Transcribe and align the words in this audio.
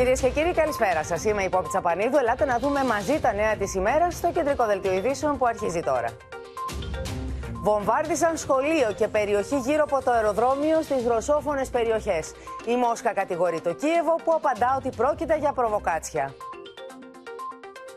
Κυρίες 0.00 0.20
και 0.20 0.28
κύριοι, 0.28 0.52
καλησπέρα 0.54 1.04
σας. 1.04 1.24
Είμαι 1.24 1.42
η 1.42 1.48
Πόπη 1.48 1.68
Τσαπανίδου. 1.68 2.16
Ελάτε 2.16 2.44
να 2.44 2.58
δούμε 2.58 2.84
μαζί 2.84 3.20
τα 3.20 3.32
νέα 3.32 3.56
της 3.56 3.74
ημέρας 3.74 4.14
στο 4.14 4.32
κεντρικό 4.32 4.66
δελτίο 4.66 4.92
ειδήσεων 4.92 5.38
που 5.38 5.46
αρχίζει 5.46 5.80
τώρα. 5.80 6.08
Βομβάρδισαν 7.52 8.36
σχολείο 8.36 8.92
και 8.96 9.08
περιοχή 9.08 9.58
γύρω 9.58 9.82
από 9.82 10.04
το 10.04 10.10
αεροδρόμιο 10.10 10.82
στις 10.82 11.06
ρωσόφωνες 11.06 11.68
περιοχές. 11.68 12.32
Η 12.66 12.76
Μόσχα 12.76 13.12
κατηγορεί 13.12 13.60
το 13.60 13.72
Κίεβο 13.72 14.14
που 14.24 14.32
απαντά 14.34 14.74
ότι 14.78 14.90
πρόκειται 14.96 15.36
για 15.36 15.52
προβοκάτσια. 15.52 16.34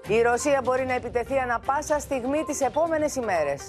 Η 0.07 0.21
Ρωσία 0.21 0.61
μπορεί 0.63 0.85
να 0.85 0.93
επιτεθεί 0.93 1.37
ανα 1.37 1.59
πάσα 1.65 1.99
στιγμή 1.99 2.43
τις 2.43 2.61
επόμενες 2.61 3.15
ημέρες. 3.15 3.61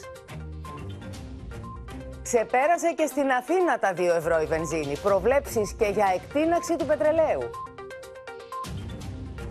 Ξεπέρασε 2.23 2.93
και 2.97 3.07
στην 3.07 3.31
Αθήνα 3.31 3.79
τα 3.79 3.93
2 3.97 4.17
ευρώ 4.17 4.41
η 4.41 4.47
βενζίνη. 4.47 4.97
Προβλέψεις 5.03 5.75
και 5.79 5.87
για 5.87 6.07
εκτείναξη 6.15 6.77
του 6.77 6.87
πετρελαίου. 6.87 7.51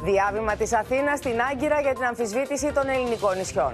Διάβημα 0.03 0.55
της 0.55 0.73
Αθήνας 0.73 1.17
στην 1.19 1.41
Άγκυρα 1.51 1.81
για 1.81 1.93
την 1.93 2.03
αμφισβήτηση 2.03 2.71
των 2.71 2.89
ελληνικών 2.89 3.37
νησιών. 3.37 3.73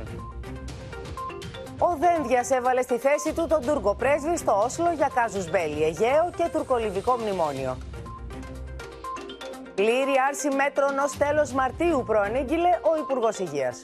Ο 1.79 1.97
Δένδιας 1.99 2.49
έβαλε 2.49 2.81
στη 2.81 2.97
θέση 2.97 3.33
του 3.33 3.47
τον 3.47 3.61
Τούρκο 3.65 3.95
πρέσβη 3.95 4.37
στο 4.37 4.61
Όσλο 4.65 4.91
για 4.91 5.11
κάζους 5.13 5.49
Μπέλη, 5.49 5.83
Αιγαίο 5.83 6.31
και 6.37 6.49
τουρκολιβικό 6.53 7.17
μνημόνιο. 7.17 7.77
Πλήρη 9.75 10.15
άρση 10.29 10.49
μέτρων 10.55 10.97
ως 10.97 11.17
τέλος 11.17 11.51
Μαρτίου 11.51 12.03
προανήγγειλε 12.05 12.69
ο 12.69 12.97
Υπουργός 12.99 13.39
Υγείας. 13.39 13.79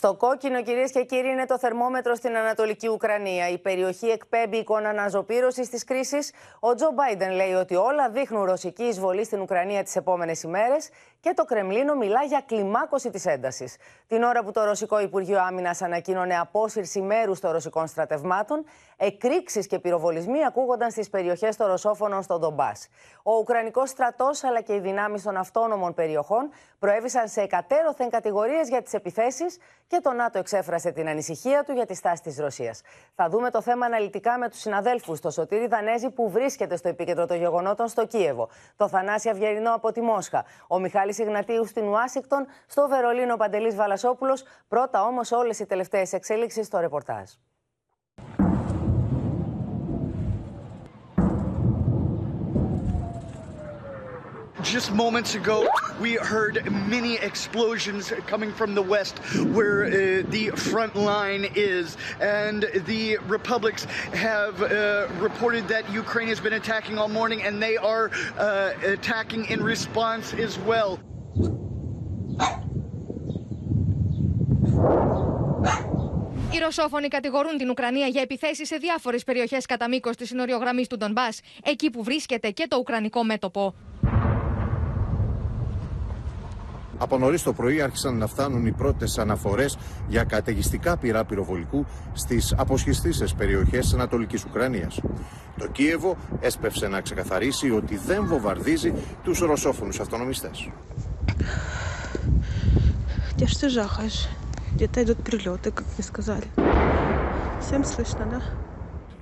Στο 0.00 0.14
κόκκινο, 0.14 0.62
κυρίες 0.62 0.90
και 0.90 1.04
κύριοι, 1.04 1.28
είναι 1.28 1.46
το 1.46 1.58
θερμόμετρο 1.58 2.14
στην 2.14 2.36
Ανατολική 2.36 2.88
Ουκρανία. 2.88 3.48
Η 3.48 3.58
περιοχή 3.58 4.06
εκπέμπει 4.06 4.56
εικόνα 4.56 4.88
αναζωπήρωσης 4.88 5.68
της 5.68 5.84
κρίσης. 5.84 6.32
Ο 6.60 6.74
Τζο 6.74 6.90
Μπάιντεν 6.94 7.30
λέει 7.30 7.52
ότι 7.52 7.74
όλα 7.74 8.10
δείχνουν 8.10 8.44
ρωσική 8.44 8.82
εισβολή 8.82 9.24
στην 9.24 9.40
Ουκρανία 9.40 9.82
τις 9.82 9.96
επόμενες 9.96 10.42
ημέρες 10.42 10.88
και 11.20 11.32
το 11.34 11.44
Κρεμλίνο 11.44 11.94
μιλά 11.94 12.22
για 12.22 12.42
κλιμάκωση 12.46 13.10
της 13.10 13.26
έντασης. 13.26 13.76
Την 14.06 14.22
ώρα 14.22 14.44
που 14.44 14.50
το 14.50 14.64
Ρωσικό 14.64 15.00
Υπουργείο 15.00 15.40
Άμυνας 15.40 15.82
ανακοίνωνε 15.82 16.38
απόσυρση 16.38 17.00
μέρους 17.00 17.40
των 17.40 17.50
ρωσικών 17.52 17.86
στρατευμάτων, 17.86 18.64
εκρήξεις 18.96 19.66
και 19.66 19.78
πυροβολισμοί 19.78 20.44
ακούγονταν 20.44 20.90
στις 20.90 21.10
περιοχές 21.10 21.56
των 21.56 21.66
Ρωσόφωνων 21.66 22.22
στον 22.22 22.40
Ντομπάς. 22.40 22.88
Ο 23.22 23.36
Ουκρανικός 23.36 23.88
στρατός 23.88 24.44
αλλά 24.44 24.60
και 24.60 24.74
οι 24.74 24.80
δυνάμεις 24.80 25.22
των 25.22 25.36
αυτόνομων 25.36 25.94
περιοχών 25.94 26.50
προέβησαν 26.78 27.28
σε 27.28 27.40
εκατέρωθεν 27.40 28.10
κατηγορίες 28.10 28.68
για 28.68 28.82
τις 28.82 28.94
επιθέσεις 28.94 29.58
και 29.86 30.00
το 30.02 30.12
ΝΑΤΟ 30.12 30.38
εξέφρασε 30.38 30.90
την 30.90 31.08
ανησυχία 31.08 31.64
του 31.64 31.72
για 31.72 31.86
τη 31.86 31.94
στάση 31.94 32.22
της 32.22 32.38
Ρωσίας. 32.38 32.80
Θα 33.14 33.28
δούμε 33.28 33.50
το 33.50 33.60
θέμα 33.62 33.86
αναλυτικά 33.86 34.38
με 34.38 34.48
τους 34.48 34.60
συναδέλφους, 34.60 35.20
το 35.20 35.30
Σωτήρι 35.30 35.66
Δανέζη 35.66 36.10
που 36.10 36.30
βρίσκεται 36.30 36.76
στο 36.76 36.88
επίκεντρο 36.88 37.26
των 37.26 37.36
γεγονότων 37.36 37.88
στο 37.88 38.06
Κίεβο, 38.06 38.48
το 38.76 38.88
Θανάση 38.88 39.28
Αυγερινό 39.28 39.74
από 39.74 39.92
τη 39.92 40.00
Μόσχα, 40.00 40.44
ο 40.66 40.78
Μιχάλης 41.08 41.18
Ιγνατίου 41.18 41.66
στην 41.66 41.88
Ουάσιγκτον, 41.88 42.46
στο 42.66 42.88
Βερολίνο 42.88 43.36
Παντελής 43.36 43.74
Βαλασόπουλος. 43.74 44.44
Πρώτα 44.68 45.02
όμως 45.02 45.32
όλες 45.32 45.58
οι 45.58 45.66
τελευταίες 45.66 46.12
εξέλιξει 46.12 46.62
στο 46.62 46.78
ρεπορτάζ. 46.78 47.30
Just 54.67 54.93
moments 54.93 55.35
ago, 55.35 55.67
we 55.99 56.13
heard 56.15 56.55
many 56.87 57.15
explosions 57.15 58.13
coming 58.27 58.51
from 58.51 58.75
the 58.75 58.81
west 58.81 59.19
where 59.57 59.85
uh, 59.85 59.89
the 60.29 60.51
front 60.55 60.95
line 60.95 61.49
is. 61.55 61.97
And 62.21 62.63
the 62.85 63.17
republics 63.27 63.85
have 64.13 64.61
uh, 64.61 65.07
reported 65.19 65.67
that 65.67 65.83
Ukraine 65.91 66.27
has 66.27 66.39
been 66.39 66.53
attacking 66.53 66.97
all 66.97 67.09
morning 67.09 67.43
and 67.43 67.61
they 67.61 67.77
are 67.77 68.11
uh, 68.37 68.73
attacking 68.83 69.45
in 69.45 69.63
response 69.63 70.33
as 70.33 70.57
well. 70.59 70.99
Οι 76.53 76.57
Ρωσόφωνοι 76.59 77.07
κατηγορούν 77.07 77.57
την 77.57 77.69
Ουκρανία 77.69 78.07
για 78.07 78.21
επιθέσει 78.21 78.65
σε 78.65 78.75
διάφορε 78.75 79.17
περιοχέ 79.17 79.57
κατά 79.67 79.87
μήκο 79.87 80.09
τη 80.09 80.25
συνοριογραμμή 80.25 80.87
του 80.87 80.97
Ντομπά, 80.97 81.27
εκεί 81.63 81.89
που 81.89 82.03
βρίσκεται 82.03 82.49
και 82.49 82.65
το 82.67 82.77
Ουκρανικό 82.77 83.23
μέτωπο. 83.23 83.75
Από 86.97 87.17
νωρί 87.17 87.39
το 87.39 87.53
πρωί 87.53 87.81
άρχισαν 87.81 88.17
να 88.17 88.27
φτάνουν 88.27 88.65
οι 88.65 88.71
πρώτε 88.71 89.05
αναφορέ 89.17 89.65
για 90.07 90.23
καταιγιστικά 90.23 90.97
πυρά 90.97 91.25
πυροβολικού 91.25 91.85
στι 92.13 92.41
αποσχιστήσει 92.55 93.35
περιοχέ 93.37 93.79
τη 93.79 93.89
Ανατολική 93.93 94.39
Ουκρανία. 94.47 94.91
Το 95.57 95.67
Κίεβο 95.67 96.17
έσπευσε 96.39 96.87
να 96.87 97.01
ξεκαθαρίσει 97.01 97.71
ότι 97.71 97.97
δεν 97.97 98.25
βομβαρδίζει 98.25 98.93
του 99.23 99.45
ρωσόφωνου 99.45 99.91
αυτονομιστέ. 100.01 100.51
Где 103.35 103.67
жахаешь? 103.67 104.27
Где-то 104.73 105.03
идут 105.03 105.23
прилеты, 105.23 105.71
как 105.71 105.85
мне 105.95 106.03
сказали. 106.03 106.47
Всем 107.61 107.83
слышно, 107.83 108.25
да? 108.25 108.41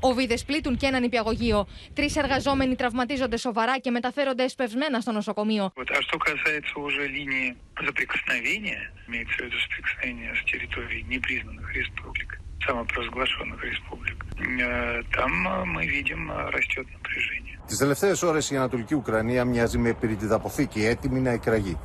Οβίδες 0.01 0.45
πλήττουν 0.45 0.77
και 0.77 0.87
έναν 0.87 1.01
νηπιαγωγείο. 1.01 1.67
Τρεις 1.93 2.17
εργαζόμενοι 2.17 2.75
τραυματίζονται 2.75 3.37
σοβαρά 3.37 3.79
και 3.79 3.91
μεταφέρονται 3.91 4.45
εσπευσμένα 4.45 5.01
στο 5.01 5.13
νοσοκομείο. 5.13 5.73
Τις 17.67 17.79
τελευταίες 17.79 18.23
ώρες 18.23 18.51
η 18.51 18.57
Ανατολική 18.57 18.95
Ουκρανία 18.95 19.45
μοιάζει 19.45 19.79
με 19.79 19.93
πυρηνική 19.93 20.27
αποθήκη, 20.31 20.85
έτοιμη 20.85 21.21
να 21.21 21.31
εκραγεί 21.31 21.79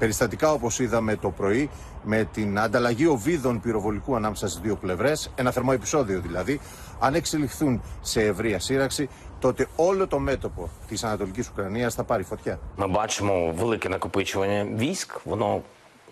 Περιστατικά 0.00 0.52
όπω 0.52 0.70
είδαμε 0.78 1.16
το 1.16 1.30
πρωί 1.30 1.70
με 2.02 2.28
την 2.32 2.58
ανταλλαγή 2.58 3.06
οβίδων 3.06 3.60
πυροβολικού 3.60 4.16
ανάμεσα 4.16 4.48
στι 4.48 4.60
δύο 4.62 4.76
πλευρέ, 4.76 5.12
ένα 5.34 5.50
θερμό 5.50 5.70
επεισόδιο 5.74 6.20
δηλαδή, 6.20 6.60
αν 6.98 7.14
εξελιχθούν 7.14 7.82
σε 8.00 8.22
ευρεία 8.22 8.60
σύραξη, 8.60 9.08
τότε 9.38 9.66
όλο 9.76 10.06
το 10.06 10.18
μέτωπο 10.18 10.70
τη 10.88 10.96
Ανατολική 11.02 11.40
Ουκρανία 11.52 11.90
θα 11.90 12.04
πάρει 12.04 12.22
φωτιά. 12.22 12.58
Ми 12.76 12.86
бачимо 12.86 13.52
велике 13.56 13.88
накопичування 13.88 14.64
військ. 14.64 15.12
Воно 15.24 15.62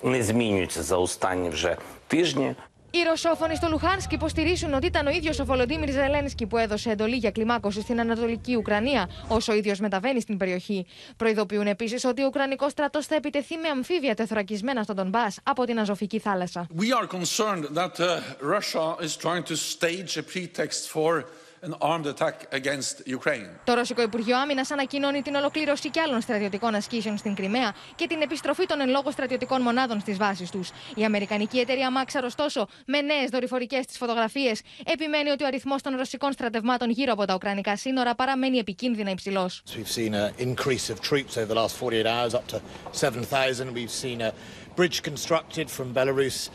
не 0.03 0.23
змінюється 0.23 0.83
за 0.83 0.97
останні 0.97 1.49
вже 1.49 1.77
тижні. 2.07 2.55
Οι 2.92 3.04
Ρωσόφωνοι 3.04 3.56
στο 3.56 3.68
Λουχάνσκι 3.68 4.16
υποστηρίζουν 4.16 4.74
ότι 4.74 4.86
ήταν 4.86 5.08
ο 5.08 5.10
ίδιος 5.10 5.40
ο 5.40 5.46
Βολοντίμιρ 5.46 5.92
Ζελένσκι 5.92 6.46
που 6.46 6.58
έδωσε 6.58 6.92
εντολή 6.92 7.16
για 7.16 7.32
κλιμάκωση 7.32 7.82
στην 7.82 8.00
Ανατολική 8.00 8.56
Ουκρανία, 8.56 9.10
όσο 9.28 9.52
ο 9.54 9.56
ίδιος 9.56 9.80
μεταβαίνει 9.80 10.22
στην 10.22 10.38
περιοχή. 10.38 10.86
Προειδοποιούν 11.18 11.68
επίσης 11.68 12.04
ότι 12.04 12.24
ο 12.24 12.26
Ουκρανικός 12.26 12.72
στρατός 12.72 13.06
θα 13.06 13.16
επιτεθεί 13.16 13.58
με 13.58 13.68
αμφίβια 13.68 14.16
τεθωρακισμένα 14.16 14.84
στον 14.84 14.96
Ντομπά 14.96 15.26
από 15.44 15.66
την 15.66 15.80
Αζωφική 15.80 16.20
θάλασσα. 16.20 16.68
We 16.78 17.04
are 17.04 17.08
concerned 17.08 17.66
that 17.74 18.00
uh, 18.00 18.20
Russia 18.42 18.96
is 19.02 19.16
trying 19.16 19.44
to 19.44 19.56
stage 19.56 20.18
a 20.18 20.24
pretext 20.24 20.90
for 20.90 21.24
an 21.64 21.74
armed 21.80 22.06
attack 22.06 22.36
against 22.52 23.08
Ukraine. 23.08 23.50
Το 23.64 23.74
Ρωσικό 23.74 24.02
Υπουργείο 24.02 24.38
Άμυνας 24.38 24.72
ανακοινώνει 24.72 25.22
την 25.22 25.36
ολοκλήρωση 25.36 25.90
και 25.90 26.02
άλλων 26.02 26.22
στρατιωτικών 26.22 26.76
ασκήσεων 26.76 27.18
στην 27.18 27.36
Κρυμαία 27.36 27.74
και 27.96 28.08
την 28.08 28.22
επιστροφή 28.22 28.66
των 28.66 28.82
εν 28.82 28.90
λόγω 28.90 29.12
στρατιωτικών 29.12 29.62
μονάδων 29.62 30.00
στις 30.00 30.18
βάσεις 30.18 30.50
τους. 30.50 30.70
Η 30.96 31.04
Αμερικανική 31.04 31.60
εταιρεία 31.60 31.90
Maxar, 31.98 32.22
ωστόσο, 32.24 32.68
με 32.86 33.02
νέες 33.02 33.30
δορυφορικές 33.30 33.86
της 33.86 33.98
φωτογραφίες, 33.98 34.62
επιμένει 34.86 35.30
ότι 35.30 35.44
ο 35.44 35.48
αριθμός 35.48 35.82
των 35.82 35.96
ρωσικών 35.96 36.32
στρατευμάτων 36.32 36.90
γύρω 36.90 37.12
από 37.12 37.26
τα 37.26 37.34
ουκρανικά 37.34 37.78
σύνορα 37.78 38.16
παραμένει 38.16 38.58
επικίνδυνα 38.58 39.12
υψηλός. 39.12 39.62
We've 39.76 40.00
seen 40.00 40.14
an 40.14 40.32
increase 40.40 40.90
of 40.94 41.02
troops 41.10 41.38
over 41.38 41.54
the 41.54 41.60
last 41.62 41.76
48 41.76 42.06
hours, 42.06 42.34
up 42.34 42.48
to 42.48 42.60
7,000. 42.92 43.74
We've 43.74 43.92
seen 44.04 44.22
a 44.22 44.32
bridge 44.76 45.02
constructed 45.02 45.70
from 45.70 45.94
Belarus 45.94 46.50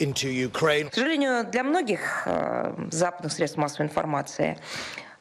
into 0.00 0.28
Ukraine. 0.50 0.88
К 0.90 0.94
сожалению, 0.94 1.44
для 1.50 1.62
многих 1.64 2.00
э, 2.26 2.88
западных 2.90 3.32
средств 3.32 3.58
массовой 3.58 3.86
информации 3.86 4.56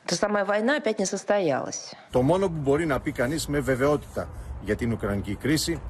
та 0.06 0.16
самая 0.16 0.46
война 0.46 0.78
опять 0.78 1.00
не 1.00 1.06
состоялась. 1.06 1.94
Το 2.12 2.22
μόνο 2.22 2.48
που 2.48 2.60
μπορεί 2.60 2.86
να 2.86 3.00
πει 3.00 3.12
κανείς 3.12 3.48
με 3.48 3.60
βεβαιότητα 3.60 4.30
για 4.62 4.76
την 4.76 4.92
Ουκρανική 4.92 5.36
κρίση 5.36 5.82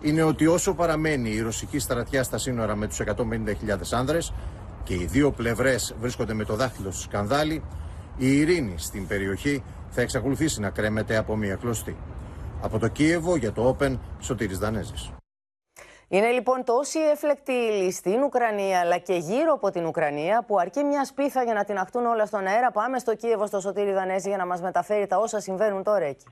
είναι 0.00 0.22
ότι 0.22 0.46
όσο 0.46 0.74
παραμένει 0.74 1.30
η 1.30 1.40
ρωσική 1.40 1.78
στρατιά 1.78 2.22
στα 2.22 2.38
σύνορα 2.38 2.76
με 2.76 2.86
τους 2.86 3.00
150.000 3.00 3.78
άνδρες 3.90 4.32
και 4.84 4.94
οι 4.94 5.04
δύο 5.04 5.30
πλευρές 5.30 5.94
βρίσκονται 6.00 6.34
με 6.34 6.44
το 6.44 6.54
δάχτυλο 6.54 6.90
στο 6.90 7.00
σκανδάλι, 7.00 7.62
η 8.16 8.38
ειρήνη 8.38 8.74
στην 8.76 9.06
περιοχή 9.06 9.62
θα 9.90 10.00
εξακολουθήσει 10.00 10.60
να 10.60 10.70
κρέμεται 10.70 11.16
από 11.16 11.36
μια 11.36 11.54
κλωστή. 11.54 11.96
Από 12.60 12.78
το 12.78 12.88
Κίεβο 12.88 13.36
για 13.36 13.52
το 13.52 13.76
Open, 13.78 13.98
Σωτήρης 14.20 14.58
Δανέζης. 14.58 15.12
Είναι 16.09 16.31
λοιπόν 16.31 16.63
τόση 16.63 16.99
έφλεκτη 16.99 17.51
ύλη 17.51 17.91
στην 17.91 18.23
Ουκρανία 18.23 18.79
αλλά 18.79 18.97
και 18.97 19.13
γύρω 19.13 19.53
από 19.53 19.69
την 19.71 19.85
Ουκρανία 19.85 20.43
που 20.47 20.59
αρκεί 20.59 20.83
μια 20.83 21.05
σπίθα 21.05 21.43
για 21.43 21.53
να 21.53 21.63
την 21.63 21.77
αχτούν 21.77 22.05
όλα 22.05 22.25
στον 22.25 22.45
αέρα. 22.45 22.71
Πάμε 22.71 22.99
στο 22.99 23.15
Κίεβο, 23.15 23.45
στο 23.47 23.59
Σωτήρι 23.59 23.91
Δανέζη 23.91 24.27
για 24.27 24.37
να 24.37 24.45
μας 24.45 24.61
μεταφέρει 24.61 25.07
τα 25.07 25.17
όσα 25.17 25.39
συμβαίνουν 25.39 25.83
τώρα 25.83 26.05
εκεί. 26.05 26.25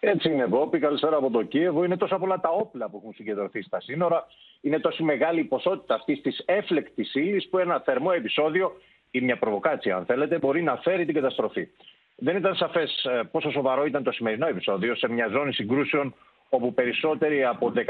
Έτσι 0.00 0.30
είναι, 0.30 0.44
Βόπη. 0.44 0.78
Καλησπέρα 0.78 1.16
από 1.16 1.30
το 1.30 1.42
Κίεβο. 1.42 1.84
Είναι 1.84 1.96
τόσα 1.96 2.18
πολλά 2.18 2.40
τα 2.40 2.48
όπλα 2.48 2.88
που 2.88 2.96
έχουν 2.96 3.12
συγκεντρωθεί 3.14 3.62
στα 3.62 3.80
σύνορα. 3.80 4.26
Είναι 4.60 4.78
τόση 4.78 5.02
μεγάλη 5.02 5.40
η 5.40 5.44
ποσότητα 5.44 5.94
αυτής 5.94 6.20
της 6.20 6.42
έφλεκτης 6.46 7.14
ύλης 7.14 7.48
που 7.48 7.58
ένα 7.58 7.80
θερμό 7.80 8.10
επεισόδιο 8.14 8.76
ή 9.10 9.20
μια 9.20 9.38
προβοκάτσια, 9.38 9.96
αν 9.96 10.04
θέλετε, 10.04 10.38
μπορεί 10.38 10.62
να 10.62 10.76
φέρει 10.76 11.04
την 11.04 11.14
καταστροφή. 11.14 11.68
Δεν 12.16 12.36
ήταν 12.36 12.54
σαφές 12.54 13.04
ε, 13.04 13.22
πόσο 13.30 13.50
σοβαρό 13.50 13.84
ήταν 13.84 14.02
το 14.02 14.12
σημερινό 14.12 14.46
επεισόδιο 14.46 14.94
σε 14.94 15.08
μια 15.08 15.28
ζώνη 15.28 15.52
συγκρούσεων 15.52 16.14
όπου 16.48 16.74
περισσότεροι 16.74 17.44
από 17.44 17.72
14.000 17.74 17.84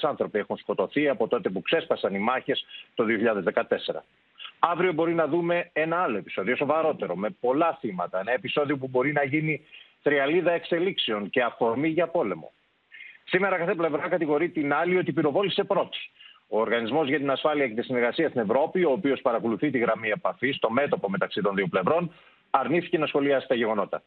άνθρωποι 0.00 0.38
έχουν 0.38 0.56
σκοτωθεί 0.56 1.08
από 1.08 1.28
τότε 1.28 1.48
που 1.48 1.62
ξέσπασαν 1.62 2.14
οι 2.14 2.18
μάχες 2.18 2.64
το 2.94 3.04
2014. 3.54 4.02
Αύριο 4.58 4.92
μπορεί 4.92 5.14
να 5.14 5.26
δούμε 5.26 5.70
ένα 5.72 6.02
άλλο 6.02 6.16
επεισόδιο, 6.16 6.56
σοβαρότερο, 6.56 7.16
με 7.16 7.30
πολλά 7.40 7.78
θύματα. 7.80 8.20
Ένα 8.20 8.32
επεισόδιο 8.32 8.76
που 8.76 8.88
μπορεί 8.88 9.12
να 9.12 9.24
γίνει 9.24 9.66
τριαλίδα 10.02 10.52
εξελίξεων 10.52 11.30
και 11.30 11.42
αφορμή 11.42 11.88
για 11.88 12.06
πόλεμο. 12.06 12.52
Σήμερα 13.24 13.58
κάθε 13.58 13.74
πλευρά 13.74 14.08
κατηγορεί 14.08 14.48
την 14.48 14.72
άλλη 14.72 14.96
ότι 14.96 15.12
πυροβόλησε 15.12 15.64
πρώτη. 15.64 15.98
Ο 16.48 16.60
Οργανισμός 16.60 17.08
για 17.08 17.18
την 17.18 17.30
Ασφάλεια 17.30 17.68
και 17.68 17.74
τη 17.74 17.82
Συνεργασία 17.82 18.28
στην 18.28 18.40
Ευρώπη, 18.40 18.84
ο 18.84 18.90
οποίος 18.90 19.20
παρακολουθεί 19.20 19.70
τη 19.70 19.78
γραμμή 19.78 20.08
επαφής 20.08 20.56
στο 20.56 20.70
μέτωπο 20.70 21.10
μεταξύ 21.10 21.40
των 21.40 21.54
δύο 21.54 21.66
πλευρών, 21.66 22.12
αρνήθηκε 22.50 22.98
να 22.98 23.06
σχολιάσει 23.06 23.48
τα 23.48 23.54
γεγονότα. 23.54 24.02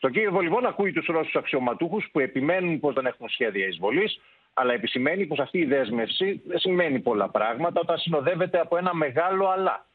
Το 0.00 0.08
Κίεβο 0.08 0.40
λοιπόν 0.40 0.66
ακούει 0.66 0.92
τους 0.92 1.06
Ρώσους 1.06 1.34
αξιωματούχους 1.34 2.08
που 2.12 2.20
επιμένουν 2.20 2.80
πως 2.80 2.94
δεν 2.94 3.06
έχουν 3.06 3.28
σχέδια 3.28 3.66
εισβολής, 3.66 4.20
αλλά 4.54 4.72
επισημαίνει 4.72 5.26
πως 5.26 5.38
αυτή 5.38 5.58
η 5.58 5.64
δέσμευση 5.64 6.42
δεν 6.46 6.58
σημαίνει 6.58 7.00
πολλά 7.00 7.28
πράγματα 7.28 7.80
όταν 7.80 7.98
συνοδεύεται 7.98 8.60
από 8.60 8.76
ένα 8.76 8.94
μεγάλο 8.94 9.48
αλλά. 9.48 9.86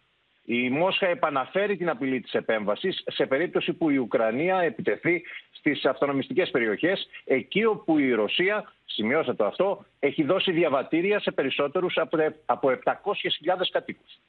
Η 0.46 0.70
Μόσχα 0.70 1.08
επαναφέρει 1.08 1.78
την 1.78 1.90
απειλή 1.90 2.22
της 2.22 2.34
επέμβασης 2.34 3.04
σε 3.08 3.26
περίπτωση 3.26 3.74
που 3.74 3.90
η 3.90 3.98
Ουκρανία 3.98 4.60
επιτεθεί 4.60 5.24
στις 5.52 5.86
αυτονομιστικές 5.86 6.50
περιοχές, 6.50 7.10
εκεί 7.24 7.66
όπου 7.66 7.98
η 7.98 8.14
Ρωσία, 8.14 8.74
σημειώστε 8.86 9.34
το 9.34 9.46
αυτό, 9.46 9.86
έχει 10.00 10.24
δώσει 10.24 10.52
διαβατήρια 10.52 11.20
σε 11.20 11.32
περισσότερους 11.32 11.98
από 12.46 12.70
700.000 12.70 13.70
κατοίκους. 13.72 14.20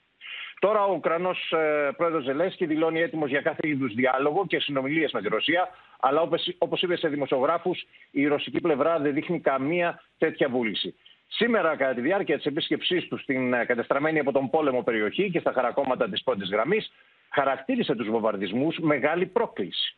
Τώρα 0.64 0.84
ο 0.84 0.93
Ουκρανός 0.94 1.52
ε, 1.52 1.90
πρόεδρος 1.96 2.25
Ζελέσκι 2.25 2.66
δηλώνει 2.66 3.00
έτοιμος 3.00 3.31
για 3.31 3.40
κάθε 3.40 3.69
είδους 3.69 3.94
διάλογο 3.94 4.46
και 4.46 4.61
συνομιλίες 4.61 5.12
με 5.12 5.20
τη 5.22 5.28
Ρωσία. 5.28 5.69
Αλλά 6.00 6.20
όπως 6.58 6.82
είπε 6.82 6.96
σε 6.96 7.08
δημοσιογράφους, 7.08 7.87
η 8.11 8.26
ρωσική 8.26 8.61
πλευρά 8.61 8.99
δεν 8.99 9.14
δείχνει 9.14 9.40
καμία 9.40 10.02
τέτοια 10.19 10.49
βούληση. 10.49 10.94
Σήμερα, 11.28 11.76
κατά 11.76 11.94
τη 11.94 12.00
διάρκεια 12.00 12.37
της 12.37 12.46
επίσκεψής 12.46 13.08
του 13.08 13.19
στην 13.19 13.52
ε, 13.52 13.64
κατεστραμμένη 13.64 14.19
από 14.19 14.32
τον 14.32 14.50
πόλεμο 14.50 14.82
περιοχή 14.82 15.31
και 15.31 15.40
στα 15.40 15.52
χαρακόμματα 15.52 16.08
της 16.08 16.22
πρώτης 16.22 16.50
γραμμής, 16.50 16.93
χαρακτήρισε 17.31 17.94
τους 17.94 18.08
βομβαρδισμούς 18.08 18.78
μεγάλη 18.78 19.26
πρόκληση. 19.26 19.96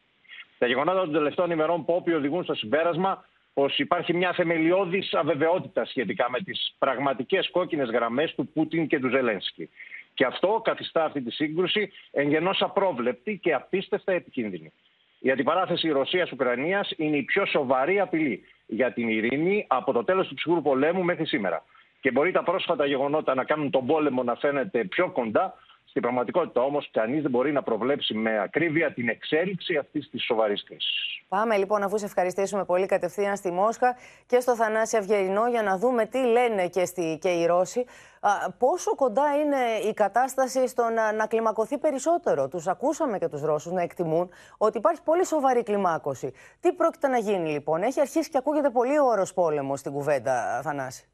Τα 0.58 0.66
γεγονότα 0.66 1.00
των 1.00 1.12
τελευταίων 1.12 1.50
ημερών 1.50 1.84
Πόπι 1.84 2.12
οδηγούν 2.12 2.44
στο 2.44 2.54
συμπέρασμα 2.54 3.24
πως 3.54 3.78
υπάρχει 3.78 4.14
μια 4.14 4.32
θεμελιώδης 4.32 5.14
αβεβαιότητα 5.14 5.84
σχετικά 5.84 6.30
με 6.30 6.40
τις 6.40 6.74
πραγματικές 6.78 7.50
κόκκινες 7.50 7.88
γραμμές 7.88 8.34
του 8.34 8.48
Πούτιν 8.48 8.86
και 8.86 8.98
του 8.98 9.08
Ζελένσκι. 9.08 9.70
Και 10.16 10.24
αυτό 10.24 10.60
καθιστά 10.64 11.04
αυτή 11.04 11.20
τη 11.20 11.30
σύγκρουση 11.30 11.92
εγγενώς 12.10 12.62
απρόβλεπτη 12.62 13.38
και 13.42 13.54
απίστευτα 13.54 14.12
επικίνδυνη. 14.12 14.72
Η 15.18 15.30
αντιπαράθεση 15.30 15.88
Ρωσία-Ουκρανία 15.88 16.86
είναι 16.96 17.16
η 17.16 17.22
πιο 17.22 17.46
σοβαρή 17.46 18.00
απειλή 18.00 18.42
για 18.66 18.92
την 18.92 19.08
ειρήνη 19.08 19.64
από 19.68 19.92
το 19.92 20.04
τέλος 20.04 20.28
του 20.28 20.34
ψυχρού 20.34 20.62
πολέμου 20.62 21.02
μέχρι 21.02 21.26
σήμερα. 21.26 21.64
Και 22.00 22.10
μπορεί 22.10 22.32
τα 22.32 22.42
πρόσφατα 22.42 22.86
γεγονότα 22.86 23.34
να 23.34 23.44
κάνουν 23.44 23.70
τον 23.70 23.86
πόλεμο 23.86 24.22
να 24.22 24.34
φαίνεται 24.34 24.84
πιο 24.84 25.10
κοντά, 25.10 25.54
στην 25.96 26.08
πραγματικότητα 26.08 26.60
όμως, 26.62 26.90
κανείς 26.92 27.22
δεν 27.22 27.30
μπορεί 27.30 27.52
να 27.52 27.62
προβλέψει 27.62 28.14
με 28.14 28.40
ακρίβεια 28.42 28.92
την 28.92 29.08
εξέλιξη 29.08 29.76
αυτής 29.76 30.10
της 30.10 30.24
σοβαρής 30.24 30.64
κρίσης. 30.64 31.24
Πάμε 31.28 31.56
λοιπόν, 31.56 31.82
αφού 31.82 31.98
σε 31.98 32.04
ευχαριστήσουμε 32.04 32.64
πολύ, 32.64 32.86
κατευθείαν 32.86 33.36
στη 33.36 33.50
Μόσχα 33.50 33.96
και 34.26 34.40
στο 34.40 34.56
Θανάση 34.56 34.96
Αυγερινό 34.96 35.48
για 35.48 35.62
να 35.62 35.78
δούμε 35.78 36.06
τι 36.06 36.18
λένε 36.18 36.68
και, 36.68 36.84
στη, 36.84 37.18
και 37.20 37.28
οι 37.28 37.46
Ρώσοι. 37.46 37.84
Α, 38.20 38.50
πόσο 38.58 38.94
κοντά 38.94 39.36
είναι 39.36 39.88
η 39.88 39.92
κατάσταση 39.92 40.68
στο 40.68 40.82
να, 40.88 41.12
να 41.12 41.26
κλιμακωθεί 41.26 41.78
περισσότερο; 41.78 42.48
Τους 42.48 42.66
ακούσαμε 42.66 43.18
και 43.18 43.28
τους 43.28 43.42
Ρώσους 43.42 43.72
να 43.72 43.82
εκτιμούν 43.82 44.30
ότι 44.58 44.78
υπάρχει 44.78 45.02
πολύ 45.02 45.26
σοβαρή 45.26 45.62
κλιμάκωση. 45.62 46.32
Τι 46.60 46.72
πρόκειται 46.72 47.08
να 47.08 47.18
γίνει 47.18 47.50
λοιπόν, 47.50 47.82
Έχει 47.82 48.00
αρχίσει 48.00 48.30
και 48.30 48.38
ακούγεται 48.38 48.70
πολύ 48.70 48.98
όρος 48.98 49.34
πόλεμος 49.34 49.80
στην 49.80 49.92
κουβέντα, 49.92 50.60
Θανάση. 50.62 51.08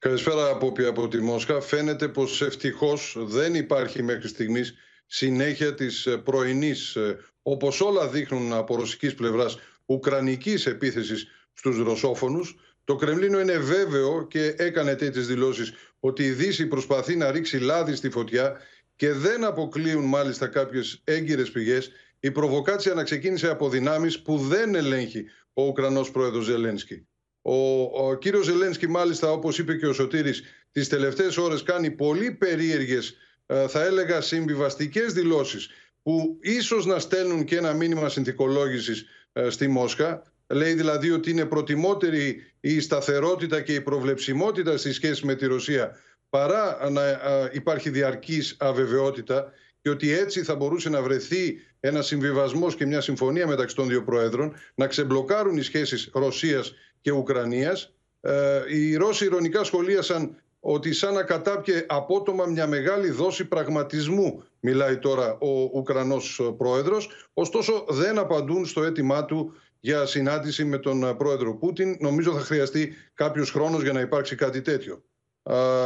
Καλησπέρα 0.00 0.48
από, 0.48 0.72
από 0.88 1.08
τη 1.08 1.18
Μόσχα. 1.18 1.60
Φαίνεται 1.60 2.08
πως 2.08 2.42
ευτυχώς 2.42 3.16
δεν 3.18 3.54
υπάρχει 3.54 4.02
μέχρι 4.02 4.28
στιγμής 4.28 4.74
συνέχεια 5.06 5.74
της 5.74 6.06
ε, 6.06 6.16
πρωινής, 6.16 6.96
ε, 6.96 7.18
όπως 7.42 7.80
όλα 7.80 8.08
δείχνουν 8.08 8.52
από 8.52 8.76
ρωσικής 8.76 9.14
πλευράς, 9.14 9.58
ουκρανικής 9.86 10.66
επίθεσης 10.66 11.26
στους 11.52 11.78
ρωσόφωνους. 11.78 12.56
Το 12.84 12.96
Κρεμλίνο 12.96 13.40
είναι 13.40 13.58
βέβαιο 13.58 14.26
και 14.26 14.54
έκανε 14.58 14.94
τέτοιες 14.94 15.26
δηλώσεις 15.26 15.72
ότι 16.00 16.22
η 16.22 16.30
Δύση 16.30 16.66
προσπαθεί 16.66 17.16
να 17.16 17.30
ρίξει 17.30 17.58
λάδι 17.58 17.94
στη 17.94 18.10
φωτιά 18.10 18.60
και 18.96 19.12
δεν 19.12 19.44
αποκλείουν 19.44 20.04
μάλιστα 20.04 20.46
κάποιες 20.46 21.00
έγκυρες 21.04 21.50
πηγές 21.50 21.90
η 22.20 22.30
προβοκάτσια 22.30 22.94
να 22.94 23.02
ξεκίνησε 23.02 23.48
από 23.48 23.68
δυνάμεις 23.68 24.22
που 24.22 24.38
δεν 24.38 24.74
ελέγχει 24.74 25.24
ο 25.52 25.62
Ουκρανός 25.62 26.10
πρόεδρος 26.10 26.44
Ζελένσκι. 26.44 27.06
Ο, 27.42 27.82
ο 28.08 28.14
κύριος 28.14 28.44
Ζελένσκι 28.44 28.88
μάλιστα 28.88 29.32
όπως 29.32 29.58
είπε 29.58 29.74
και 29.74 29.86
ο 29.86 29.92
Σωτήρης 29.92 30.42
τις 30.72 30.88
τελευταίες 30.88 31.36
ώρες 31.36 31.62
κάνει 31.62 31.90
πολύ 31.90 32.30
περίεργες 32.30 33.16
ε, 33.46 33.68
θα 33.68 33.84
έλεγα 33.84 34.20
συμβιβαστικές 34.20 35.12
δηλώσεις 35.12 35.68
που 36.02 36.38
ίσως 36.40 36.86
να 36.86 36.98
στέλνουν 36.98 37.44
και 37.44 37.56
ένα 37.56 37.72
μήνυμα 37.72 38.08
συνθηκολόγησης 38.08 39.04
ε, 39.32 39.50
στη 39.50 39.68
Μόσχα. 39.68 40.22
Λέει 40.46 40.74
δηλαδή 40.74 41.10
ότι 41.10 41.30
είναι 41.30 41.44
προτιμότερη 41.44 42.52
η 42.60 42.80
σταθερότητα 42.80 43.60
και 43.60 43.74
η 43.74 43.80
προβλεψιμότητα 43.80 44.76
στη 44.76 44.92
σχέση 44.92 45.26
με 45.26 45.34
τη 45.34 45.46
Ρωσία 45.46 45.98
παρά 46.28 46.90
να 46.90 47.08
ε, 47.08 47.18
υπάρχει 47.52 47.90
διαρκής 47.90 48.56
αβεβαιότητα 48.58 49.52
και 49.82 49.90
ότι 49.90 50.12
έτσι 50.12 50.42
θα 50.42 50.54
μπορούσε 50.54 50.88
να 50.88 51.02
βρεθεί 51.02 51.60
ένας 51.80 52.06
συμβιβασμός 52.06 52.74
και 52.74 52.86
μια 52.86 53.00
συμφωνία 53.00 53.46
μεταξύ 53.46 53.74
των 53.74 53.88
δύο 53.88 54.04
προέδρων, 54.04 54.54
να 54.74 54.86
ξεμπλοκάρουν 54.86 55.56
οι 55.56 55.62
σχέσεις 55.62 56.10
Ρωσίας 56.12 56.74
και 57.00 57.10
Ουκρανίας. 57.10 57.94
Ε, 58.20 58.60
οι 58.68 58.96
Ρώσοι 58.96 59.24
ηρωνικά 59.24 59.64
σχολίασαν 59.64 60.36
ότι 60.60 60.92
σαν 60.92 61.14
να 61.14 61.22
κατάπιε 61.22 61.84
απότομα 61.88 62.46
μια 62.46 62.66
μεγάλη 62.66 63.10
δόση 63.10 63.44
πραγματισμού, 63.44 64.42
μιλάει 64.60 64.98
τώρα 64.98 65.38
ο 65.38 65.70
Ουκρανός 65.72 66.52
πρόεδρος, 66.56 67.28
ωστόσο 67.34 67.86
δεν 67.88 68.18
απαντούν 68.18 68.66
στο 68.66 68.82
αίτημά 68.82 69.24
του 69.24 69.52
για 69.80 70.06
συνάντηση 70.06 70.64
με 70.64 70.78
τον 70.78 71.16
πρόεδρο 71.16 71.54
Πούτιν. 71.54 71.96
Νομίζω 72.00 72.32
θα 72.32 72.40
χρειαστεί 72.40 72.94
κάποιος 73.14 73.50
χρόνος 73.50 73.82
για 73.82 73.92
να 73.92 74.00
υπάρξει 74.00 74.34
κάτι 74.34 74.60
τέτοιο. 74.60 75.02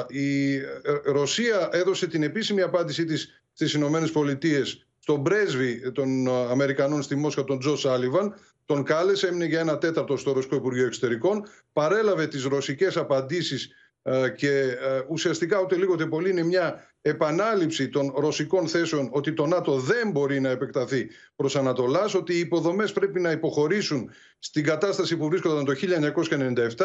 Η 0.09 0.59
Ρωσία 1.05 1.69
έδωσε 1.73 2.07
την 2.07 2.23
επίσημη 2.23 2.63
απάντησή 2.63 3.05
της 3.05 3.43
στις 3.53 3.73
Ηνωμένες 3.73 4.11
Πολιτείες 4.11 4.87
στον 4.99 5.23
πρέσβη 5.23 5.93
των 5.93 6.29
Αμερικανών 6.29 7.03
στη 7.03 7.17
Μόσχα, 7.17 7.45
τον 7.45 7.59
Τζο 7.59 7.77
Σάλιβαν, 7.77 8.35
τον 8.65 8.83
κάλεσε, 8.83 9.27
έμεινε 9.27 9.45
για 9.45 9.61
ένα 9.61 9.79
τέταρτο 9.79 10.17
στο 10.17 10.33
Ρωσικό 10.33 10.57
Υπουργείο 10.57 10.87
Εξωτερικών, 10.87 11.43
παρέλαβε 11.73 12.27
τις 12.27 12.45
ρωσικές 12.45 12.97
απαντήσεις 12.97 13.69
ε, 14.03 14.29
και 14.29 14.51
ε, 14.59 15.03
ουσιαστικά 15.09 15.61
ούτε 15.61 15.77
λίγο 15.77 15.93
ούτε 15.93 16.07
πολύ 16.07 16.31
είναι 16.31 16.43
μια 16.43 16.95
επανάληψη 17.01 17.89
των 17.89 18.13
ρωσικών 18.17 18.69
θέσεων 18.69 19.09
ότι 19.13 19.33
το 19.33 19.47
ΝΑΤΟ 19.47 19.79
δεν 19.79 20.11
μπορεί 20.11 20.41
να 20.41 20.49
επεκταθεί 20.49 21.09
προς 21.37 21.57
Ανατολάς, 21.57 22.15
ότι 22.15 22.35
οι 22.35 22.39
υποδομές 22.39 22.93
πρέπει 22.93 23.21
να 23.21 23.31
υποχωρήσουν 23.31 24.11
στην 24.39 24.65
κατάσταση 24.65 25.17
που 25.17 25.29
βρίσκονταν 25.29 25.65
το 25.65 25.73
1997 25.73 26.77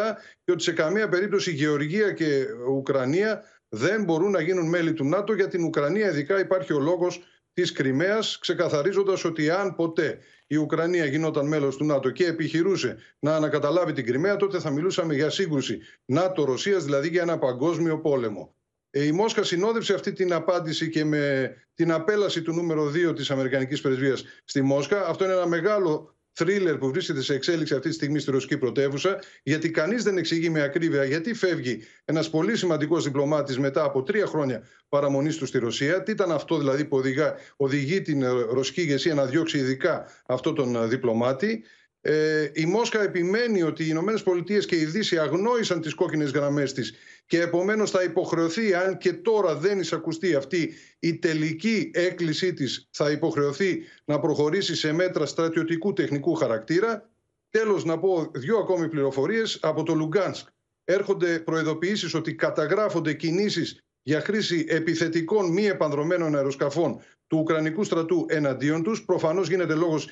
και 0.43 0.51
ότι 0.51 0.63
σε 0.63 0.71
καμία 0.71 1.09
περίπτωση 1.09 1.51
Γεωργία 1.51 2.11
και 2.11 2.45
Ουκρανία 2.69 3.43
δεν 3.69 4.03
μπορούν 4.03 4.31
να 4.31 4.41
γίνουν 4.41 4.69
μέλη 4.69 4.93
του 4.93 5.05
ΝΑΤΟ. 5.05 5.33
Για 5.33 5.47
την 5.47 5.63
Ουκρανία 5.63 6.09
ειδικά 6.09 6.39
υπάρχει 6.39 6.73
ο 6.73 6.79
λόγος 6.79 7.23
της 7.61 7.71
Κρυμαίας, 7.71 8.39
ξεκαθαρίζοντας 8.39 9.23
ότι 9.23 9.49
αν 9.49 9.75
ποτέ 9.75 10.19
η 10.47 10.55
Ουκρανία 10.55 11.05
γινόταν 11.05 11.47
μέλος 11.47 11.75
του 11.75 11.85
ΝΑΤΟ 11.85 12.09
και 12.09 12.25
επιχειρούσε 12.25 12.97
να 13.19 13.35
ανακαταλάβει 13.35 13.93
την 13.93 14.05
Κρυμαία, 14.05 14.35
τότε 14.35 14.59
θα 14.59 14.69
μιλούσαμε 14.69 15.13
για 15.13 15.29
σύγκρουση 15.29 15.79
ΝΑΤΟ-Ρωσίας, 16.05 16.83
δηλαδή 16.83 17.07
για 17.07 17.21
ένα 17.21 17.37
παγκόσμιο 17.37 17.99
πόλεμο. 17.99 18.55
Ε, 18.89 19.05
η 19.05 19.11
Μόσχα 19.11 19.43
συνόδευσε 19.43 19.93
αυτή 19.93 20.13
την 20.13 20.33
απάντηση 20.33 20.89
και 20.89 21.05
με 21.05 21.53
την 21.73 21.91
απέλαση 21.91 22.41
του 22.41 22.53
νούμερο 22.53 22.91
2 23.11 23.15
της 23.15 23.31
Αμερικανικής 23.31 23.81
Πρεσβείας 23.81 24.23
στη 24.45 24.61
Μόσχα. 24.61 25.07
Αυτό 25.07 25.23
είναι 25.23 25.33
ένα 25.33 25.47
μεγάλο 25.47 26.15
θρίλερ 26.31 26.77
που 26.77 26.89
βρίσκεται 26.91 27.21
σε 27.21 27.33
εξέλιξη 27.33 27.73
αυτή 27.73 27.89
τη 27.89 27.93
στιγμή 27.95 28.19
στη 28.19 28.31
ρωσική 28.31 28.57
πρωτεύουσα, 28.57 29.19
γιατί 29.43 29.71
κανείς 29.71 30.03
δεν 30.03 30.17
εξηγεί 30.17 30.49
με 30.49 30.61
ακρίβεια 30.61 31.03
γιατί 31.03 31.33
φεύγει 31.33 31.81
ένας 32.05 32.29
πολύ 32.29 32.57
σημαντικός 32.57 33.03
διπλωμάτης 33.03 33.59
μετά 33.59 33.83
από 33.83 34.03
τρία 34.03 34.25
χρόνια 34.25 34.63
παραμονής 34.89 35.37
του 35.37 35.45
στη 35.45 35.57
Ρωσία. 35.57 36.03
Τι 36.03 36.11
ήταν 36.11 36.31
αυτό 36.31 36.57
δηλαδή 36.57 36.85
που 36.85 36.97
οδηγά, 36.97 37.35
οδηγεί 37.55 38.01
την 38.01 38.23
ρωσική 38.51 38.81
ηγεσία 38.81 39.13
να 39.13 39.25
διώξει 39.25 39.57
ειδικά 39.57 40.05
αυτόν 40.25 40.55
τον 40.55 40.89
διπλωμάτη; 40.89 41.63
Ε, 42.01 42.49
η 42.53 42.65
Μόσχα 42.65 43.01
επιμένει 43.01 43.61
ότι 43.61 43.83
οι 43.83 43.87
Ηνωμένες 43.89 44.23
Πολιτείες 44.23 44.65
και 44.65 44.75
η 44.75 44.85
Δύση 44.85 45.17
αγνόησαν 45.17 45.81
τις 45.81 45.93
κόκκινες 45.93 46.31
γραμμές 46.31 46.73
της 46.73 46.93
και 47.25 47.41
επομένως 47.41 47.91
θα 47.91 48.03
υποχρεωθεί, 48.03 48.73
αν 48.73 48.97
και 48.97 49.13
τώρα 49.13 49.55
δεν 49.55 49.79
εισακουστεί 49.79 50.35
αυτή 50.35 50.73
η 50.99 51.17
τελική 51.17 51.91
έκκλησή 51.93 52.53
της, 52.53 52.87
θα 52.91 53.11
υποχρεωθεί 53.11 53.81
να 54.05 54.19
προχωρήσει 54.19 54.75
σε 54.75 54.91
μέτρα 54.91 55.25
στρατιωτικού 55.25 55.93
τεχνικού 55.93 56.33
χαρακτήρα. 56.33 57.09
Τέλος, 57.49 57.85
να 57.85 57.99
πω 57.99 58.31
δύο 58.33 58.57
ακόμη 58.57 58.87
πληροφορίες 58.87 59.57
από 59.61 59.83
το 59.83 59.93
Λουγκάνσκ. 59.93 60.47
Έρχονται 60.83 61.39
προειδοποιήσεις 61.39 62.13
ότι 62.13 62.35
καταγράφονται 62.35 63.13
κινήσεις 63.13 63.83
για 64.01 64.21
χρήση 64.21 64.65
επιθετικών 64.67 65.51
μη 65.51 65.65
επανδρομένων 65.65 66.35
αεροσκαφών 66.35 67.01
του 67.27 67.37
Ουκρανικού 67.37 67.83
στρατού 67.83 68.25
εναντίον 68.29 68.83
τους. 68.83 69.05
Προφανώς 69.05 69.49
γίνεται 69.49 69.73
λόγος 69.73 70.09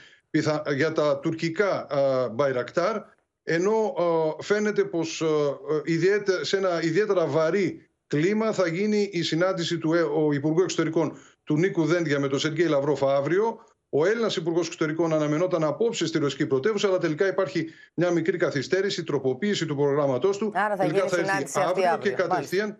για 0.75 0.91
τα 0.91 1.19
τουρκικά 1.19 1.87
Μπαϊρακτάρ, 2.31 3.01
ενώ 3.43 3.95
φαίνεται 4.39 4.83
πως 4.83 5.23
σε 6.41 6.57
ένα 6.57 6.83
ιδιαίτερα 6.83 7.25
βαρύ 7.25 7.87
κλίμα 8.07 8.51
θα 8.51 8.67
γίνει 8.67 9.09
η 9.11 9.21
συνάντηση 9.21 9.77
του 9.77 9.93
ε, 9.93 10.01
ο 10.01 10.31
Υπουργού 10.31 10.61
Εξωτερικών 10.61 11.17
του 11.43 11.57
Νίκου 11.57 11.85
Δέντια 11.85 12.19
με 12.19 12.27
τον 12.27 12.39
Σεργέη 12.39 12.67
Λαυρόφ 12.67 13.03
αύριο. 13.03 13.59
Ο 13.89 14.05
Έλληνας 14.05 14.35
Υπουργός 14.35 14.65
Εξωτερικών 14.65 15.13
αναμενόταν 15.13 15.63
απόψε 15.63 16.05
στη 16.05 16.17
ρωσική 16.17 16.45
πρωτεύουσα, 16.45 16.87
αλλά 16.87 16.97
τελικά 16.97 17.27
υπάρχει 17.27 17.69
μια 17.93 18.11
μικρή 18.11 18.37
καθυστέρηση, 18.37 19.03
τροποποίηση 19.03 19.65
του 19.65 19.75
προγράμματός 19.75 20.37
του. 20.37 20.51
Άρα 20.55 20.75
θα 20.75 20.83
τελικά 20.83 21.05
γίνει 21.05 21.09
θα 21.09 21.37
έρθει 21.37 21.59
αύριο, 21.59 21.89
αύριο 21.89 22.11
και 22.11 22.23
κατευθείαν. 22.23 22.77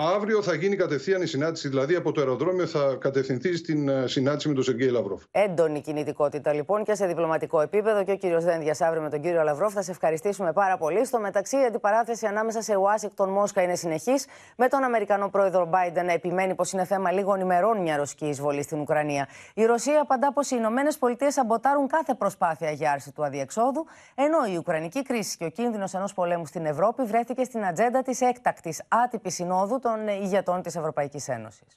Αύριο 0.00 0.42
θα 0.42 0.54
γίνει 0.54 0.76
κατευθείαν 0.76 1.22
η 1.22 1.26
συνάντηση, 1.26 1.68
δηλαδή 1.68 1.94
από 1.94 2.12
το 2.12 2.20
αεροδρόμιο 2.20 2.66
θα 2.66 2.96
κατευθυνθεί 3.00 3.56
στην 3.56 3.88
ε, 3.88 4.06
συνάντηση 4.06 4.48
με 4.48 4.54
τον 4.54 4.62
Σεργέη 4.62 4.88
Λαυρόφ. 4.88 5.22
Έντονη 5.30 5.80
κινητικότητα 5.80 6.52
λοιπόν 6.52 6.84
και 6.84 6.94
σε 6.94 7.06
διπλωματικό 7.06 7.60
επίπεδο 7.60 8.04
και 8.04 8.10
ο 8.10 8.16
κύριος 8.16 8.44
Δένδιας 8.44 8.80
αύριο 8.80 9.02
με 9.02 9.10
τον 9.10 9.20
κύριο 9.20 9.42
Λαυρόφ. 9.42 9.72
Θα 9.72 9.82
σε 9.82 9.90
ευχαριστήσουμε 9.90 10.52
πάρα 10.52 10.76
πολύ. 10.76 11.04
Στο 11.04 11.20
μεταξύ, 11.20 11.56
η 11.56 11.64
αντιπαράθεση 11.64 12.26
ανάμεσα 12.26 12.62
σε 12.62 12.76
Ουάσιγκτον 12.76 13.28
Μόσχα 13.28 13.62
είναι 13.62 13.74
συνεχής, 13.74 14.26
με 14.56 14.68
τον 14.68 14.82
Αμερικανό 14.82 15.28
πρόεδρο 15.28 15.70
Biden 15.72 16.04
να 16.04 16.12
επιμένει 16.12 16.54
πως 16.54 16.72
είναι 16.72 16.84
θέμα 16.84 17.12
λίγων 17.12 17.40
ημερών 17.40 17.82
μια 17.82 17.96
ρωσική 17.96 18.26
εισβολή 18.26 18.62
στην 18.62 18.80
Ουκρανία. 18.80 19.28
Η 19.54 19.64
Ρωσία 19.64 20.00
απαντά 20.00 20.32
πως 20.32 20.50
οι 20.50 20.56
Ηνωμένες 20.58 20.98
Πολιτείες 20.98 21.34
σαμποτάρουν 21.34 21.86
κάθε 21.86 22.14
προσπάθεια 22.14 22.70
για 22.70 22.92
άρση 22.92 23.12
του 23.12 23.24
αδιεξόδου, 23.24 23.86
ενώ 24.14 24.52
η 24.52 24.56
Ουκρανική 24.56 25.02
κρίση 25.02 25.36
και 25.36 25.44
ο 25.44 25.50
κίνδυνος 25.50 25.94
ενός 25.94 26.14
πολέμου 26.14 26.46
στην 26.46 26.66
Ευρώπη 26.66 27.02
βρέθηκε 27.02 27.44
στην 27.44 27.64
ατζέντα 27.64 28.02
της 28.02 28.20
έκτακτης 28.20 28.82
άτυπης 28.88 29.34
συνόδου 29.34 29.78
των 29.88 30.08
ηγετών 30.22 30.62
της 30.62 30.74
Ευρωπαϊκής 30.74 31.28
Ένωσης. 31.28 31.70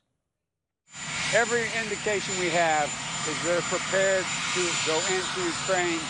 Every 1.43 1.65
indication 1.81 2.33
we 2.45 2.49
have 2.63 2.87
is 3.29 3.35
they're 3.45 3.67
prepared 3.75 4.25
to 4.55 4.63
go 4.89 4.97
into 5.15 5.39
Ukraine, 5.59 6.01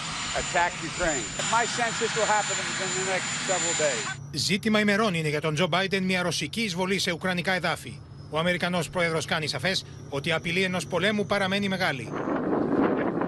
attack 0.41 0.71
Ukraine. 0.91 1.25
My 1.57 1.65
sense 1.77 1.95
this 2.03 2.13
will 2.17 2.31
happen 2.37 2.55
within 2.69 2.91
the 2.97 3.05
next 3.13 3.29
several 3.49 3.75
days. 3.85 4.05
Ζήτημα 4.31 4.79
ημερών 4.79 5.13
είναι 5.13 5.29
για 5.29 5.41
τον 5.41 5.53
Τζο 5.53 5.67
Μπάιντεν 5.67 6.03
μια 6.03 6.21
ρωσική 6.21 6.61
εισβολή 6.61 6.99
σε 6.99 7.11
ουκρανικά 7.11 7.53
εδάφη. 7.53 7.99
Ο 8.29 8.37
Αμερικανός 8.37 8.89
πρόεδρος 8.89 9.25
κάνει 9.25 9.47
σαφές 9.47 9.85
ότι 10.09 10.29
η 10.29 10.31
απειλή 10.31 10.63
ενός 10.63 10.87
πολέμου 10.87 11.25
παραμένει 11.25 11.67
μεγάλη. 11.67 12.13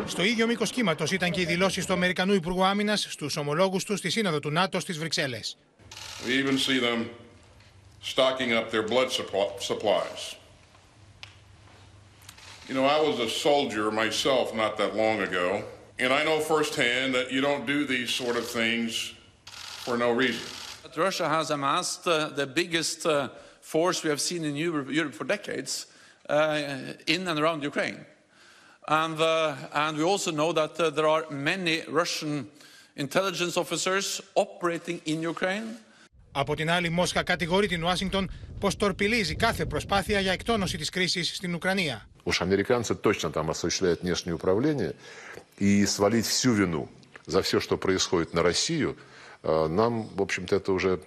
Στο 0.06 0.24
ίδιο 0.24 0.48
μήκος 0.48 0.72
κύματος 0.72 1.12
ήταν 1.12 1.32
και 1.32 1.42
οι 1.42 1.46
δηλώσεις 1.46 1.86
του 1.86 1.94
Αμερικανού 1.94 2.34
Υπουργού 2.34 2.66
Άμυνας 2.66 3.08
στους 3.10 3.38
ομολόγους 3.38 3.84
του 3.84 3.98
στη 3.98 4.10
Σύνοδο 4.10 4.40
του 4.40 4.52
ΝΑΤΟ 4.52 4.80
στις 4.80 4.98
Βρυξέλλες 4.98 5.58
stocking 8.04 8.54
up 8.54 8.70
their 8.70 8.84
blood 8.84 9.12
supplies. 9.12 10.36
You 12.68 12.76
know, 12.76 12.86
I 12.86 13.02
was 13.02 13.20
a 13.20 13.30
soldier 13.30 13.90
myself 13.92 14.54
not 14.54 14.78
that 14.78 14.96
long 14.96 15.22
ago, 15.22 15.64
and 15.98 16.14
I 16.14 16.24
know 16.24 16.40
firsthand 16.40 17.16
that 17.16 17.32
you 17.32 17.42
don't 17.42 17.66
do 17.66 17.86
these 17.86 18.10
sort 18.10 18.36
of 18.36 18.46
things 18.46 19.14
for 19.46 19.98
no 19.98 20.12
reason. 20.12 20.46
But 20.84 20.96
Russia 20.98 21.28
has 21.28 21.50
amassed 21.50 22.06
uh, 22.08 22.30
the 22.30 22.46
biggest 22.46 23.06
uh, 23.06 23.30
force 23.62 24.04
we 24.04 24.10
have 24.10 24.22
seen 24.22 24.44
in 24.44 24.56
Europe, 24.56 24.90
Europe 24.92 25.14
for 25.14 25.24
decades 25.24 25.88
uh, 26.30 26.62
in 27.08 27.28
and 27.28 27.40
around 27.40 27.64
Ukraine. 27.64 28.06
And, 28.88 29.20
uh, 29.20 29.56
and 29.74 29.98
we 29.98 30.04
also 30.04 30.32
know 30.32 30.52
that 30.52 30.80
uh, 30.80 30.90
there 30.90 31.08
are 31.08 31.26
many 31.30 31.84
Russian 31.88 32.50
intelligence 32.98 33.56
officers 33.56 34.22
operating 34.36 35.02
in 35.06 35.22
Ukraine 35.22 35.78
Από 36.33 36.55
την 36.55 36.71
άλλη, 36.71 36.87
η 36.87 36.91
Μόσχα 36.91 37.23
κατηγορεί 37.23 37.67
την 37.67 37.83
Ουάσιγκτον 37.85 38.31
πω 38.61 38.77
τορπιλίζει 38.77 39.35
κάθε 39.35 39.67
προσπάθεια 39.67 40.21
για 40.21 40.33
εκτόνωση 40.33 40.79
τη 40.79 40.91
κρίση 40.91 41.25
στην 41.25 41.55
Ουκρανία. 41.55 42.09
Уж 42.25 42.41
американцы 42.43 42.95
точно 42.95 43.31
там 43.31 43.51
осуществляют 43.51 44.03
внешнее 44.03 44.35
управление, 44.35 44.93
и 45.57 45.87
свалить 45.87 46.27
всю 46.27 46.53
вину 46.53 46.89
за 47.27 47.41
все, 47.43 47.59
что 47.59 47.77
происходит 47.77 48.35
на 48.35 48.43
Россию, 48.43 48.97
нам, 49.43 50.09
в 50.15 50.23
общем-то, 50.23 50.57
это 50.57 50.73
уже 50.73 51.01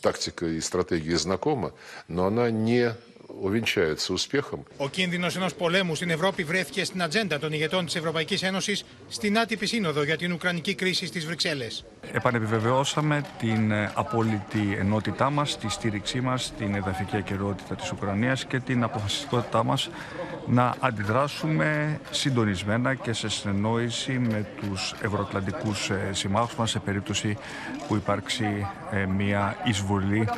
тактика 0.00 0.46
и 0.46 0.60
стратегия 0.60 1.18
знакома, 1.18 1.72
но 2.08 2.26
она 2.26 2.50
не 2.50 2.94
увенчается 3.40 4.12
успехом. 4.12 4.62
Ο 4.76 4.88
κίνδυνο 4.88 5.26
ενό 5.36 5.46
πολέμου 5.58 5.94
στην 5.94 6.10
Ευρώπη 6.10 6.44
βρέθηκε 6.44 6.84
στην 6.84 7.02
ατζέντα 7.02 7.38
των 7.38 7.52
ηγετών 7.52 7.86
τη 7.86 7.98
Ευρωπαϊκή 7.98 8.44
Ένωση 8.44 8.78
στην 9.08 9.38
άτυπη 9.38 9.66
σύνοδο 9.66 10.02
για 10.02 10.16
την 10.16 10.32
Ουκρανική 10.32 10.74
κρίση 10.74 11.06
στι 11.06 11.18
Βρυξέλλε. 11.18 11.66
Επανεπιβεβαιώσαμε 12.12 13.24
την 13.38 13.72
απόλυτη 13.94 14.76
ενότητά 14.78 15.30
μα, 15.30 15.42
τη 15.42 15.68
στήριξή 15.68 16.20
μα, 16.20 16.38
την 16.58 16.74
εδαφική 16.74 17.16
ακαιρεότητα 17.16 17.74
τη 17.74 17.88
Ουκρανία 17.92 18.38
και 18.48 18.58
την 18.58 18.82
αποφασιστικότητά 18.82 19.64
μα 19.64 19.78
να 20.46 20.74
αντιδράσουμε 20.80 22.00
συντονισμένα 22.10 22.94
και 22.94 23.12
σε 23.12 23.28
συνεννόηση 23.28 24.12
με 24.12 24.46
τους 24.60 24.94
ευρωατλαντικούς 25.02 25.90
συμμάχους 26.10 26.56
μας 26.56 26.70
σε 26.70 26.78
περίπτωση 26.78 27.36
που 27.88 27.94
υπάρξει 27.94 28.66
μια 29.08 29.56
εισβολή 29.64 30.28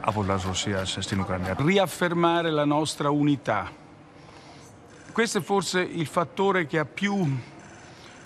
από 0.00 0.24
la 0.28 0.34
Russia 0.34 0.82
στην 0.84 1.20
Ουκρανία. 1.20 1.56
Riaffermare 2.32 2.50
la 2.50 2.64
nostra 2.64 3.10
unità. 3.10 3.70
Questo 5.12 5.38
è 5.38 5.40
forse 5.42 5.80
il 5.80 6.06
fattore 6.06 6.66
che 6.66 6.78
ha 6.78 6.86
più 6.86 7.14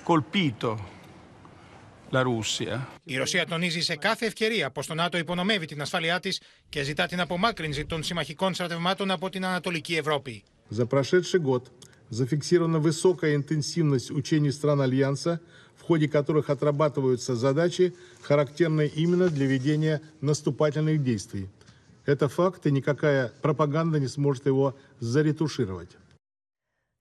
colpito 0.05 0.91
La 2.11 2.23
Russia. 2.23 2.87
Η 3.05 3.17
Ρωσία 3.17 3.47
τονίζει 3.47 3.81
σε 3.81 3.97
κάθε 3.97 4.27
ευκαιρία 4.27 4.71
πω 4.71 4.87
το 4.87 4.95
ΝΑΤΟ 4.95 5.19
υπονομεύει 5.19 5.67
την 5.67 5.81
ασφάλειά 5.81 6.21
τη 6.21 6.37
και 6.69 6.83
ζητά 6.83 7.07
την 7.07 7.21
απομάκρυνση 7.21 7.87
των 7.87 8.03
συμμαχικών 8.03 8.55
στρατευμάτων 8.55 9.11
από 9.11 9.29
την 9.31 9.45
Ανατολική 9.45 9.97
Ευρώπη. 9.97 10.43
За 10.69 10.87
прошедший 10.87 11.41
год 11.41 11.71
зафиксирована 12.09 12.79
высокая 12.79 13.35
интенсивность 13.35 14.11
учений 14.11 14.53
стран 14.53 14.81
Альянса, 14.81 15.41
в 15.75 15.83
ходе 15.83 16.09
которых 16.09 16.51
отрабатываются 16.51 17.35
задачи, 17.35 17.95
характерные 18.21 18.89
именно 18.89 19.29
для 19.29 19.47
ведения 19.47 20.01
наступательных 20.21 21.03
действий. 21.03 21.49
Это 22.07 22.29
факт, 22.29 22.67
и 22.67 22.71
никакая 22.73 23.31
пропаганда 23.43 23.99
не 23.99 24.09
сможет 24.09 24.47
его 24.47 24.75
заретушировать. 25.01 25.97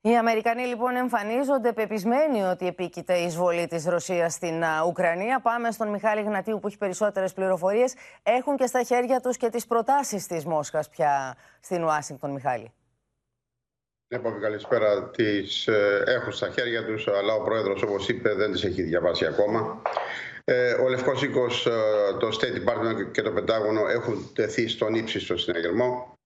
Οι 0.03 0.17
Αμερικανοί 0.17 0.65
λοιπόν 0.65 0.95
εμφανίζονται 0.95 1.73
πεπισμένοι 1.73 2.41
ότι 2.41 2.67
επίκειται 2.67 3.17
η 3.17 3.25
εισβολή 3.25 3.67
της 3.67 3.85
Ρωσίας 3.85 4.33
στην 4.33 4.63
Ουκρανία. 4.87 5.39
Πάμε 5.41 5.71
στον 5.71 5.87
Μιχάλη 5.89 6.21
Γνατίου 6.21 6.59
που 6.59 6.67
έχει 6.67 6.77
περισσότερες 6.77 7.33
πληροφορίες. 7.33 7.93
Έχουν 8.23 8.57
και 8.57 8.65
στα 8.65 8.83
χέρια 8.83 9.19
τους 9.19 9.37
και 9.37 9.49
τις 9.49 9.67
προτάσεις 9.67 10.27
της 10.27 10.45
Μόσχας 10.45 10.89
πια 10.89 11.35
στην 11.59 11.83
Ουάσιγκτον, 11.83 12.31
Μιχάλη. 12.31 12.73
Ναι, 14.07 14.19
πω 14.19 14.31
καλησπέρα. 14.31 15.09
Τις 15.09 15.67
ε, 15.67 16.03
έχουν 16.07 16.31
στα 16.31 16.49
χέρια 16.49 16.85
τους, 16.85 17.07
αλλά 17.07 17.33
ο 17.33 17.43
πρόεδρος, 17.43 17.81
όπως 17.81 18.09
είπε, 18.09 18.33
δεν 18.33 18.51
τις 18.51 18.63
έχει 18.63 18.81
διαβάσει 18.81 19.25
ακόμα. 19.25 19.81
Ε, 20.48 20.72
ο 20.72 20.88
Λευκός 20.88 21.22
Οίκος, 21.22 21.66
ε, 21.66 21.70
το 22.18 22.28
State 22.40 22.54
Department 22.54 23.10
και 23.12 23.22
το 23.22 23.30
Πεντάγωνο 23.30 23.88
έχουν 23.88 24.30
τεθεί 24.34 24.68
στον 24.68 24.94
ύψιστο 24.94 25.36
συναγερμό 25.36 26.16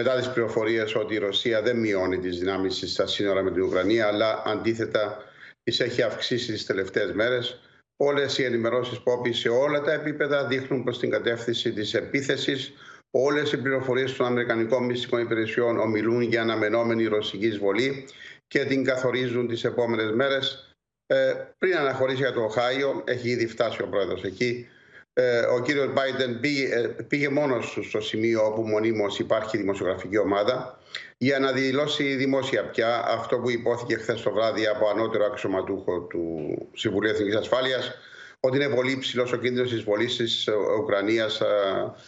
μετά 0.00 0.16
τις 0.16 0.30
πληροφορίες 0.30 0.94
ότι 0.94 1.14
η 1.14 1.18
Ρωσία 1.18 1.62
δεν 1.62 1.78
μειώνει 1.78 2.18
τις 2.18 2.38
δυνάμεις 2.38 2.78
της 2.78 2.92
στα 2.92 3.06
σύνορα 3.06 3.42
με 3.42 3.50
την 3.50 3.62
Ουκρανία, 3.62 4.06
αλλά 4.06 4.42
αντίθετα 4.46 5.24
τις 5.62 5.80
έχει 5.80 6.02
αυξήσει 6.02 6.52
τις 6.52 6.66
τελευταίες 6.66 7.12
μέρες. 7.12 7.60
Όλες 7.96 8.38
οι 8.38 8.44
ενημερώσεις 8.44 9.00
που 9.00 9.22
σε 9.30 9.48
όλα 9.48 9.80
τα 9.80 9.92
επίπεδα 9.92 10.46
δείχνουν 10.46 10.82
προς 10.82 10.98
την 10.98 11.10
κατεύθυνση 11.10 11.72
της 11.72 11.94
επίθεσης. 11.94 12.72
Όλες 13.10 13.52
οι 13.52 13.58
πληροφορίες 13.58 14.16
των 14.16 14.26
Αμερικανικών 14.26 14.84
μυστικών 14.84 15.20
υπηρεσιών 15.20 15.78
ομιλούν 15.78 16.22
για 16.22 16.42
αναμενόμενη 16.42 17.04
ρωσική 17.04 17.46
εισβολή 17.46 18.08
και 18.46 18.64
την 18.64 18.84
καθορίζουν 18.84 19.48
τις 19.48 19.64
επόμενες 19.64 20.10
μέρες. 20.10 20.75
Ε, 21.06 21.34
πριν 21.58 21.76
αναχωρήσει 21.76 22.16
για 22.16 22.32
το 22.32 22.42
Οχάιο, 22.42 23.02
έχει 23.06 23.28
ήδη 23.28 23.46
φτάσει 23.46 23.82
ο 23.82 23.86
πρόεδρος 23.86 24.24
εκεί, 24.24 24.68
ε, 25.12 25.38
ο 25.38 25.62
κύριος 25.62 25.92
Biden 25.94 26.40
πήγε, 26.40 26.74
ε, 26.74 26.86
πήγε 26.86 27.28
μόνος 27.28 27.78
στο 27.88 28.00
σημείο 28.00 28.46
όπου 28.46 28.62
μονίμως 28.62 29.18
υπάρχει 29.18 29.56
δημοσιογραφική 29.56 30.18
ομάδα 30.18 30.78
για 31.18 31.38
να 31.38 31.52
δηλώσει 31.52 32.14
δημόσια 32.14 32.64
πια 32.64 33.04
αυτό 33.06 33.38
που 33.38 33.50
υπόθηκε 33.50 33.96
χθες 33.96 34.22
το 34.22 34.32
βράδυ 34.32 34.66
από 34.66 34.88
ανώτερο 34.88 35.24
αξιωματούχο 35.24 36.00
του 36.00 36.54
Συμβουλίου 36.74 37.10
Εθνικής 37.10 37.36
Ασφάλειας 37.36 37.94
ότι 38.40 38.56
είναι 38.56 38.74
πολύ 38.74 38.98
ψηλό 38.98 39.30
ο 39.34 39.36
κίνδυνος 39.36 39.70
της 39.70 39.82
βολής 39.82 40.16
της 40.16 40.48
Ουκρανίας 40.80 41.42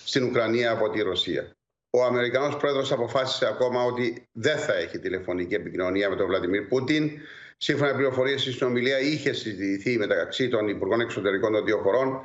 στην 0.05 0.23
Ουκρανία 0.25 0.71
από 0.71 0.90
τη 0.90 1.02
Ρωσία. 1.02 1.52
Ο 1.90 2.05
Αμερικανός 2.05 2.57
πρόεδρος 2.57 2.93
αποφάσισε 2.93 3.47
ακόμα 3.47 3.83
ότι 3.83 4.28
δεν 4.33 4.59
θα 4.59 4.75
έχει 4.75 4.99
τηλεφωνική 4.99 5.55
επικοινωνία 5.55 6.11
με 6.11 6.17
τον 6.17 6.26
Βλαντιμίρ 6.26 6.62
Πούτιν. 6.62 7.11
Σύμφωνα 7.61 7.91
με 7.91 7.97
πληροφορίες, 7.97 8.47
η 8.47 8.53
συνομιλία 8.53 9.00
είχε 9.00 9.33
συζητηθεί 9.33 9.99
μεταξύ 9.99 10.49
των 10.49 10.69
Υπουργών 10.69 11.00
Εξωτερικών 11.00 11.53
των 11.53 11.65
δύο 11.65 11.79
χωρών 11.79 12.21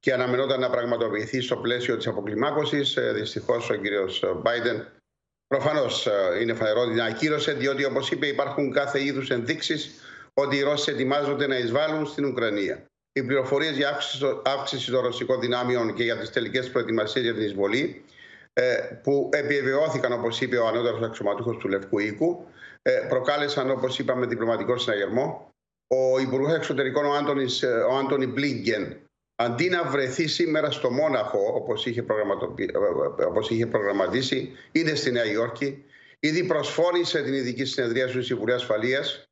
και 0.00 0.12
αναμενόταν 0.12 0.60
να 0.60 0.70
πραγματοποιηθεί 0.70 1.40
στο 1.40 1.56
πλαίσιο 1.56 1.96
της 1.96 2.06
αποκλιμάκωσης. 2.06 2.96
Ε, 2.96 3.12
Δυστυχώς 3.12 3.70
ο 3.70 3.74
κύριος 3.74 4.24
Biden 4.42 4.84
προφανώς 5.46 6.06
ε, 6.06 6.40
είναι 6.40 6.54
φανερό 6.54 6.80
ότι 6.80 7.00
ακύρωσε, 7.00 7.52
διότι 7.52 7.84
όπως 7.84 8.10
είπε, 8.10 8.26
υπάρχουν 8.26 8.72
κάθε 8.72 9.04
είδους 9.04 9.30
ενδείξεις 9.30 9.90
ότι 10.34 10.56
οι 10.56 10.62
Ρώσοι 10.62 10.90
ετοιμάζονται 10.90 11.46
να 11.46 11.58
εισβάλλουν 11.58 12.06
στην 12.06 12.24
Ουκρανία. 12.24 12.86
Οι 13.12 13.22
πληροφορίες 13.22 13.76
για 13.76 13.98
αύξηση 14.44 14.90
των 14.90 15.00
ρωσικών 15.00 15.40
δυνάμεων 15.40 15.94
και 15.94 16.02
για 16.02 16.18
τις 16.18 16.30
τελικές 16.30 16.70
προετοιμασίες 16.70 17.24
για 17.24 17.34
την 17.34 17.42
εισβολή, 17.42 18.04
ε, 18.52 18.74
που 19.02 19.28
επιβεβαιώθηκαν, 19.32 20.12
όπως 20.12 20.40
είπε 20.40 20.56
ο 20.56 20.66
ανώτερο 20.66 20.98
αξιωματούχος 21.04 21.56
του 21.56 21.68
Λευκού 21.68 21.98
Οίκου, 21.98 22.46
ε, 22.46 22.48
προκάλεσαν, 23.08 23.70
όπως 23.70 23.98
είπαμε, 23.98 24.26
διπλωματικό 24.26 24.78
συναγερμό. 24.78 25.50
Ο 25.86 26.18
Υπουργός 26.18 26.54
Εξωτερικών, 26.54 27.04
ο, 27.04 27.12
Άντωνης, 27.12 27.62
ε, 27.62 27.66
ο 27.66 27.96
Άντωνι 27.96 28.26
Μπλίγκεν, 28.26 28.96
αντί 29.36 29.68
να 29.68 29.84
βρεθεί 29.84 30.26
σήμερα 30.26 30.70
στο 30.70 30.90
Μόναχο, 30.90 31.52
όπως 31.54 31.86
είχε, 31.86 32.04
όπως 33.26 33.50
είχε 33.50 33.66
προγραμματίσει, 33.66 34.52
είναι 34.72 34.94
στη 34.94 35.10
Νέα 35.10 35.24
Υόρκη. 35.24 35.84
Ήδη 36.20 36.44
προσφόρησε 36.44 37.22
την 37.22 37.34
ειδική 37.34 37.64
συνεδρία 37.64 38.06
του 38.06 38.22
Συμβουλίου 38.22 38.54
Ασφαλείας 38.54 39.28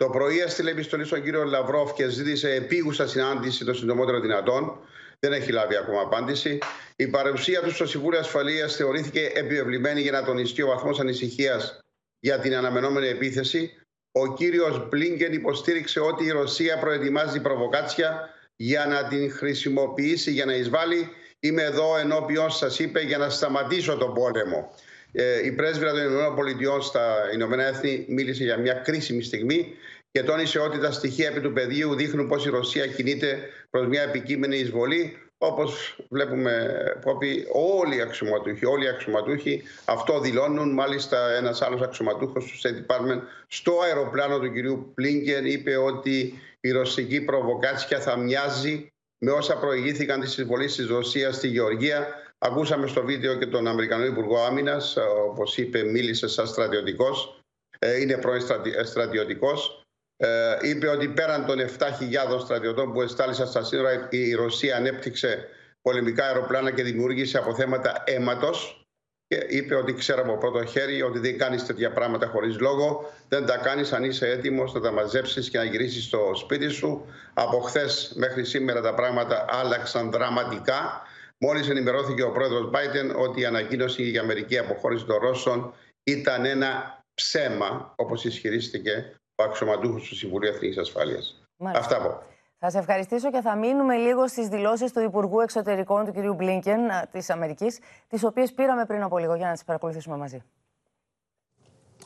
το 0.00 0.08
πρωί 0.08 0.38
έστειλε 0.38 0.70
επιστολή 0.70 1.04
στον 1.04 1.22
κύριο 1.22 1.44
Λαυρόφ 1.44 1.92
και 1.92 2.08
ζήτησε 2.08 2.50
επίγουσα 2.50 3.08
συνάντηση 3.08 3.64
το 3.64 3.74
συντομότερο 3.74 4.20
δυνατόν. 4.20 4.78
Δεν 5.18 5.32
έχει 5.32 5.52
λάβει 5.52 5.76
ακόμα 5.76 6.00
απάντηση. 6.00 6.58
Η 6.96 7.06
παρουσία 7.06 7.62
του 7.62 7.74
στο 7.74 7.86
Συμβούλιο 7.86 8.18
Ασφαλείας 8.18 8.76
θεωρήθηκε 8.76 9.30
επιβεβλημένη 9.34 10.00
για 10.00 10.10
να 10.10 10.24
τονιστεί 10.24 10.62
ο 10.62 10.66
βαθμός 10.66 11.00
ανησυχίας 11.00 11.78
για 12.20 12.38
την 12.38 12.54
αναμενόμενη 12.54 13.06
επίθεση. 13.06 13.72
Ο 14.12 14.34
κύριος 14.34 14.88
Μπλίνκεν 14.88 15.32
υποστήριξε 15.32 16.00
ότι 16.00 16.24
η 16.24 16.30
Ρωσία 16.30 16.78
προετοιμάζει 16.78 17.40
προβοκάτσια 17.40 18.28
για 18.56 18.86
να 18.86 19.04
την 19.08 19.32
χρησιμοποιήσει 19.32 20.30
για 20.30 20.44
να 20.44 20.54
εισβάλλει. 20.54 21.08
Είμαι 21.40 21.62
εδώ 21.62 21.96
ενώπιον 21.98 22.50
σας, 22.50 22.78
είπε, 22.78 23.00
για 23.00 23.18
να 23.18 23.28
σταματήσω 23.28 23.96
τον 23.96 24.14
πόλεμο. 24.14 24.74
Ε, 25.12 25.46
η 25.46 25.52
πρέσβυρα 25.52 25.92
των 25.92 26.46
ΗΠΑ 26.46 26.80
στα 26.80 27.16
Ηνωμένα 27.34 27.64
Έθνη 27.64 28.04
μίλησε 28.08 28.44
για 28.44 28.56
μια 28.56 28.72
κρίσιμη 28.74 29.22
στιγμή 29.22 29.74
και 30.10 30.22
τόνισε 30.22 30.58
ότι 30.58 30.78
τα 30.78 30.92
στοιχεία 30.92 31.28
επί 31.28 31.40
του 31.40 31.52
πεδίου 31.52 31.94
δείχνουν 31.94 32.28
πως 32.28 32.46
η 32.46 32.48
Ρωσία 32.48 32.86
κινείται 32.86 33.38
προς 33.70 33.86
μια 33.86 34.02
επικείμενη 34.02 34.56
εισβολή 34.58 35.18
όπως 35.42 35.96
βλέπουμε 36.08 36.74
Πόπι, 37.00 37.46
όλοι 37.52 37.96
οι 37.96 38.00
αξιωματούχοι, 38.00 38.66
όλοι 38.66 38.84
οι 38.84 38.88
αξιωματούχοι 38.88 39.62
αυτό 39.84 40.20
δηλώνουν. 40.20 40.72
Μάλιστα 40.72 41.30
ένας 41.30 41.62
άλλος 41.62 41.80
αξιωματούχος 41.80 42.44
του 42.44 42.68
State 42.68 42.86
Department 42.86 43.20
στο 43.46 43.80
αεροπλάνο 43.80 44.38
του 44.38 44.52
κυρίου 44.52 44.92
Πλίνκερ 44.94 45.46
είπε 45.46 45.76
ότι 45.76 46.38
η 46.60 46.70
ρωσική 46.70 47.20
προβοκάτσια 47.20 48.00
θα 48.00 48.16
μοιάζει 48.16 48.92
με 49.18 49.30
όσα 49.30 49.56
προηγήθηκαν 49.58 50.20
της 50.20 50.38
εισβολής 50.38 50.74
της 50.74 50.86
Ρωσίας 50.86 51.36
στη 51.36 51.48
Γεωργία 51.48 52.06
Ακούσαμε 52.42 52.86
στο 52.86 53.04
βίντεο 53.04 53.34
και 53.34 53.46
τον 53.46 53.66
Αμερικανό 53.66 54.04
Υπουργό 54.04 54.38
Άμυνας, 54.38 54.96
όπως 55.28 55.56
είπε, 55.56 55.82
μίλησε 55.82 56.28
σαν 56.28 56.46
στρατιωτικός. 56.46 57.42
Ε, 57.78 58.00
είναι 58.00 58.18
πρώην 58.18 58.42
ε, 58.76 58.84
στρατιωτικός. 58.84 59.79
Ε, 60.22 60.56
είπε 60.60 60.86
ότι 60.86 61.08
πέραν 61.08 61.46
των 61.46 61.58
7.000 61.58 62.40
στρατιωτών 62.40 62.92
που 62.92 63.02
εστάλησαν 63.02 63.46
στα 63.46 63.64
σύνορα, 63.64 64.08
η 64.10 64.34
Ρωσία 64.34 64.76
ανέπτυξε 64.76 65.48
πολεμικά 65.82 66.24
αεροπλάνα 66.24 66.70
και 66.70 66.82
δημιούργησε 66.82 67.38
αποθέματα 67.38 68.02
αίματος. 68.06 68.84
Και 69.26 69.44
είπε 69.48 69.74
ότι 69.74 69.94
ξέρω 69.94 70.22
από 70.22 70.38
πρώτο 70.38 70.64
χέρι 70.64 71.02
ότι 71.02 71.18
δεν 71.18 71.38
κάνεις 71.38 71.66
τέτοια 71.66 71.92
πράγματα 71.92 72.26
χωρίς 72.26 72.58
λόγο. 72.58 73.12
Δεν 73.28 73.46
τα 73.46 73.56
κάνεις 73.56 73.92
αν 73.92 74.04
είσαι 74.04 74.28
έτοιμος 74.28 74.72
να 74.72 74.80
τα 74.80 74.92
μαζέψεις 74.92 75.50
και 75.50 75.58
να 75.58 75.64
γυρίσεις 75.64 76.04
στο 76.04 76.32
σπίτι 76.34 76.68
σου. 76.68 77.06
Από 77.34 77.60
χθες 77.60 78.12
μέχρι 78.16 78.44
σήμερα 78.44 78.80
τα 78.80 78.94
πράγματα 78.94 79.44
άλλαξαν 79.48 80.10
δραματικά. 80.10 81.02
Μόλις 81.38 81.68
ενημερώθηκε 81.68 82.22
ο 82.22 82.30
πρόεδρος 82.30 82.70
Biden 82.72 83.14
ότι 83.16 83.40
η 83.40 83.44
ανακοίνωση 83.44 84.02
για 84.02 84.24
μερική 84.24 84.58
αποχώρηση 84.58 85.04
των 85.04 85.16
Ρώσων 85.16 85.74
ήταν 86.02 86.44
ένα 86.44 87.02
ψέμα, 87.14 87.92
όπως 87.96 88.24
ισχυρίστηκε 88.24 89.14
ο 89.40 89.42
αξιωματούχος 89.42 90.08
του 90.08 90.16
Συμβουλίου 90.16 90.50
Εθνικής 90.50 90.78
Ασφάλειας. 90.78 91.42
Αυτά 91.74 91.96
από. 91.96 92.22
Θα 92.58 92.70
σε 92.70 92.78
ευχαριστήσω 92.78 93.30
και 93.30 93.40
θα 93.40 93.56
μείνουμε 93.56 93.96
λίγο 93.96 94.28
στις 94.28 94.48
δηλώσεις 94.48 94.92
του 94.92 95.00
Υπουργού 95.00 95.40
Εξωτερικών 95.40 96.04
του 96.04 96.12
κ. 96.12 96.34
Μπλίνκεν 96.34 96.80
της 97.10 97.30
Αμερικής, 97.30 97.78
τις 98.08 98.24
οποίες 98.24 98.52
πήραμε 98.52 98.86
πριν 98.86 99.02
από 99.02 99.18
λίγο 99.18 99.34
για 99.34 99.46
να 99.46 99.52
τις 99.52 99.64
παρακολουθήσουμε 99.64 100.16
μαζί. 100.16 100.42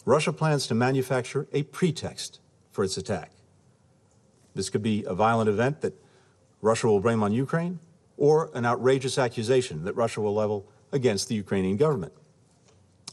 Russia 0.07 0.33
plans 0.33 0.67
to 0.67 0.75
manufacture 0.75 1.47
a 1.53 1.63
pretext 1.63 2.41
for 2.75 2.85
its 2.85 2.97
attack. 3.03 3.31
This 4.55 4.69
could 4.71 4.83
be 4.83 5.05
a 5.15 5.15
violent 5.15 5.49
event 5.49 5.81
that 5.81 5.95
Russia 6.71 6.87
will 6.87 7.01
blame 7.01 7.23
on 7.27 7.33
Ukraine 7.47 7.75
or 8.27 8.51
an 8.59 8.65
outrageous 8.73 9.17
accusation 9.27 9.77
that 9.87 9.95
Russia 10.05 10.21
will 10.25 10.37
level 10.43 10.59
against 10.99 11.25
the 11.31 11.37
Ukrainian 11.45 11.77
government. 11.85 12.13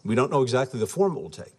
We 0.09 0.15
don't 0.19 0.31
know 0.35 0.43
exactly 0.47 0.77
the 0.85 0.91
form 0.97 1.11
it 1.17 1.21
will 1.25 1.37
take. 1.45 1.57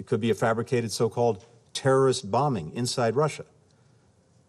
It 0.00 0.04
could 0.08 0.20
be 0.26 0.30
a 0.30 0.38
fabricated 0.46 0.90
so 1.00 1.08
called 1.16 1.38
terrorist 1.72 2.30
bombing 2.30 2.72
inside 2.74 3.16
Russia, 3.16 3.44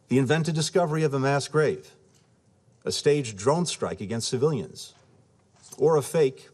the 0.07 0.17
invented 0.17 0.55
discovery 0.55 1.03
of 1.03 1.13
a 1.13 1.19
mass 1.19 1.47
grave, 1.47 1.91
a 2.85 2.91
staged 2.91 3.37
drone 3.37 3.65
strike 3.65 4.01
against 4.01 4.27
civilians, 4.27 4.93
or 5.77 5.97
a 5.97 6.01
fake, 6.01 6.49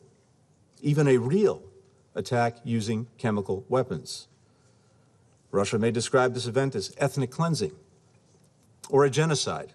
even 0.82 1.08
a 1.08 1.18
real, 1.18 1.64
attack 2.16 2.58
using 2.64 3.08
chemical 3.18 3.66
weapons. 3.70 4.28
Russia 5.52 5.80
may 5.80 5.92
describe 5.92 6.34
this 6.34 6.46
event 6.46 6.76
as 6.76 6.94
ethnic 6.98 7.32
cleansing 7.32 7.72
or 8.90 9.06
a 9.06 9.10
genocide 9.10 9.74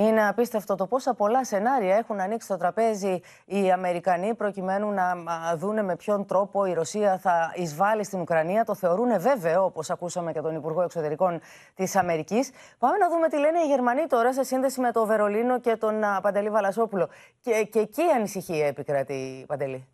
Είναι 0.00 0.28
απίστευτο 0.28 0.74
το 0.74 0.86
πόσα 0.86 1.14
πολλά 1.14 1.44
σενάρια 1.44 1.96
έχουν 1.96 2.20
ανοίξει 2.20 2.48
το 2.48 2.56
τραπέζι 2.56 3.20
οι 3.44 3.70
Αμερικανοί 3.72 4.34
προκειμένου 4.34 4.90
να 4.90 5.14
δούνε 5.56 5.82
με 5.82 5.96
ποιον 5.96 6.26
τρόπο 6.26 6.64
η 6.64 6.72
Ρωσία 6.72 7.18
θα 7.18 7.52
εισβάλλει 7.54 8.04
στην 8.04 8.20
Ουκρανία. 8.20 8.64
Το 8.64 8.74
θεωρούν 8.74 9.20
βέβαιο, 9.20 9.64
όπως 9.64 9.90
ακούσαμε 9.90 10.32
και 10.32 10.40
τον 10.40 10.54
Υπουργό 10.54 10.82
Εξωτερικών 10.82 11.40
της 11.74 11.96
Αμερικής. 11.96 12.50
Πάμε 12.78 12.96
να 12.96 13.08
δούμε 13.08 13.28
τι 13.28 13.38
λένε 13.38 13.58
οι 13.58 13.66
Γερμανοί 13.66 14.06
τώρα 14.06 14.32
σε 14.32 14.42
σύνδεση 14.42 14.80
με 14.80 14.92
το 14.92 15.06
Βερολίνο 15.06 15.60
και 15.60 15.76
τον 15.76 16.00
Παντελή 16.22 16.50
Βαλασόπουλο. 16.50 17.08
Και, 17.40 17.68
και 17.72 17.78
εκεί 17.78 18.02
η 18.02 18.10
ανησυχία 18.16 18.66
επικρατεί, 18.66 19.44
Παντελή. 19.46 19.88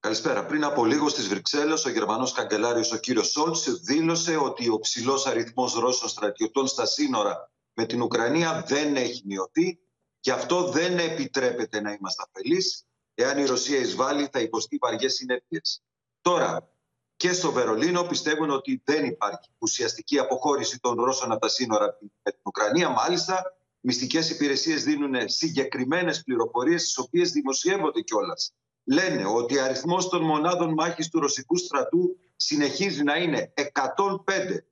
Καλησπέρα. 0.00 0.44
Πριν 0.44 0.64
από 0.64 0.84
λίγο 0.84 1.08
στις 1.08 1.28
Βρυξέλλες, 1.28 1.84
ο 1.84 1.90
Γερμανός 1.90 2.32
καγκελάριος 2.32 2.92
ο 2.92 2.96
κύριος 2.96 3.30
Σόλτς 3.30 3.80
δήλωσε 3.80 4.36
ότι 4.36 4.68
ο 4.68 4.78
ψηλός 4.78 5.26
αριθμός 5.26 5.74
Ρώσων 5.74 6.08
στρατιωτών 6.08 6.66
στα 6.66 6.86
σύνορα 6.86 7.50
με 7.80 7.86
την 7.86 8.02
Ουκρανία 8.02 8.64
δεν 8.66 8.96
έχει 8.96 9.22
μειωθεί 9.26 9.78
και 10.20 10.32
αυτό 10.32 10.70
δεν 10.70 10.98
επιτρέπεται 10.98 11.80
να 11.80 11.92
είμαστε 11.92 12.22
αφελείς. 12.26 12.86
Εάν 13.14 13.38
η 13.38 13.44
Ρωσία 13.44 13.78
εισβάλλει 13.78 14.28
θα 14.32 14.40
υποστεί 14.40 14.76
βαριές 14.80 15.14
συνέπειες. 15.14 15.82
Τώρα, 16.20 16.72
και 17.16 17.32
στο 17.32 17.52
Βερολίνο 17.52 18.02
πιστεύουν 18.02 18.50
ότι 18.50 18.82
δεν 18.84 19.04
υπάρχει 19.04 19.50
ουσιαστική 19.58 20.18
αποχώρηση 20.18 20.80
των 20.80 21.04
Ρώσων 21.04 21.32
από 21.32 21.40
τα 21.40 21.48
σύνορα 21.48 21.98
με 22.22 22.30
την 22.30 22.40
Ουκρανία. 22.42 22.88
Μάλιστα, 22.88 23.42
μυστικές 23.80 24.30
υπηρεσίες 24.30 24.84
δίνουν 24.84 25.28
συγκεκριμένες 25.28 26.22
πληροφορίες, 26.22 26.82
τις 26.82 26.98
οποίες 26.98 27.30
δημοσιεύονται 27.30 28.00
κιόλας. 28.00 28.52
Λένε 28.84 29.26
ότι 29.26 29.58
ο 29.58 29.64
αριθμός 29.64 30.08
των 30.08 30.22
μονάδων 30.22 30.72
μάχης 30.72 31.08
του 31.08 31.20
ρωσικού 31.20 31.56
στρατού 31.56 32.16
συνεχίζει 32.36 33.02
να 33.02 33.16
είναι 33.16 33.52
105 33.54 34.64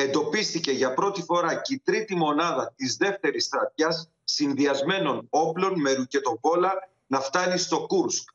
εντοπίστηκε 0.00 0.72
για 0.72 0.94
πρώτη 0.94 1.22
φορά 1.22 1.54
και 1.60 1.74
η 1.74 1.78
τρίτη 1.78 2.16
μονάδα 2.16 2.72
της 2.76 2.96
δεύτερης 2.96 3.44
στρατιάς 3.44 4.10
συνδυασμένων 4.24 5.26
όπλων 5.30 5.80
με 5.80 5.92
ρουκετοβόλα 5.92 6.72
να 7.06 7.20
φτάνει 7.20 7.58
στο 7.58 7.86
Κούρσκ. 7.86 8.28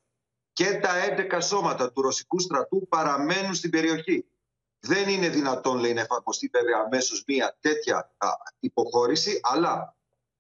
Και 0.54 0.74
τα 0.74 0.90
11 1.32 1.42
σώματα 1.42 1.92
του 1.92 2.02
ρωσικού 2.02 2.40
στρατού 2.40 2.88
παραμένουν 2.88 3.54
στην 3.54 3.70
περιοχή. 3.70 4.26
Δεν 4.80 5.10
είναι 5.10 5.30
δυνατόν, 5.30 5.80
λέει, 5.80 5.94
να 5.94 6.02
εφαρμοστεί 6.02 6.50
βέβαια 6.54 6.84
αμέσως 6.86 7.24
μια 7.28 7.58
τέτοια 7.60 8.12
υποχώρηση, 8.60 9.40
αλλά 9.44 9.96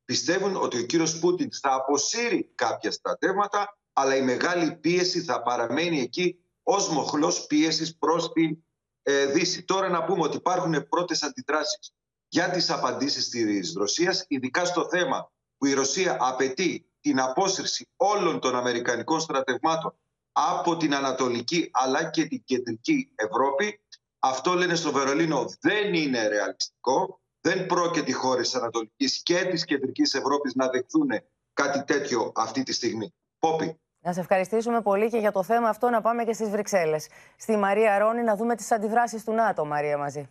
πιστεύουν 0.05 0.55
ότι 0.55 0.77
ο 0.77 0.86
κύριος 0.86 1.19
Πούτιν 1.19 1.49
θα 1.62 1.73
αποσύρει 1.73 2.51
κάποια 2.55 2.91
στρατεύματα, 2.91 3.77
αλλά 3.93 4.15
η 4.15 4.21
μεγάλη 4.21 4.75
πίεση 4.75 5.21
θα 5.21 5.41
παραμένει 5.41 5.99
εκεί 5.99 6.39
ως 6.63 6.89
μοχλός 6.89 7.45
πίεσης 7.45 7.97
προς 7.97 8.31
την 8.31 8.57
ε, 9.03 9.25
Δύση. 9.25 9.63
Τώρα 9.63 9.89
να 9.89 10.03
πούμε 10.03 10.23
ότι 10.23 10.37
υπάρχουν 10.37 10.87
πρώτες 10.87 11.23
αντιδράσεις 11.23 11.93
για 12.27 12.49
τις 12.49 12.69
απαντήσεις 12.69 13.29
της 13.29 13.73
Ρωσίας, 13.73 14.25
ειδικά 14.27 14.65
στο 14.65 14.87
θέμα 14.89 15.31
που 15.57 15.65
η 15.65 15.73
Ρωσία 15.73 16.17
απαιτεί 16.19 16.91
την 16.99 17.19
απόσυρση 17.19 17.89
όλων 17.95 18.39
των 18.39 18.55
Αμερικανικών 18.55 19.19
στρατευμάτων 19.19 19.95
από 20.31 20.77
την 20.77 20.95
Ανατολική 20.95 21.69
αλλά 21.71 22.09
και 22.09 22.25
την 22.25 22.43
Κεντρική 22.43 23.11
Ευρώπη. 23.15 23.79
Αυτό 24.19 24.53
λένε 24.53 24.75
στο 24.75 24.91
Βερολίνο 24.91 25.45
δεν 25.59 25.93
είναι 25.93 26.27
ρεαλιστικό. 26.27 27.21
Δεν 27.41 27.65
πρόκειται 27.65 28.09
οι 28.09 28.13
χώρες 28.13 28.49
της 28.49 28.59
Ανατολικής 28.59 29.23
και 29.23 29.45
της 29.45 29.65
Κεντρικής 29.65 30.13
Ευρώπης 30.13 30.55
να 30.55 30.69
δεχθούν 30.69 31.09
κάτι 31.53 31.83
τέτοιο 31.83 32.31
αυτή 32.35 32.63
τη 32.63 32.73
στιγμή. 32.73 33.13
Πόπι. 33.39 33.81
Να 34.05 34.13
σε 34.13 34.19
ευχαριστήσουμε 34.19 34.81
πολύ 34.81 35.09
και 35.09 35.17
για 35.17 35.31
το 35.31 35.43
θέμα 35.43 35.69
αυτό 35.69 35.89
να 35.89 36.01
πάμε 36.01 36.23
και 36.23 36.33
στις 36.33 36.49
Βρυξέλλες. 36.49 37.09
Στη 37.37 37.57
Μαρία 37.57 37.97
Ρόνη 37.97 38.23
να 38.23 38.35
δούμε 38.35 38.55
τις 38.55 38.71
αντιδράσεις 38.71 39.23
του 39.23 39.33
ΝΑΤΟ, 39.33 39.65
Μαρία, 39.65 39.97
μαζί. 39.97 40.29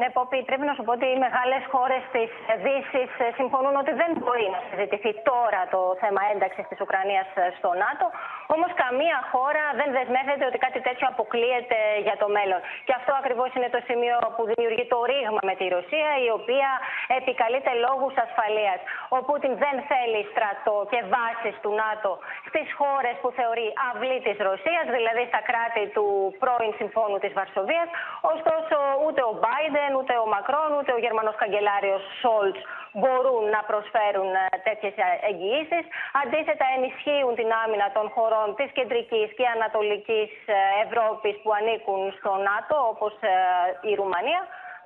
Ναι, 0.00 0.08
Πόπη, 0.16 0.38
πρέπει 0.48 0.66
να 0.70 0.74
σου 0.76 0.84
πω 0.86 0.92
ότι 0.98 1.06
οι 1.12 1.18
μεγάλες 1.26 1.62
χώρες 1.74 2.02
της 2.14 2.30
Δύσης 2.64 3.10
ε, 3.24 3.26
συμφωνούν 3.38 3.74
ότι 3.82 3.92
δεν 4.00 4.10
μπορεί 4.20 4.46
να 4.54 4.60
συζητηθεί 4.68 5.12
τώρα 5.30 5.60
το 5.74 5.80
θέμα 6.02 6.20
ένταξης 6.32 6.66
της 6.70 6.78
Ουκρανίας 6.84 7.28
ε, 7.34 7.44
στο 7.58 7.70
ΝΑΤΟ. 7.84 8.06
Όμως, 8.54 8.70
καμία 8.84 9.18
χώρα 9.32 9.64
δεν 9.80 9.88
δεσμεύεται 9.96 10.44
ότι 10.50 10.58
κάτι 10.66 10.80
τέτοιο 10.86 11.06
αποκλείεται 11.12 11.78
για 12.06 12.16
το 12.22 12.26
μέλλον. 12.36 12.60
Και 12.86 12.94
αυτό 12.98 13.12
ακριβώς 13.20 13.50
είναι 13.56 13.70
το 13.76 13.80
σημείο 13.88 14.16
που 14.34 14.42
δημιουργεί 14.50 14.84
το 14.94 14.98
ρήγμα 15.10 15.42
με 15.50 15.54
τη 15.60 15.66
Ρωσία, 15.76 16.10
η 16.26 16.28
οποία 16.38 16.70
επικαλείται 17.18 17.72
λόγους 17.86 18.14
ασφαλείας. 18.26 18.80
Ο 19.16 19.18
Πούτιν 19.26 19.52
δεν 19.64 19.76
θέλει 19.90 20.20
στρατό 20.32 20.76
και 20.92 21.00
βάσεις 21.14 21.54
του 21.62 21.72
ΝΑΤΟ 21.82 22.12
στις 22.48 22.66
χώρες 22.80 23.14
που 23.22 23.30
θεωρεί 23.38 23.68
αυλή 23.90 24.18
της 24.26 24.36
Ρωσίας, 24.48 24.86
δηλαδή 24.96 25.22
στα 25.30 25.40
κράτη 25.48 25.82
του 25.94 26.06
πρώην 26.42 26.72
Συμφώνου 26.80 27.18
της 27.24 27.32
Βαρσοβίας. 27.38 27.88
Ωστόσο, 28.34 28.76
ούτε 29.04 29.20
ο 29.30 29.32
Biden 29.44 29.90
ούτε 29.98 30.14
ο 30.24 30.26
Μακρόν, 30.34 30.70
ούτε 30.78 30.90
ο 30.96 30.98
Γερμανός 31.04 31.34
καγκελάριος 31.40 32.02
Σόλτς 32.20 32.62
μπορούν 33.00 33.44
να 33.54 33.60
προσφέρουν 33.70 34.30
ε, 34.34 34.44
τέτοιες 34.68 34.94
εγγυήσεις. 35.30 35.84
Αντίθετα, 36.22 36.66
ενισχύουν 36.76 37.34
την 37.40 37.50
άμυνα 37.62 37.86
των 37.96 38.06
χωρών 38.14 38.48
της 38.58 38.70
κεντρικής 38.76 39.28
και 39.38 39.46
ανατολικής 39.56 40.30
ε, 40.46 40.58
Ευρώπης 40.84 41.34
που 41.42 41.50
ανήκουν 41.58 42.00
στο 42.18 42.32
ΝΑΤΟ, 42.48 42.76
όπως 42.92 43.14
ε, 43.20 43.34
η 43.90 43.92
Ρουμανία 44.00 44.42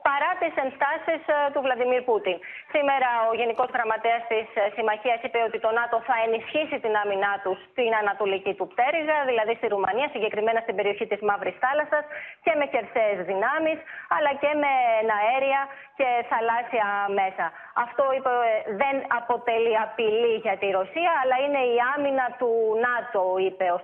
παρά 0.08 0.30
τι 0.40 0.48
ενστάσεις 0.64 1.20
ε, 1.34 1.36
του 1.52 1.60
Βλαντιμίρ 1.64 2.02
Πούτιν. 2.08 2.36
Σήμερα 2.74 3.08
ο 3.30 3.32
Γενικός 3.40 3.68
Γραμματέας 3.74 4.22
της 4.32 4.46
ε, 4.60 4.62
Συμμαχίας 4.76 5.20
είπε 5.26 5.40
ότι 5.48 5.58
το 5.64 5.70
ΝΑΤΟ 5.78 5.96
θα 6.08 6.16
ενισχύσει 6.26 6.76
την 6.84 6.94
άμυνά 7.02 7.34
του 7.44 7.52
στην 7.68 7.90
ανατολική 8.02 8.52
του 8.58 8.66
πτέρυγα, 8.72 9.16
δηλαδή 9.30 9.52
στη 9.58 9.66
Ρουμανία, 9.74 10.08
συγκεκριμένα 10.14 10.60
στην 10.64 10.74
περιοχή 10.78 11.06
της 11.12 11.20
Μαύρης 11.28 11.56
Θάλασσας 11.62 12.04
και 12.44 12.52
με 12.58 12.64
χερσαίε 12.72 13.14
δυνάμεις, 13.30 13.78
αλλά 14.16 14.30
και 14.42 14.50
με 14.62 14.72
αέρια 15.18 15.60
και 15.98 16.08
θαλάσσια 16.30 16.88
μέσα. 17.20 17.46
Αυτό 17.84 18.04
είπε, 18.16 18.32
ε, 18.52 18.56
δεν 18.82 18.96
αποτελεί 19.20 19.74
απειλή 19.86 20.34
για 20.44 20.56
τη 20.60 20.68
Ρωσία, 20.78 21.12
αλλά 21.20 21.36
είναι 21.44 21.62
η 21.74 21.76
άμυνα 21.94 22.26
του 22.40 22.50
ΝΑΤΟ, 22.86 23.22
είπε 23.46 23.66
ο 23.76 23.78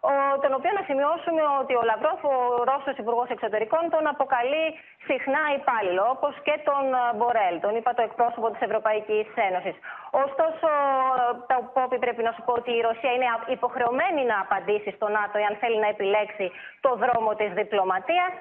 Στόλτερμπεκ 0.00 0.40
τον 0.44 0.52
οποίο 0.58 0.72
να 0.78 0.82
σημειώσουμε 0.88 1.42
ότι 1.60 1.74
ο 1.80 1.82
Λαυρόφ, 1.90 2.20
ο 2.32 2.34
Ρώσος 2.70 2.96
Υπουργός 3.02 3.28
Εξωτερικών, 3.34 3.82
τον 3.94 4.04
αποκαλεί 4.12 4.66
συχνά 5.08 5.42
υπάλληλο, 5.60 6.04
όπως 6.14 6.34
και 6.46 6.54
τον 6.68 6.84
ε, 7.00 7.02
Μπορέλ, 7.16 7.54
τον 7.64 7.72
είπα 7.78 7.90
το 7.98 8.02
εκπρόσωπο 8.08 8.46
της 8.52 8.60
Ευρωπαϊκής 8.68 9.28
Ένωσης. 9.48 9.76
Ωστόσο, 10.24 10.68
το 11.50 11.56
Πόπι 11.74 11.98
πρέπει 12.04 12.22
να 12.26 12.32
σου 12.34 12.42
πω 12.46 12.52
ότι 12.60 12.72
η 12.78 12.80
Ρωσία 12.88 13.12
είναι 13.14 13.28
υποχρεωμένη 13.56 14.22
να 14.32 14.36
απαντήσει 14.44 14.90
στο 14.96 15.08
ΝΑΤΟ, 15.18 15.36
εάν 15.44 15.54
θέλει 15.60 15.78
να 15.84 15.88
επιλέξει 15.94 16.46
το 16.84 16.90
δρόμο 17.02 17.30
της 17.40 17.50
διπλωματίας. 17.58 18.32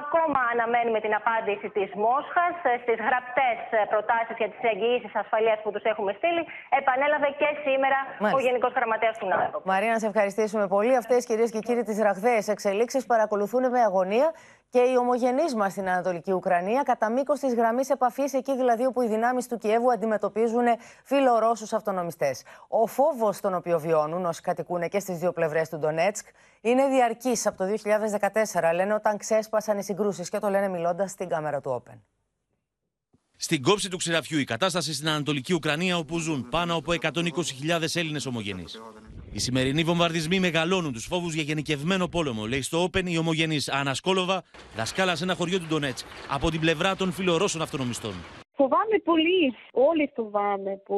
Ακόμα 0.00 0.40
αναμένουμε 0.52 0.98
την 1.06 1.14
απάντηση 1.20 1.66
της 1.76 1.88
Μόσχας 2.04 2.54
στις 2.84 2.98
γραπτές 3.06 3.58
προτάσεις 3.92 4.36
για 4.40 4.48
τις 4.52 4.62
εγγυήσεις 4.72 5.12
ασφαλείας 5.22 5.58
που 5.62 5.70
τους 5.74 5.82
έχουμε 5.92 6.12
στείλει. 6.18 6.42
Επανέλαβε 6.80 7.28
και 7.40 7.48
σήμερα 7.66 7.98
Μάλιστα. 8.06 8.36
ο 8.38 8.40
Γενικός 8.46 8.72
Γραμματέας 8.78 9.18
του 9.18 9.26
ΝΑΤΟ. 9.32 9.60
Μαρία, 9.72 9.90
να 9.94 9.98
σε 9.98 10.06
ευχαριστήσουμε 10.06 10.66
πολύ. 10.74 10.96
Αυτές, 11.02 11.20
κυρίες 11.30 11.50
και 11.54 11.58
κύριοι, 11.66 11.82
τις 11.82 11.98
ραγδαίες 12.08 12.48
εξελίξεις 12.48 13.06
παρακολουθούν 13.06 13.62
με 13.74 13.80
αγωνία 13.80 14.28
και 14.74 14.80
οι 14.80 14.96
ομογενείς 14.96 15.54
μας 15.54 15.72
στην 15.72 15.88
Ανατολική 15.88 16.32
Ουκρανία, 16.32 16.82
κατά 16.82 17.10
μήκος 17.10 17.38
της 17.38 17.54
γραμμής 17.54 17.90
επαφής, 17.90 18.32
εκεί 18.32 18.56
δηλαδή 18.56 18.84
όπου 18.86 19.02
οι 19.02 19.08
δυνάμεις 19.08 19.48
του 19.48 19.58
Κιέβου 19.58 19.92
αντιμετωπίζουν 19.92 20.64
φιλορώσους 21.04 21.72
αυτονομιστές. 21.72 22.42
Ο 22.68 22.86
φόβος 22.86 23.40
τον 23.40 23.54
οποίο 23.54 23.78
βιώνουν 23.78 24.24
όσοι 24.24 24.40
κατοικούν 24.40 24.88
και 24.88 24.98
στις 24.98 25.18
δύο 25.18 25.32
πλευρές 25.32 25.68
του 25.68 25.78
Ντονέτσκ 25.78 26.26
είναι 26.60 26.88
διαρκής 26.88 27.46
από 27.46 27.56
το 27.56 27.64
2014, 27.64 28.74
λένε 28.74 28.94
όταν 28.94 29.18
ξέσπασαν 29.18 29.78
οι 29.78 29.82
συγκρούσεις 29.82 30.28
και 30.28 30.38
το 30.38 30.48
λένε 30.48 30.68
μιλώντας 30.68 31.10
στην 31.10 31.28
κάμερα 31.28 31.60
του 31.60 31.82
Open. 31.82 31.98
Στην 33.36 33.62
κόψη 33.62 33.88
του 33.88 33.96
ξηραφιού 33.96 34.38
η 34.38 34.44
κατάσταση 34.44 34.94
στην 34.94 35.08
Ανατολική 35.08 35.52
Ουκρανία 35.52 35.96
όπου 35.96 36.18
ζουν 36.18 36.48
πάνω 36.48 36.74
από 36.74 36.92
120.000 37.00 37.94
Έλληνες 37.94 38.26
ομογενείς. 38.26 38.80
Οι 39.36 39.38
σημερινοί 39.38 39.82
βομβαρδισμοί 39.82 40.40
μεγαλώνουν 40.40 40.92
τους 40.92 41.06
φόβους 41.06 41.34
για 41.34 41.42
γενικευμένο 41.42 42.08
πόλεμο, 42.08 42.46
λέει 42.46 42.62
στο 42.62 42.84
Open 42.84 43.04
η 43.04 43.18
ομογενής 43.18 43.68
Άννα 43.68 43.94
Σκόλοβα, 43.94 44.42
δασκάλα 44.76 45.16
σε 45.16 45.24
ένα 45.24 45.34
χωριό 45.34 45.58
του 45.58 45.66
Ντονέτσκ, 45.68 46.06
από 46.30 46.50
την 46.50 46.60
πλευρά 46.60 46.96
των 46.96 47.12
φιλορώσων 47.12 47.62
αυτονομιστών. 47.62 48.14
Φοβάμαι 48.56 48.98
πολύ, 49.04 49.54
όλοι 49.72 50.12
φοβάμαι 50.16 50.80
που 50.84 50.96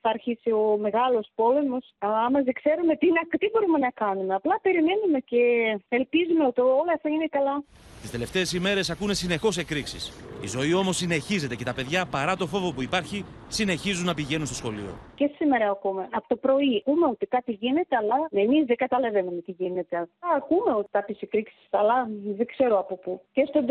θα 0.00 0.08
αρχίσει 0.08 0.50
ο 0.50 0.78
μεγάλος 0.80 1.30
πόλεμος. 1.34 1.94
Άμα 1.98 2.42
δεν 2.42 2.54
ξέρουμε 2.60 2.96
τι, 2.96 3.06
τι 3.38 3.46
μπορούμε 3.52 3.78
να 3.78 3.90
κάνουμε. 3.90 4.34
Απλά 4.34 4.58
περιμένουμε 4.62 5.18
και 5.30 5.42
ελπίζουμε 5.88 6.44
ότι 6.46 6.60
όλα 6.60 6.94
θα 7.02 7.08
είναι 7.08 7.28
καλά. 7.30 7.64
Τις 8.00 8.10
τελευταίες 8.10 8.52
ημέρες 8.52 8.90
ακούνε 8.90 9.14
συνεχώς 9.14 9.56
εκρήξεις. 9.58 10.12
Η 10.42 10.46
ζωή 10.46 10.74
όμως 10.74 10.96
συνεχίζεται 10.96 11.54
και 11.54 11.64
τα 11.64 11.74
παιδιά, 11.74 12.06
παρά 12.06 12.36
το 12.36 12.46
φόβο 12.46 12.72
που 12.72 12.82
υπάρχει, 12.82 13.24
συνεχίζουν 13.48 14.06
να 14.06 14.14
πηγαίνουν 14.14 14.46
στο 14.46 14.54
σχολείο. 14.54 14.98
Και 15.14 15.30
σήμερα 15.36 15.70
ακούμε. 15.70 16.08
Από 16.10 16.28
το 16.28 16.36
πρωί 16.36 16.82
ακούμε 16.86 17.06
ότι 17.06 17.26
κάτι 17.26 17.52
γίνεται, 17.52 17.96
αλλά 17.96 18.16
εμεί 18.30 18.62
δεν 18.62 18.76
καταλαβαίνουμε 18.76 19.40
τι 19.40 19.52
γίνεται. 19.52 20.08
Ακούμε 20.36 20.72
ότι 20.78 20.88
κάποιες 20.90 21.20
εκρήξεις, 21.20 21.68
αλλά 21.70 22.08
δεν 22.36 22.46
ξέρω 22.46 22.78
από 22.78 22.96
πού. 22.96 23.20
Και 23.32 23.44
στον 23.48 23.66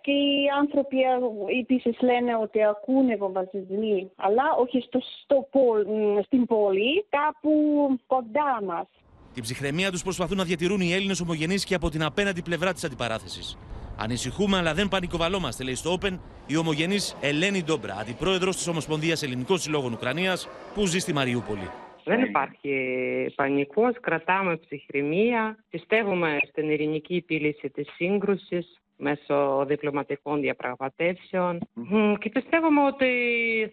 και 0.00 0.12
οι 0.12 0.48
άνθρωποι 0.60 0.96
επίσης 1.60 2.00
λένε 2.00 2.36
ότι 2.36 2.64
ακούνε 2.64 3.16
βομβαρδισμοί, 3.16 4.10
αλλά 4.16 4.44
όχι 4.58 4.80
στο, 4.80 5.00
στο, 5.22 5.48
στην 6.24 6.46
πόλη, 6.46 7.04
κάπου 7.08 7.52
κοντά 8.06 8.62
μας. 8.66 8.86
Την 9.34 9.42
ψυχραιμία 9.42 9.90
τους 9.90 10.02
προσπαθούν 10.02 10.36
να 10.36 10.44
διατηρούν 10.44 10.80
οι 10.80 10.92
Έλληνες 10.92 11.20
ομογενείς 11.20 11.64
και 11.64 11.74
από 11.74 11.90
την 11.90 12.02
απέναντι 12.02 12.42
πλευρά 12.42 12.72
της 12.72 12.84
αντιπαράθεσης. 12.84 13.58
Ανησυχούμε, 13.96 14.56
αλλά 14.56 14.74
δεν 14.74 14.88
πανικοβαλόμαστε, 14.88 15.64
λέει 15.64 15.74
στο 15.74 15.98
Open 16.00 16.18
η 16.46 16.56
ομογενής 16.56 17.16
Ελένη 17.20 17.62
Ντόμπρα, 17.62 17.94
αντιπρόεδρος 17.94 18.56
της 18.56 18.66
Ομοσπονδίας 18.68 19.22
Ελληνικών 19.22 19.58
Συλλόγων 19.58 19.92
Ουκρανίας, 19.92 20.48
που 20.74 20.86
ζει 20.86 20.98
στη 20.98 21.12
Μαριούπολη. 21.12 21.70
Δεν 22.04 22.20
υπάρχει 22.22 22.72
πανικός, 23.34 24.00
κρατάμε 24.00 24.56
ψυχραιμία, 24.56 25.64
πιστεύουμε 25.70 26.38
στην 26.48 26.70
ειρηνική 26.70 27.14
επίλυση 27.14 27.70
της 27.70 27.88
σύγκρουσης 27.94 28.78
μέσω 28.96 29.64
διπλωματικών 29.66 30.40
διαπραγματεύσεων 30.40 31.58
και 32.18 32.30
πιστεύουμε 32.30 32.84
ότι 32.84 33.06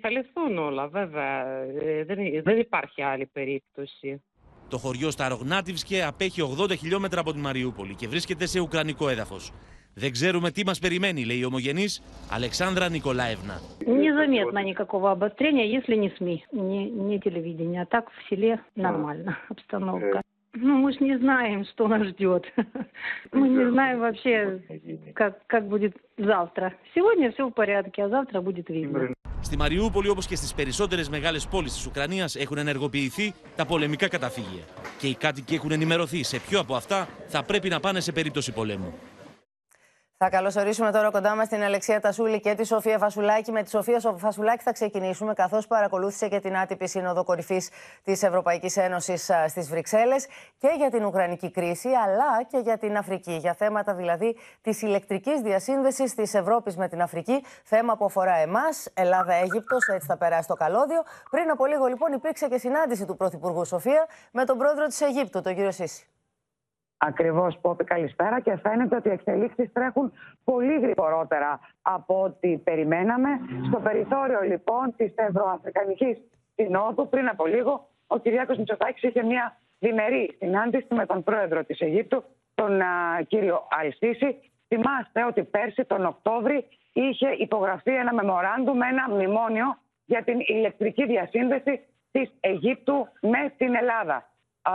θα 0.02 0.10
λυθούν 0.10 0.58
όλα 0.58 0.88
βέβαια. 0.88 1.48
Ε, 1.82 2.04
δεν, 2.04 2.42
δεν 2.44 2.60
υπάρχει 2.60 3.02
άλλη 3.02 3.26
περίπτωση. 3.26 4.22
Το 4.71 4.79
χωριό 4.79 5.11
Σταρογνάτιβσκε 5.11 6.05
απέχει 6.05 6.43
80 6.59 6.77
χιλιόμετρα 6.79 7.21
από 7.21 7.33
τη 7.33 7.39
Μαριούπολη 7.39 7.95
και 7.95 8.09
βρίσκεται 8.09 8.47
σε 8.47 8.61
ουκρανικό 8.61 9.09
έδαφο. 9.09 9.37
Δεν 9.95 10.13
ξέρουμε 10.13 10.51
τι 10.51 10.65
μα 10.67 10.73
περιμένει, 10.81 11.25
λέει 11.25 11.39
η 11.39 11.45
ομογενή 11.45 11.87
Αλεξάνδρα 12.31 12.89
Νικολάευνα. 12.89 13.61
Незаметно 13.87 14.61
никакого 14.73 15.11
обострения, 15.11 15.67
если 15.77 15.95
не 16.05 16.11
СМИ, 16.17 16.37
не, 16.69 16.81
не 17.09 17.19
телевидение. 17.19 17.81
А 17.81 17.87
так 17.87 18.05
в 18.11 18.29
селе 18.29 18.55
нормально 18.75 19.39
обстановка. 19.49 20.21
Ну, 20.59 20.79
мы 20.79 20.93
же 20.93 20.99
не 21.01 21.19
знаем, 21.19 21.65
что 21.73 21.87
нас 21.87 22.03
ждет. 22.07 22.45
Мы 23.33 23.49
не 23.49 23.71
знаем 23.71 23.99
вообще, 24.01 24.61
как, 25.15 25.47
как 25.47 25.69
будет 25.69 25.95
завтра. 26.17 26.73
Сегодня 26.95 27.31
все 27.33 27.47
в 27.49 27.51
порядке, 27.51 28.05
а 28.05 28.09
завтра 28.09 28.41
будет 28.41 28.69
видно. 28.69 29.11
Στη 29.41 29.57
Μαριούπολη, 29.57 30.09
όπω 30.09 30.21
και 30.29 30.37
στι 30.37 30.53
περισσότερε 30.57 31.03
μεγάλε 31.11 31.39
πόλει 31.51 31.69
τη 31.69 31.89
Ουκρανία, 31.89 32.29
έχουν 32.39 32.59
ενεργοποιηθεί 32.59 33.35
τα 33.57 33.67
πολεμικά 33.67 34.09
καταφύγια. 34.09 34.63
Και 34.99 35.07
οι 35.07 35.15
κάτοικοι 35.15 35.55
έχουν 35.55 35.73
ενημερωθεί 35.73 36.23
σε 36.23 36.41
ποιο 36.49 36.61
από 36.61 36.75
αυτά 36.75 37.09
θα 37.27 37.43
πρέπει 37.43 37.69
να 37.69 37.81
πάνε 37.81 38.01
σε 38.01 38.13
περίπτωση 38.13 38.53
πολέμου. 38.53 38.95
Θα 40.24 40.30
καλωσορίσουμε 40.30 40.92
τώρα 40.92 41.12
κοντά 41.12 41.36
μας 41.36 41.48
την 41.48 41.64
Αλεξία 41.64 42.00
Τασούλη 42.00 42.40
και 42.40 42.54
τη 42.54 42.66
Σοφία 42.66 42.98
Φασουλάκη. 42.98 43.52
Με 43.52 43.64
τη 43.64 43.70
Σοφία 43.70 44.02
Φασουλάκη 44.18 44.64
θα 44.64 44.72
ξεκινήσουμε, 44.72 45.34
καθώς 45.34 45.68
παρακολούθησε 45.68 46.28
και 46.28 46.40
την 46.40 46.58
άτυπη 46.58 46.88
Σύνοδο 46.88 47.24
Κορυφής 47.24 47.70
της 48.04 48.24
Ευρωπαϊκής 48.24 48.78
Ένωσης 48.78 49.32
στις 49.48 49.70
Βρυξέλλες 49.70 50.28
και 50.58 50.74
για 50.78 50.90
την 50.90 51.06
Ουκρανική 51.06 51.52
κρίση, 51.52 51.90
αλλά 51.90 52.44
και 52.48 52.58
για 52.58 52.78
την 52.78 52.98
Αφρική. 52.98 53.32
Για 53.32 53.54
θέματα 53.54 53.94
δηλαδή 53.94 54.38
της 54.62 54.82
ηλεκτρικής 54.82 55.42
διασύνδεσης 55.42 56.16
της 56.16 56.34
Ευρώπης 56.34 56.78
με 56.78 56.88
την 56.88 57.02
Αφρική. 57.02 57.44
Θέμα 57.64 57.98
που 57.98 58.06
αφορά 58.06 58.36
εμάς, 58.36 58.88
Ελλάδα-Αίγυπτο, 58.94 59.78
έτσι 59.94 60.08
θα 60.08 60.18
περάσει 60.18 60.48
το 60.48 60.56
καλώδιο. 60.56 61.04
Πριν 61.30 61.50
από 61.50 61.66
λίγο 61.66 61.86
λοιπόν 61.86 62.14
υπήρξε 62.14 62.48
και 62.48 62.58
συνάντηση 62.58 63.06
του 63.06 63.18
Πρωθυπουργού 63.18 63.66
Σοφία 63.66 64.08
με 64.32 64.46
τον 64.46 64.58
πρόεδρο 64.58 64.86
της 64.86 65.02
Αιγύπτου, 65.02 65.42
τον 65.42 65.56
κύριο 65.56 65.72
Σίση. 65.72 66.11
Ακριβώς, 67.04 67.58
Πόπη, 67.62 67.84
καλησπέρα. 67.84 68.40
Και 68.40 68.56
φαίνεται 68.56 68.96
ότι 68.96 69.10
οι 69.10 69.12
εξελίξει 69.12 69.68
τρέχουν 69.74 70.12
πολύ 70.44 70.80
γρηγορότερα 70.80 71.60
από 71.82 72.22
ό,τι 72.24 72.58
περιμέναμε. 72.58 73.30
Στο 73.68 73.80
περιθώριο 73.80 74.42
λοιπόν 74.42 74.94
της 74.98 75.14
Ευρωαφρικανικής 75.16 76.18
Συνόδου, 76.56 77.10
πριν 77.10 77.28
από 77.28 77.46
λίγο, 77.46 77.88
ο 78.08 78.18
Κυριάκος 78.18 78.58
Μητσοτάκης 78.58 79.04
είχε 79.04 79.24
μια 79.24 79.58
διμερή 79.80 80.36
συνάντηση 80.38 80.88
με 80.90 81.06
τον 81.06 81.24
πρόεδρο 81.24 81.64
της 81.64 81.80
Αιγύπτου, 81.80 82.24
τον 82.56 82.82
α, 82.82 83.22
κύριο 83.28 83.68
Αλσίση. 83.70 84.52
Θυμάστε 84.68 85.26
ότι 85.26 85.44
πέρσι 85.44 85.86
τον 85.86 86.06
Οκτώβρη 86.06 86.68
είχε 86.94 87.30
υπογραφεί 87.38 87.92
ένα 87.92 88.14
μεμοράντουμ, 88.14 88.82
ένα 88.82 89.10
μνημόνιο 89.10 89.78
για 90.06 90.24
την 90.24 90.40
ηλεκτρική 90.40 91.06
διασύνδεση 91.06 91.80
της 92.12 92.32
Αιγύπτου 92.40 93.08
με 93.22 93.54
την 93.58 93.76
Ελλάδα. 93.76 94.31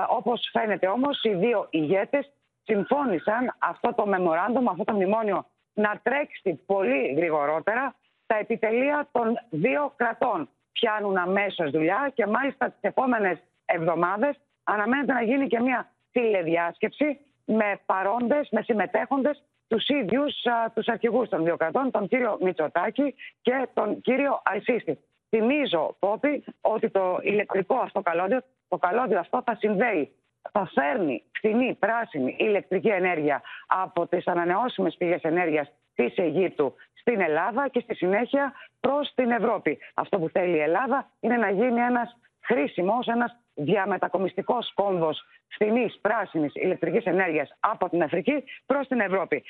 Όπως 0.08 0.48
φαίνεται 0.52 0.86
όμως 0.88 1.22
οι 1.22 1.34
δύο 1.34 1.66
ηγέτες 1.70 2.32
συμφώνησαν 2.62 3.54
αυτό 3.58 3.94
το 3.94 4.04
memorandum, 4.06 4.64
αυτό 4.70 4.84
το 4.84 4.92
μνημόνιο 4.92 5.46
να 5.72 6.00
τρέξει 6.02 6.60
πολύ 6.66 7.12
γρηγορότερα 7.16 7.94
τα 8.26 8.36
επιτελεία 8.36 9.08
των 9.12 9.38
δύο 9.50 9.92
κρατών. 9.96 10.48
Πιάνουν 10.72 11.16
αμέσως 11.16 11.70
δουλειά 11.70 12.10
και 12.14 12.26
μάλιστα 12.26 12.66
τις 12.70 12.80
επόμενες 12.80 13.38
εβδομάδες 13.64 14.36
αναμένεται 14.64 15.12
να 15.12 15.22
γίνει 15.22 15.46
και 15.46 15.60
μια 15.60 15.92
τηλεδιάσκεψη 16.12 17.20
με 17.44 17.80
παρόντες, 17.86 18.48
με 18.50 18.62
συμμετέχοντες 18.62 19.42
τους 19.68 19.88
ίδιους 19.88 20.34
τους 20.74 20.86
αρχηγούς 20.86 21.28
των 21.28 21.44
δύο 21.44 21.56
κρατών, 21.56 21.90
τον 21.90 22.08
κύριο 22.08 22.38
Μητσοτάκη 22.40 23.14
και 23.42 23.68
τον 23.74 24.00
κύριο 24.00 24.42
Αλσίστη. 24.44 24.98
Θυμίζω, 25.28 25.96
Πόπη, 25.98 26.44
ότι 26.60 26.90
το 26.90 27.18
ηλεκτρικό 27.22 27.74
αυτό 27.76 28.00
καλώδιο, 28.00 28.40
το 28.68 28.76
καλώδιο 28.76 29.18
αυτό 29.18 29.42
θα 29.44 29.54
συνδέει, 29.54 30.12
θα 30.52 30.70
φέρνει 30.74 31.22
φθηνή, 31.32 31.74
πράσινη 31.74 32.36
ηλεκτρική 32.38 32.88
ενέργεια 32.88 33.42
από 33.66 34.06
τις 34.06 34.26
ανανεώσιμες 34.26 34.96
πηγές 34.96 35.22
ενέργειας 35.22 35.72
της 35.94 36.16
Αιγύπτου 36.16 36.74
στην 36.94 37.20
Ελλάδα 37.20 37.68
και 37.68 37.80
στη 37.80 37.94
συνέχεια 37.94 38.52
προς 38.80 39.12
την 39.14 39.30
Ευρώπη. 39.30 39.78
Αυτό 39.94 40.18
που 40.18 40.28
θέλει 40.28 40.56
η 40.56 40.60
Ελλάδα 40.60 41.10
είναι 41.20 41.36
να 41.36 41.50
γίνει 41.50 41.80
ένας 41.80 42.16
χρήσιμος, 42.40 43.06
ένας 43.06 43.36
διαμετακομιστικός 43.54 44.72
κόμβος 44.74 45.22
φθηνής 45.48 45.98
πράσινης 46.00 46.54
ηλεκτρικής 46.54 47.04
ενέργειας 47.04 47.56
από 47.60 47.88
την 47.88 48.02
Αφρική 48.02 48.44
προς 48.66 48.86
την 48.86 49.00
Ευρώπη. 49.00 49.44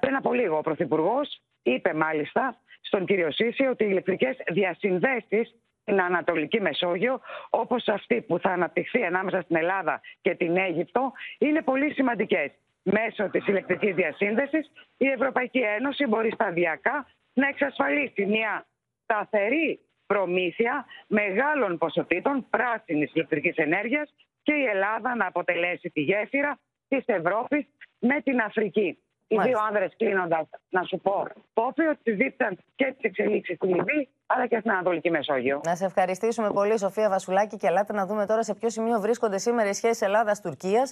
Πριν 0.00 0.16
από 0.16 0.32
λίγο 0.32 0.56
ο 0.56 0.60
Πρωθυπουργός 0.60 1.40
είπε 1.62 1.94
μάλιστα 1.94 2.56
στον 2.82 3.06
κύριο 3.06 3.30
Σίση 3.30 3.64
ότι 3.66 3.84
οι 3.84 3.88
ηλεκτρικές 3.90 4.36
διασυνδέσεις 4.52 5.54
στην 5.82 6.00
Ανατολική 6.00 6.60
Μεσόγειο, 6.60 7.20
όπως 7.50 7.88
αυτή 7.88 8.20
που 8.20 8.38
θα 8.38 8.50
αναπτυχθεί 8.50 9.04
ανάμεσα 9.04 9.40
στην 9.40 9.56
Ελλάδα 9.56 10.00
και 10.20 10.34
την 10.34 10.56
Αίγυπτο, 10.56 11.12
είναι 11.38 11.62
πολύ 11.62 11.92
σημαντικές. 11.92 12.50
Μέσω 12.82 13.30
της 13.30 13.46
ηλεκτρικής 13.46 13.94
διασύνδεσης, 13.94 14.72
η 14.96 15.06
Ευρωπαϊκή 15.06 15.58
Ένωση 15.58 16.06
μπορεί 16.06 16.30
σταδιακά 16.30 17.06
να 17.32 17.48
εξασφαλίσει 17.48 18.26
μια 18.26 18.66
σταθερή 19.02 19.80
προμήθεια 20.06 20.86
μεγάλων 21.06 21.78
ποσοτήτων 21.78 22.46
πράσινης 22.50 23.14
ηλεκτρικής 23.14 23.56
ενέργειας 23.56 24.14
και 24.42 24.52
η 24.52 24.64
Ελλάδα 24.64 25.14
να 25.14 25.26
αποτελέσει 25.26 25.90
τη 25.90 26.00
γέφυρα 26.00 26.58
της 26.88 27.04
Ευρώπης 27.06 27.66
με 27.98 28.20
την 28.20 28.40
Αφρική. 28.40 28.98
Οι 29.32 29.38
δύο 29.42 29.58
άνδρες 29.68 29.92
κλείνοντας, 29.96 30.46
να 30.68 30.82
σου 30.82 30.98
πω, 30.98 31.26
Πόπι, 31.52 31.82
ότι 31.82 32.00
συζήτησαν 32.02 32.58
και 32.74 32.84
τις 32.84 33.10
εξελίξεις 33.10 33.56
στη 33.56 33.66
Λιβύη 33.66 34.08
αλλά 34.34 34.46
και 34.46 34.58
στην 34.58 34.70
Ανατολική 34.70 35.10
Μεσόγειο. 35.10 35.60
Να 35.64 35.74
σε 35.76 35.84
ευχαριστήσουμε 35.84 36.50
πολύ, 36.50 36.78
Σοφία 36.78 37.08
Βασουλάκη, 37.08 37.56
και 37.56 37.66
ελάτε 37.66 37.92
να 37.92 38.06
δούμε 38.06 38.26
τώρα 38.26 38.42
σε 38.42 38.54
ποιο 38.54 38.70
σημείο 38.70 39.00
βρίσκονται 39.00 39.38
σήμερα 39.38 39.68
οι 39.68 39.72
σχέσεις 39.72 40.02
Ελλάδα-Τουρκία 40.02 40.82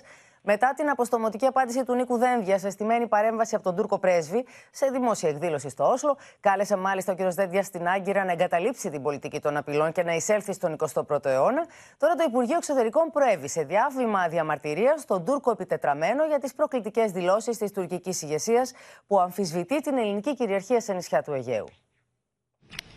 μετά 0.42 0.74
την 0.76 0.88
αποστομωτική 0.88 1.46
απάντηση 1.46 1.84
του 1.84 1.94
Νίκου 1.94 2.18
Δένδια 2.18 2.58
σε 2.58 2.70
στημένη 2.70 3.06
παρέμβαση 3.06 3.54
από 3.54 3.64
τον 3.64 3.76
Τούρκο 3.76 3.98
πρέσβη 3.98 4.46
σε 4.70 4.86
δημόσια 4.86 5.28
εκδήλωση 5.28 5.68
στο 5.68 5.90
Όσλο. 5.90 6.16
Κάλεσε 6.40 6.76
μάλιστα 6.76 7.12
ο 7.12 7.16
κ. 7.16 7.18
Δένδιας 7.34 7.66
στην 7.66 7.88
Άγκυρα 7.88 8.24
να 8.24 8.32
εγκαταλείψει 8.32 8.90
την 8.90 9.02
πολιτική 9.02 9.40
των 9.40 9.56
απειλών 9.56 9.92
και 9.92 10.02
να 10.02 10.14
εισέλθει 10.14 10.52
στον 10.52 10.76
21ο 10.94 11.24
αιώνα. 11.24 11.66
Τώρα 11.98 12.14
το 12.14 12.24
Υπουργείο 12.28 12.56
Εξωτερικών 12.56 13.10
προέβη 13.10 13.48
σε 13.48 13.62
διάβημα 13.62 14.28
διαμαρτυρίας 14.28 15.00
στον 15.00 15.24
Τούρκο 15.24 15.50
επιτετραμένο 15.50 16.24
για 16.24 16.38
τις 16.38 16.54
προκλητικές 16.54 17.10
δηλώσεις 17.10 17.58
της 17.58 17.72
τουρκικής 17.72 18.22
ηγεσίας 18.22 18.72
που 19.06 19.20
αμφισβητεί 19.20 19.80
την 19.80 19.98
ελληνική 19.98 20.34
κυριαρχία 20.34 20.80
σε 20.80 20.92
νησιά 20.92 21.22
του 21.22 21.32
Αιγαίου. 21.32 21.66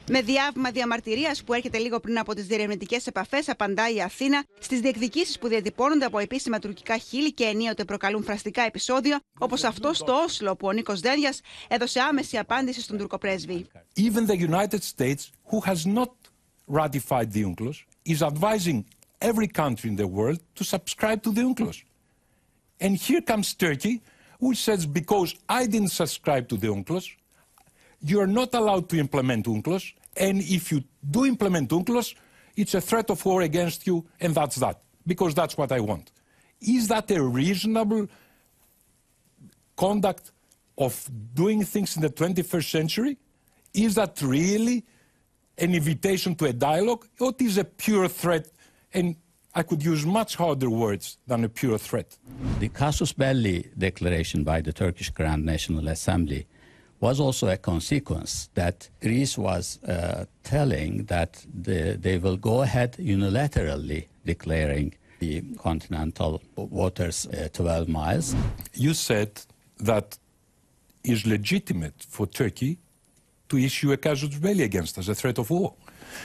Με 0.10 0.22
διάβημα 0.22 0.72
διαμαρτυρίας 0.72 1.44
που 1.44 1.54
έρχεται 1.54 1.78
λίγο 1.78 2.00
πριν 2.00 2.18
από 2.18 2.34
τις 2.34 2.46
διερευνητικές 2.46 3.08
επαφές, 3.08 3.50
απαντάει 3.50 3.96
η 3.96 4.02
Αθήνα 4.02 4.44
στις 4.60 4.80
διεκδικήσεις 4.80 5.40
που 5.40 5.48
διατυπώνονται 5.48 6.06
από 6.06 6.20
επίσημα 6.20 6.60
τουρκικά 6.60 6.98
χείλη 6.98 7.34
και 7.34 7.44
ενίοτε 7.44 7.86
προκαλούν 7.86 8.24
φραστικά 8.24 8.62
επεισόδια, 8.62 9.22
όπως 9.40 9.64
αυτό 9.64 9.94
στο 9.94 10.14
Όσλο, 10.14 10.56
που 10.56 10.68
ο 10.68 10.72
Νίκος 10.72 11.00
Δένδια 11.00 11.34
έδωσε 11.68 12.00
άμεση 12.00 12.38
απάντηση 12.38 12.82
στον 12.82 12.98
τουρκοπρέσβη. 12.98 13.66
Even 13.98 14.28
the 14.28 14.38
United 14.38 14.84
States, 14.84 15.32
who 15.52 15.60
has 15.70 15.86
not 15.86 16.12
ratified 16.68 17.32
the 17.32 17.44
UNCLOS, 17.44 17.78
is 18.06 18.22
advising 18.22 18.86
every 19.30 19.48
country 19.48 19.90
in 19.90 19.96
the 19.96 20.08
world 20.08 20.40
to 20.56 20.64
subscribe 20.64 21.22
to 21.26 21.32
the 21.32 21.42
UNCLOS. 21.42 21.78
And 22.82 22.98
here 23.08 23.22
comes 23.22 23.54
Turkey, 23.54 23.96
which 24.40 24.60
says 24.68 24.86
because 24.86 25.30
I 25.60 25.62
didn't 25.74 25.94
subscribe 26.02 26.46
to 26.52 26.58
the 26.58 26.68
UNCLOS, 26.68 27.06
you 28.04 28.20
are 28.20 28.28
not 28.28 28.54
allowed 28.54 28.90
to 28.90 29.00
implement 29.00 29.46
UNCLOS, 29.46 29.94
and 30.18 30.42
if 30.42 30.72
you 30.72 30.84
do 31.10 31.26
implement 31.26 31.70
UNCLOS, 31.70 32.16
it's 32.56 32.74
a 32.76 32.82
threat 32.82 33.10
of 33.10 33.26
war 33.26 33.42
against 33.42 33.88
you, 33.88 34.06
and 34.20 34.36
that's 34.36 34.58
that, 34.58 34.82
because 35.08 35.34
that's 35.34 35.58
what 35.58 35.72
I 35.72 35.80
want. 35.80 36.12
Is 36.62 36.88
that 36.90 37.10
a 37.12 37.22
reasonable 37.22 38.08
conduct 39.76 40.32
of 40.78 41.10
doing 41.34 41.64
things 41.64 41.96
in 41.96 42.02
the 42.02 42.10
21st 42.10 42.70
century? 42.70 43.18
Is 43.74 43.96
that 43.96 44.22
really 44.22 44.84
an 45.58 45.74
invitation 45.74 46.36
to 46.36 46.46
a 46.46 46.54
dialogue, 46.54 47.08
or 47.20 47.34
is 47.40 47.58
a 47.58 47.64
pure 47.64 48.08
threat? 48.08 48.50
And 48.94 49.16
I 49.56 49.64
could 49.64 49.84
use 49.84 50.06
much 50.06 50.36
harder 50.36 50.70
words 50.70 51.18
than 51.28 51.44
a 51.44 51.50
pure 51.50 51.78
threat. 51.78 52.18
The 52.60 52.70
Casus 52.70 53.14
Belli 53.14 53.70
declaration 53.78 54.44
by 54.44 54.62
the 54.62 54.74
Turkish 54.74 55.10
Grand 55.10 55.46
National 55.46 55.88
Assembly 55.90 56.48
was 57.04 57.20
also 57.20 57.50
a 57.50 57.58
consequence 57.58 58.50
that 58.54 58.90
Greece 59.02 59.38
was 59.38 59.66
uh, 59.84 60.24
telling 60.44 61.04
that 61.06 61.32
the, 61.66 61.98
they 62.06 62.18
will 62.18 62.38
go 62.38 62.62
ahead 62.62 62.92
unilaterally 62.98 64.06
declaring 64.26 64.94
the 65.20 65.42
continental 65.58 66.42
waters 66.56 67.28
uh, 67.28 67.50
12 67.52 67.90
miles. 67.90 68.36
You 68.74 68.94
said 68.94 69.32
that 69.80 70.18
is 71.04 71.26
legitimate 71.26 72.00
for 72.08 72.26
Turkey 72.26 72.78
to 73.50 73.58
issue 73.58 73.92
a 73.92 73.98
casus 73.98 74.36
belli 74.40 74.64
against 74.64 74.98
us, 74.98 75.10
a 75.10 75.16
threat 75.16 75.38
of 75.40 75.50
war. 75.50 75.74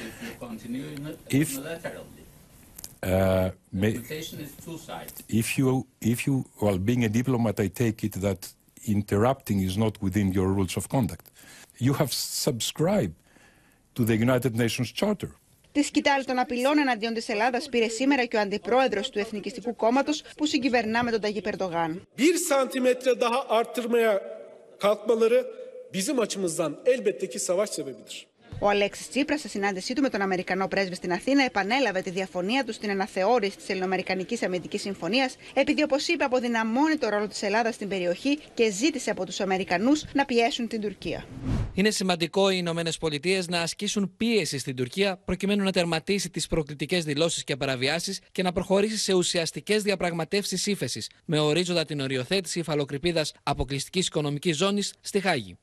If 0.00 0.22
you 0.22 0.46
continue 0.46 0.84
if, 1.28 1.56
unilaterally. 1.56 2.22
Uh, 3.02 3.50
the 3.72 3.94
invitation 3.94 4.40
is 4.40 4.52
two 4.64 4.78
sides. 4.78 5.24
If 5.28 5.58
you, 5.58 5.86
if 6.00 6.24
you, 6.26 6.44
well, 6.62 6.78
being 6.78 7.04
a 7.04 7.08
diplomat, 7.08 7.58
I 7.58 7.66
take 7.66 8.04
it 8.04 8.12
that 8.26 8.52
interrupting 8.84 9.60
is 9.68 9.76
not 9.76 9.94
within 10.02 10.32
your 10.32 10.48
rules 10.56 10.76
of 10.76 10.88
conduct. 10.88 11.26
You 11.78 11.92
have 12.00 12.12
subscribed 12.46 13.16
to 13.94 14.04
the 14.04 14.16
United 14.16 14.52
Nations 14.56 14.92
Charter. 15.00 15.30
Τη 15.72 15.82
σκητάλη 15.82 16.24
των 16.24 16.38
απειλών 16.38 16.78
εναντίον 16.78 17.14
τη 17.14 17.24
Ελλάδα 17.26 17.60
πήρε 17.70 17.88
σήμερα 17.88 18.24
και 18.24 18.36
ο 18.36 18.40
αντιπρόεδρο 18.40 19.00
του 19.00 19.18
Εθνικιστικού 19.18 19.76
Κόμματο 19.76 20.12
που 20.36 20.46
συγκυβερνά 20.46 21.02
με 21.02 21.10
τον 21.10 21.20
Ταγί 21.20 21.40
Περντογάν. 21.40 22.08
Bir 22.16 22.34
santimetre 22.34 23.20
daha 23.20 23.48
arttırmaya 23.48 24.22
kalkmaları 24.80 25.46
bizim 25.92 26.18
açımızdan 26.18 26.80
elbette 26.86 27.28
ki 27.28 27.38
savaş 27.38 27.70
sebebidir. 27.70 28.26
Ο 28.60 28.68
Αλέξης 28.68 29.08
Τσίπρας, 29.08 29.40
σε 29.40 29.48
συνάντησή 29.48 29.92
του 29.94 30.02
με 30.02 30.08
τον 30.08 30.20
Αμερικανό 30.20 30.68
πρέσβη 30.68 30.94
στην 30.94 31.12
Αθήνα, 31.12 31.44
επανέλαβε 31.44 32.00
τη 32.00 32.10
διαφωνία 32.10 32.64
του 32.64 32.72
στην 32.72 32.90
αναθεώρηση 32.90 33.56
της 33.56 33.68
Ελληνοαμερικανικής 33.68 34.42
Αμυντικής 34.42 34.80
Συμφωνίας, 34.80 35.36
επειδή, 35.54 35.82
όπως 35.82 36.08
είπε, 36.08 36.24
αποδυναμώνει 36.24 36.96
το 36.96 37.08
ρόλο 37.08 37.28
της 37.28 37.42
Ελλάδας 37.42 37.74
στην 37.74 37.88
περιοχή 37.88 38.38
και 38.54 38.70
ζήτησε 38.70 39.10
από 39.10 39.26
τους 39.26 39.40
Αμερικανούς 39.40 40.04
να 40.12 40.24
πιέσουν 40.24 40.68
την 40.68 40.80
Τουρκία. 40.80 41.24
Είναι 41.74 41.90
σημαντικό 41.90 42.50
οι 42.50 42.56
Ηνωμένες 42.58 42.98
Πολιτείες 42.98 43.48
να 43.48 43.60
ασκήσουν 43.60 44.14
πίεση 44.16 44.58
στην 44.58 44.76
Τουρκία 44.76 45.16
προκειμένου 45.24 45.64
να 45.64 45.72
τερματίσει 45.72 46.30
τις 46.30 46.46
προκλητικές 46.46 47.04
δηλώσεις 47.04 47.44
και 47.44 47.56
παραβιάσεις 47.56 48.20
και 48.32 48.42
να 48.42 48.52
προχωρήσει 48.52 48.96
σε 48.96 49.12
ουσιαστικές 49.14 49.82
διαπραγματεύσεις 49.82 50.66
ύφεσης, 50.66 51.10
με 51.24 51.38
ορίζοντα 51.38 51.84
την 51.84 52.00
οριοθέτηση 52.00 52.58
υφαλοκρηπίδας 52.58 53.32
αποκλειστικής 53.42 54.06
οικονομικής 54.06 54.56
ζώνης 54.56 54.94
στη 55.00 55.20
Χάγη. 55.20 55.58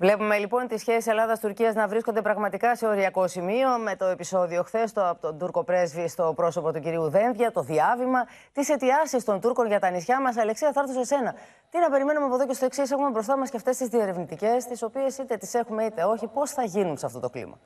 Βλέπουμε 0.00 0.38
λοιπόν 0.38 0.66
τις 0.66 0.80
σχέσεις 0.80 1.06
Ελλάδα-Τουρκία 1.06 1.72
να 1.74 1.88
βρίσκονται 1.88 2.22
πραγματικά 2.22 2.76
σε 2.76 2.86
οριακό 2.86 3.26
σημείο 3.26 3.78
με 3.78 3.96
το 3.96 4.04
επεισόδιο 4.04 4.62
χθες 4.62 4.92
το, 4.92 5.08
από 5.08 5.20
τον 5.20 5.38
Τούρκο 5.38 5.64
πρέσβη 5.64 6.08
στο 6.08 6.32
πρόσωπο 6.36 6.72
του 6.72 6.80
κυρίου 6.80 7.08
Δένδια, 7.08 7.52
το 7.52 7.62
διάβημα, 7.62 8.26
τις 8.52 8.68
αιτιάσεις 8.68 9.24
των 9.24 9.40
Τούρκων 9.40 9.66
για 9.66 9.78
τα 9.78 9.90
νησιά 9.90 10.20
μας. 10.20 10.36
Αλεξία, 10.36 10.72
θα 10.72 10.80
έρθω 10.80 10.92
σε 10.92 11.04
σένα. 11.04 11.34
Τι 11.70 11.78
να 11.78 11.90
περιμένουμε 11.90 12.26
από 12.26 12.34
εδώ 12.34 12.46
και 12.46 12.52
στο 12.52 12.64
εξής. 12.64 12.90
Έχουμε 12.90 13.10
μπροστά 13.10 13.36
μας 13.36 13.50
και 13.50 13.56
αυτές 13.56 13.76
τις 13.76 13.88
διερευνητικές, 13.88 14.64
τις 14.64 14.82
οποίες 14.82 15.18
είτε 15.18 15.36
τις 15.36 15.54
έχουμε 15.54 15.84
είτε 15.84 16.04
όχι. 16.04 16.26
Πώς 16.26 16.50
θα 16.50 16.64
γίνουν 16.64 16.98
σε 16.98 17.06
αυτό 17.06 17.20
το 17.20 17.30
κλίμα. 17.30 17.58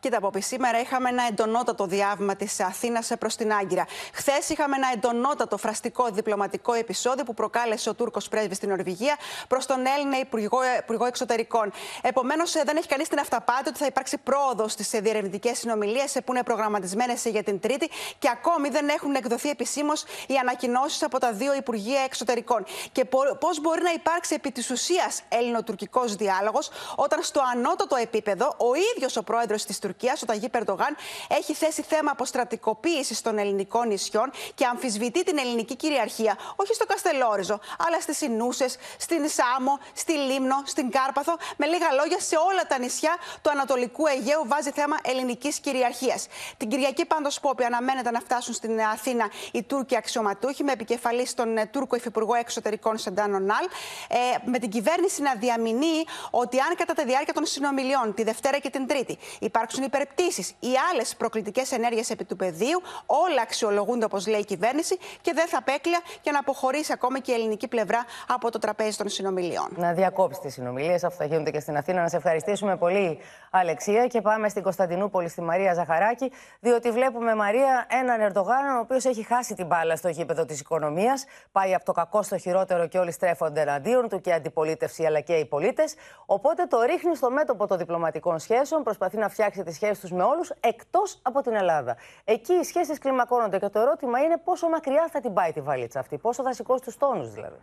Κοίτα, 0.00 0.16
από 0.16 0.30
σήμερα 0.40 0.80
είχαμε 0.80 1.08
ένα 1.08 1.22
εντονότατο 1.28 1.86
διάβημα 1.86 2.36
της 2.36 2.60
Αθήνας 2.60 3.12
προς 3.18 3.36
την 3.36 3.52
Άγκυρα. 3.52 3.86
Χθες 4.12 4.48
είχαμε 4.48 4.76
ένα 4.76 4.88
εντονότατο 4.94 5.56
φραστικό 5.56 6.08
διπλωματικό 6.10 6.72
επεισόδιο 6.72 7.24
που 7.24 7.34
προκάλεσε 7.34 7.88
ο 7.88 7.94
Τούρκος 7.94 8.28
πρέσβης 8.28 8.56
στην 8.56 8.68
Νορβηγία 8.68 9.16
προς 9.48 9.66
τον 9.66 9.86
Έλληνα 9.86 10.18
Υπουργό, 10.18 10.58
Υπουργό 10.78 11.04
Εξωτερικών. 11.04 11.66
εξωτερικών. 11.68 11.72
Επομένω, 12.02 12.44
δεν 12.64 12.76
έχει 12.76 12.86
κανείς 12.86 13.08
την 13.08 13.18
αυταπάτη 13.18 13.68
ότι 13.68 13.78
θα 13.78 13.86
υπάρξει 13.86 14.18
πρόοδος 14.18 14.72
στις 14.72 14.90
διερευνητικές 14.90 15.58
συνομιλίες 15.58 16.16
που 16.24 16.32
είναι 16.32 16.42
προγραμματισμένες 16.42 17.24
για 17.24 17.42
την 17.42 17.60
Τρίτη 17.60 17.90
και 18.18 18.28
ακόμη 18.28 18.68
δεν 18.68 18.88
έχουν 18.88 19.14
εκδοθεί 19.14 19.48
επισήμως 19.48 20.04
οι 20.26 20.36
ανακοινώσεις 20.36 21.02
από 21.02 21.18
τα 21.18 21.32
δύο 21.32 21.54
Υπουργεία 21.54 22.00
Εξωτερικών. 22.00 22.64
Και 22.92 23.04
πώς 23.40 23.60
μπορεί 23.60 23.82
να 23.82 23.92
υπάρξει 23.92 24.34
επί 24.34 24.52
της 24.52 24.70
ουσίας 24.70 25.22
ελληνοτουρκικός 25.28 26.14
διάλογος 26.14 26.70
όταν 26.96 27.22
στο 27.22 27.40
ανώτατο 27.54 27.96
επίπεδο 27.96 28.46
ο 28.46 28.74
ίδιος 28.94 29.16
ο 29.16 29.22
πρόεδρος 29.22 29.64
της 29.64 29.78
Τουρκίας, 29.78 30.22
ο 30.22 30.26
Ταγί 30.26 30.48
Περντογάν, 30.48 30.96
έχει 31.28 31.54
θέσει 31.54 31.82
θέμα 31.82 32.10
αποστρατικοποίησης 32.10 33.20
των 33.20 33.38
ελληνικών 33.38 33.88
νησιών 33.88 34.30
και 34.54 34.64
αμφισβητεί 34.64 35.24
την 35.24 35.38
ελληνική 35.38 35.76
κυριαρχία, 35.76 36.38
όχι 36.56 36.74
στο 36.74 36.84
Καστελόριζο, 36.86 37.60
αλλά 37.86 38.00
στις 38.00 38.20
Ινούσες, 38.20 38.76
στην 38.98 39.28
Σάμο, 39.28 39.78
στη 39.92 40.12
Λίμνο, 40.12 40.62
στην 40.64 40.90
Κάρπαθο. 40.90 41.36
Με 41.56 41.66
λίγα 41.66 41.92
λόγια, 41.92 42.20
σε 42.20 42.36
όλα 42.36 42.66
τα 42.66 42.78
νησιά 42.78 43.16
του 43.42 43.50
Ανατολικού 43.50 44.06
Αιγαίου 44.06 44.42
βάζει 44.46 44.70
θέμα 44.70 44.96
ελληνικής 45.02 45.58
κυριαρχίας. 45.58 46.26
Την 46.56 46.68
Κυριακή, 46.68 47.04
πάντως, 47.04 47.40
Πόπη, 47.40 47.64
αναμένεται 47.64 48.10
να 48.10 48.20
φτάσουν 48.20 48.54
στην 48.54 48.80
Αθήνα 48.80 49.30
οι 49.52 49.62
Τούρκοι 49.62 49.96
αξιωματούχοι, 49.96 50.64
με 50.64 50.72
επικεφαλής 50.72 51.34
τον 51.34 51.56
ε, 51.56 51.66
Τούρκο 51.66 51.96
Υφυπουργό 51.96 52.34
Εξωτερικών 52.34 52.98
Σεντάνο 52.98 53.27
Νάλ, 53.30 53.64
ε, 54.08 54.16
με 54.44 54.58
την 54.58 54.70
κυβέρνηση 54.70 55.22
να 55.22 55.34
διαμηνύει 55.34 56.04
ότι 56.30 56.58
αν 56.60 56.74
κατά 56.76 56.94
τη 56.94 57.04
διάρκεια 57.04 57.32
των 57.32 57.44
συνομιλιών 57.46 58.14
τη 58.14 58.22
Δευτέρα 58.22 58.58
και 58.58 58.70
την 58.70 58.86
Τρίτη 58.86 59.18
υπάρξουν 59.40 59.82
υπερπτήσεις 59.84 60.48
ή 60.48 60.72
άλλες 60.92 61.16
προκλητικές 61.16 61.72
ενέργειες 61.72 62.10
επί 62.10 62.24
του 62.24 62.36
πεδίου, 62.36 62.82
όλα 63.06 63.42
αξιολογούνται 63.42 64.04
όπως 64.04 64.26
λέει 64.26 64.40
η 64.40 64.44
κυβέρνηση 64.44 64.98
και 65.20 65.32
δεν 65.34 65.48
θα 65.48 65.58
απέκλεια 65.58 66.00
για 66.22 66.32
να 66.32 66.38
αποχωρήσει 66.38 66.92
ακόμα 66.92 67.18
και 67.18 67.32
η 67.32 67.34
ελληνική 67.34 67.68
πλευρά 67.68 68.04
από 68.28 68.50
το 68.50 68.58
τραπέζι 68.58 68.96
των 68.96 69.08
συνομιλιών. 69.08 69.68
Να 69.76 69.92
διακόψεις 69.92 70.42
τις 70.42 70.52
συνομιλίες, 70.52 71.04
αυτά 71.04 71.16
θα 71.18 71.24
γίνονται 71.24 71.50
και 71.50 71.60
στην 71.60 71.76
Αθήνα. 71.76 72.02
Να 72.02 72.08
σε 72.08 72.16
ευχαριστήσουμε 72.16 72.76
πολύ, 72.76 73.18
Αλεξία. 73.50 74.06
Και 74.06 74.20
πάμε 74.20 74.48
στην 74.48 74.62
Κωνσταντινούπολη, 74.62 75.28
στη 75.28 75.40
Μαρία 75.40 75.74
Ζαχαράκη, 75.74 76.32
διότι 76.60 76.90
βλέπουμε, 76.90 77.34
Μαρία, 77.34 77.86
έναν 77.88 78.20
Ερντογάν 78.20 78.76
ο 78.76 78.78
οποίος 78.80 79.04
έχει 79.04 79.22
χάσει 79.22 79.54
την 79.54 79.66
μπάλα 79.66 79.96
στο 79.96 80.08
γήπεδο 80.08 80.44
της 80.44 80.60
οικονομίας. 80.60 81.24
Πάει 81.52 81.74
από 81.74 81.84
το 81.84 81.92
κακό 81.92 82.22
στο 82.22 82.38
χειρότερο 82.38 82.86
και 82.86 82.98
όλοι 82.98 83.12
στρέφονται 83.18 83.60
εναντίον 83.60 84.08
του 84.08 84.20
και 84.20 84.32
αντιπολίτευση 84.32 85.04
αλλά 85.04 85.20
και 85.20 85.34
οι 85.34 85.46
πολίτες. 85.46 85.94
Οπότε 86.26 86.66
το 86.66 86.82
ρίχνει 86.82 87.16
στο 87.16 87.30
μέτωπο 87.30 87.66
των 87.66 87.78
διπλωματικών 87.78 88.38
σχέσεων, 88.38 88.82
προσπαθεί 88.82 89.16
να 89.16 89.28
φτιάξει 89.28 89.62
τις 89.62 89.74
σχέσεις 89.74 90.00
τους 90.00 90.10
με 90.10 90.22
όλους 90.22 90.50
εκτός 90.60 91.18
από 91.22 91.42
την 91.42 91.54
Ελλάδα. 91.54 91.96
Εκεί 92.24 92.52
οι 92.52 92.64
σχέσεις 92.64 92.98
κλιμακώνονται 92.98 93.58
και 93.58 93.68
το 93.68 93.78
ερώτημα 93.80 94.18
είναι 94.22 94.36
πόσο 94.44 94.68
μακριά 94.68 95.08
θα 95.12 95.20
την 95.20 95.32
πάει 95.32 95.52
τη 95.52 95.60
βαλίτσα 95.60 95.98
αυτή, 95.98 96.18
πόσο 96.18 96.42
θα 96.42 96.52
σηκώσει 96.52 96.82
τους 96.84 96.96
τόνους 96.96 97.32
δηλαδή. 97.32 97.58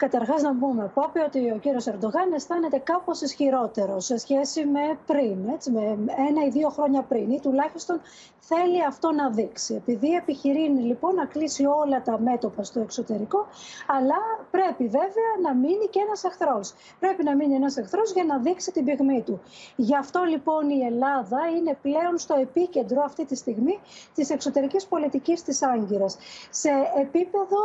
Καταρχάς, 0.00 0.42
να 0.42 0.56
πούμε, 0.56 0.90
Πόπη, 0.94 1.18
ότι 1.18 1.50
ο 1.50 1.58
κύριος 1.58 1.86
Ερντογάν 1.86 2.32
αισθάνεται 2.34 2.78
κάπως 2.78 3.20
ισχυρότερος 3.20 4.04
σε 4.04 4.16
σχέση 4.16 4.66
με 4.66 4.98
πριν, 5.06 5.48
έτσι, 5.54 5.70
με 5.70 5.82
ένα 6.28 6.46
ή 6.46 6.50
δύο 6.50 6.68
χρόνια 6.68 7.02
πριν, 7.02 7.30
ή 7.30 7.40
τουλάχιστον 7.40 8.00
θέλει 8.40 8.84
αυτό 8.84 9.12
να 9.12 9.30
δείξει. 9.30 9.74
Επειδή 9.74 10.14
επιχειρεί 10.14 10.68
λοιπόν 10.68 11.14
να 11.14 11.24
κλείσει 11.24 11.66
όλα 11.66 12.02
τα 12.02 12.20
μέτωπα 12.20 12.62
στο 12.62 12.80
εξωτερικό, 12.80 13.46
αλλά 13.86 14.18
πρέπει 14.50 14.84
βέβαια 14.84 15.32
να 15.42 15.54
μείνει 15.54 15.86
και 15.86 16.00
ένας 16.06 16.24
εχθρός. 16.24 16.74
Πρέπει 16.98 17.24
να 17.24 17.34
μείνει 17.36 17.54
ένας 17.54 17.76
εχθρός 17.76 18.12
για 18.12 18.24
να 18.24 18.38
δείξει 18.38 18.72
την 18.72 18.84
πυγμή 18.84 19.22
του. 19.22 19.40
Γι' 19.76 19.96
αυτό 19.96 20.22
λοιπόν 20.24 20.70
η 20.70 20.80
Ελλάδα 20.84 21.38
είναι 21.56 21.78
πλέον 21.82 22.18
στο 22.18 22.34
επίκεντρο 22.34 23.02
αυτή 23.02 23.24
τη 23.24 23.36
στιγμή 23.36 23.78
της 24.14 24.30
εξωτερικής 24.30 24.86
πολιτικής 24.86 25.42
της 25.42 25.62
Άγκυρας. 25.62 26.16
Σε 26.50 26.70
επίπεδο 27.00 27.58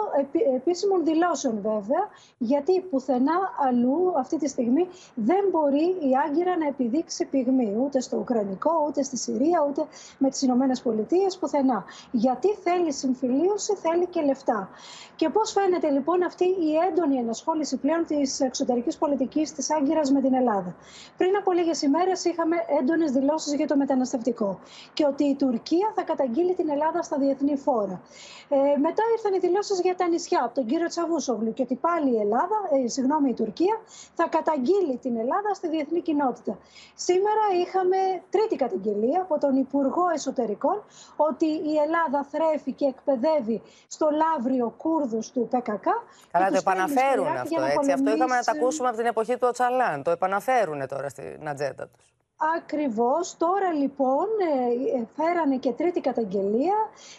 επίσημων 0.56 1.04
δηλώσεων 1.04 1.56
βέβαια, 1.62 2.10
γιατί 2.38 2.82
πουθενά 2.82 3.38
αλλού 3.68 4.14
αυτή 4.18 4.38
τη 4.38 4.48
στιγμή 4.48 4.88
δεν 5.16 5.44
μπορεί 5.52 5.86
η 5.86 6.12
Άγκυρα 6.28 6.58
να 6.58 6.68
επιδείξει 6.68 7.26
πυγμή 7.26 7.78
ούτε 7.84 8.00
στο 8.00 8.18
Ουκρανικό, 8.18 8.72
ούτε 8.88 9.04
στη 9.04 9.18
Συρία, 9.18 9.66
ούτε 9.70 9.86
με 10.18 10.30
τις 10.30 10.42
Ηνωμένες 10.42 10.82
Πολιτείες, 10.82 11.38
πουθενά. 11.38 11.86
Γιατί 12.12 12.48
θέλει 12.48 12.94
συμφιλίωση, 12.94 13.74
θέλει 13.76 14.06
και 14.06 14.22
λεφτά. 14.22 14.70
Και 15.16 15.30
πώς 15.30 15.52
φαίνεται 15.52 15.90
λοιπόν 15.90 16.24
αυτή 16.24 16.44
η 16.44 16.76
έντονη 16.90 17.18
ενασχόληση 17.18 17.78
πλέον 17.78 18.06
της 18.06 18.40
εξωτερικής 18.40 18.98
πολιτικής 18.98 19.54
της 19.54 19.72
Άγκυρας 19.72 20.12
με 20.12 20.22
την 20.22 20.34
Ελλάδα. 20.34 20.76
Πριν 21.18 21.36
από 21.36 21.52
λίγες 21.52 21.82
ημέρες 21.82 22.26
είχαμε 22.26 22.56
έντονες 22.80 23.12
δηλώσεις 23.12 23.54
για 23.54 23.68
το 23.68 23.78
μεταναστευτικό 23.78 24.60
και 24.94 25.06
ότι 25.06 25.24
η 25.24 25.36
Τουρκία 25.36 25.92
θα 25.96 26.04
καταγγείλει 26.04 26.54
την 26.54 26.70
Ελλάδα 26.70 27.02
στα 27.02 27.18
διεθνή 27.18 27.58
φόρα. 27.58 28.02
Ε, 28.50 28.58
μετά 28.58 29.04
ήρθαν 29.16 29.34
οι 29.34 29.40
δηλώσεις 29.40 29.80
για 29.82 29.96
τα 29.96 30.08
νησιά 30.08 30.42
από 30.44 30.54
τον 30.56 30.66
κύριο 30.66 30.88
Τσαβούσογλου 30.88 31.54
και 31.54 31.62
ότι 31.62 31.76
πάλι 31.76 32.15
η 32.16 32.20
Ελλάδα, 32.20 32.58
ε, 32.72 32.88
συγγνώμη, 32.88 33.30
η 33.30 33.34
Τουρκία 33.34 33.76
θα 34.14 34.28
καταγγείλει 34.28 34.98
την 34.98 35.18
Ελλάδα 35.18 35.54
στη 35.54 35.68
διεθνή 35.68 36.02
κοινότητα. 36.02 36.58
Σήμερα 36.96 37.44
είχαμε 37.62 37.98
τρίτη 38.30 38.56
καταγγελία 38.56 39.22
από 39.22 39.40
τον 39.40 39.56
Υπουργό 39.56 40.10
Εσωτερικών 40.14 40.84
ότι 41.16 41.46
η 41.46 41.74
Ελλάδα 41.86 42.28
θρέφει 42.32 42.72
και 42.72 42.86
εκπαιδεύει 42.86 43.62
στο 43.88 44.08
Λαύριο 44.22 44.74
Κούρδους 44.78 45.32
του 45.32 45.48
ΠΚΚ. 45.52 45.88
Καλά, 46.32 46.50
το 46.50 46.58
επαναφέρουν 46.58 47.28
αυτό. 47.28 47.62
Έτσι. 47.62 47.92
Αυτό 47.92 48.10
είχαμε 48.16 48.36
να 48.36 48.44
τα 48.44 48.52
ακούσουμε 48.52 48.88
από 48.88 48.98
την 48.98 49.06
εποχή 49.06 49.34
του 49.34 49.48
Οτσαλάν. 49.48 50.04
Το 50.04 50.12
επαναφέρουν 50.12 50.88
τώρα 50.88 51.10
στην 51.10 51.48
ατζέντα 51.48 51.88
τους. 51.88 52.15
Ακριβώς. 52.38 53.38
Τώρα 53.38 53.74
λοιπόν 53.74 54.26
ε, 54.40 54.98
ε, 54.98 55.06
φέρανε 55.16 55.58
και 55.58 55.72
τρίτη 55.72 56.02
καταγγελία 56.02 56.76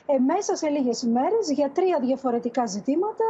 ε, 0.07 0.18
μέσα 0.18 0.57
σε 0.57 0.68
λίγες 0.68 1.02
ημέρες 1.02 1.50
για 1.50 1.70
τρία 1.70 1.98
διαφορετικά 2.00 2.66
ζητήματα. 2.66 3.24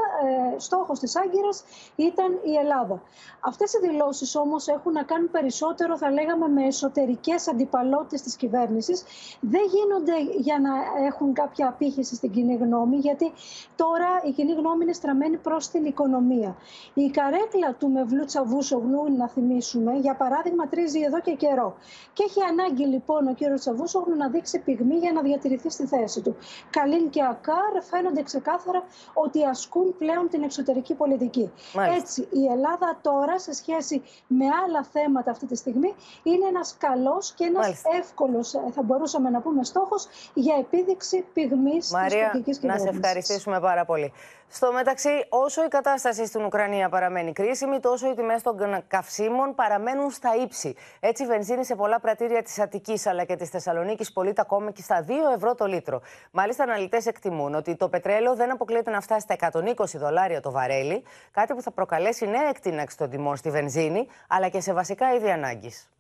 Στόχος 0.57 0.99
της 0.99 1.17
Άγκυρας 1.17 1.65
ήταν 1.97 2.39
η 2.45 2.55
Ελλάδα. 2.55 3.03
Αυτές 3.41 3.73
οι 3.73 3.79
δηλώσεις 3.89 4.37
όμως 4.37 4.69
έχουν 4.69 4.93
να 4.93 5.03
κάνουν 5.03 5.31
περισσότερο 5.31 5.97
θα 5.97 6.11
λέγαμε 6.11 6.49
με 6.49 6.67
εσωτερικές 6.67 7.49
αντιπαλότητες 7.49 8.23
της 8.23 8.37
κυβέρνησης. 8.37 9.05
Δεν 9.41 9.63
γίνονται 9.75 10.39
για 10.39 10.59
να 10.61 11.05
έχουν 11.07 11.33
κάποια 11.33 11.69
απήχηση 11.69 12.15
στην 12.15 12.31
κοινή 12.31 12.55
γνώμη 12.55 12.97
γιατί 12.97 13.33
τώρα 13.77 14.09
η 14.25 14.31
κοινή 14.31 14.53
γνώμη 14.53 14.83
είναι 14.83 14.93
στραμμένη 14.93 15.37
προς 15.37 15.69
την 15.69 15.85
οικονομία. 15.85 16.57
Η 16.95 17.11
καρέκλα 17.11 17.75
του 17.79 17.91
Μευλού 17.91 18.25
Τσαβούσογλου 18.25 19.17
να 19.17 19.29
θυμίσουμε 19.29 19.93
για 19.93 20.15
παράδειγμα 20.15 20.69
τρίζει 20.69 21.01
εδώ 21.01 21.21
και 21.21 21.33
καιρό. 21.33 21.76
Και 22.13 22.25
έχει 22.29 22.41
ανάγκη 22.51 22.85
λοιπόν 22.85 23.27
ο 23.27 23.35
κύριος 23.35 23.61
Τσαβούσογλου 23.61 24.17
να 24.17 24.29
δείξει 24.29 24.59
πυγμή 24.59 24.95
για 24.97 25.13
να 25.13 25.23
διατηρηθεί 25.23 25.71
στη 25.71 25.87
θέση 25.87 26.21
του. 26.21 26.37
Καλίν 26.71 27.11
και 27.11 27.25
Ακάρ 27.25 27.83
φαίνονται 27.83 28.23
ξεκάθαρα 28.23 28.83
ότι 29.13 29.45
ασκούν 29.45 29.97
πλέον 29.99 30.29
την 30.29 30.43
εξωτερική 30.43 30.95
πολιτική. 30.95 31.53
Μάλιστα. 31.75 32.01
Έτσι, 32.01 32.29
η 32.31 32.47
Ελλάδα 32.47 32.99
τώρα 33.03 33.39
σε 33.39 33.53
σχέση 33.55 34.03
με 34.27 34.45
άλλα 34.65 34.83
θέματα 34.93 35.31
αυτή 35.31 35.47
τη 35.47 35.57
στιγμή 35.57 35.95
είναι 36.23 36.47
ένας 36.49 36.77
καλός 36.79 37.33
και 37.33 37.45
ένας 37.45 37.83
εύκολος, 37.99 38.55
ε, 38.55 38.59
θα 38.71 38.83
μπορούσαμε 38.83 39.31
να 39.31 39.41
πούμε, 39.41 39.65
στόχος 39.65 40.07
για 40.35 40.57
επίδειξη 40.59 41.25
πυγμής 41.33 41.89
της 41.89 42.15
τουρκικής 42.15 42.59
κυβέρνηση. 42.59 42.87
Να 42.87 42.93
σε 42.93 42.99
ευχαριστήσουμε 42.99 43.61
πάρα 43.61 43.85
πολύ. 43.85 44.13
Στο 44.49 44.73
μεταξύ, 44.73 45.27
όσο 45.29 45.65
η 45.65 45.69
κατάσταση 45.69 46.27
στην 46.27 46.45
Ουκρανία 46.45 46.89
παραμένει 46.89 47.33
κρίσιμη, 47.33 47.81
τόσο 47.81 48.11
οι 48.11 48.15
τιμές 48.15 48.43
των 48.43 48.85
καυσίμων 48.89 49.55
παραμένουν 49.55 50.11
στα 50.11 50.35
ύψη. 50.43 50.75
Έτσι, 51.01 51.23
η 51.23 51.27
βενζίνη 51.27 51.65
σε 51.65 51.75
πολλά 51.75 52.01
πρατήρια 52.01 52.43
της 52.43 52.59
Αττικής 52.59 53.07
αλλά 53.07 53.25
και 53.25 53.37
της 53.37 53.49
Θεσσαλονίκης 53.49 54.13
πωλείται 54.13 54.41
ακόμα 54.41 54.71
και 54.71 54.83
στα 54.83 55.05
2 55.09 55.11
ευρώ 55.35 55.55
το 55.55 55.67
λίτρο. 55.67 56.01
Μάλιστα, 56.31 56.63
αναλυτές 56.63 57.07
εκτιμούν 57.07 57.55
ότι 57.55 57.77
το 57.77 57.89
πετρέλαιο 57.89 58.35
δεν 58.35 58.53
αποκλείεται 58.53 58.91
να 58.91 59.01
φτάσει 59.01 59.21
στα 59.21 59.51
120 59.75 59.85
δολάρια 59.95 60.41
το 60.41 60.51
βαρέλι, 60.51 61.05
κάτι 61.31 61.55
που 61.55 61.63
θα 61.63 61.71
προκαλέσει 61.71 62.27
νέα 62.27 62.49
εκτείναξη 62.49 62.97
των 62.97 63.11
τιμών 63.11 63.37
στη 63.37 63.51
βενζίνη 63.51 64.07
αλλά 64.29 64.49
και 64.49 64.61
σε 64.61 64.73
βασικά 64.73 65.15
είδη 65.15 65.31
ανάγκης. 65.31 65.91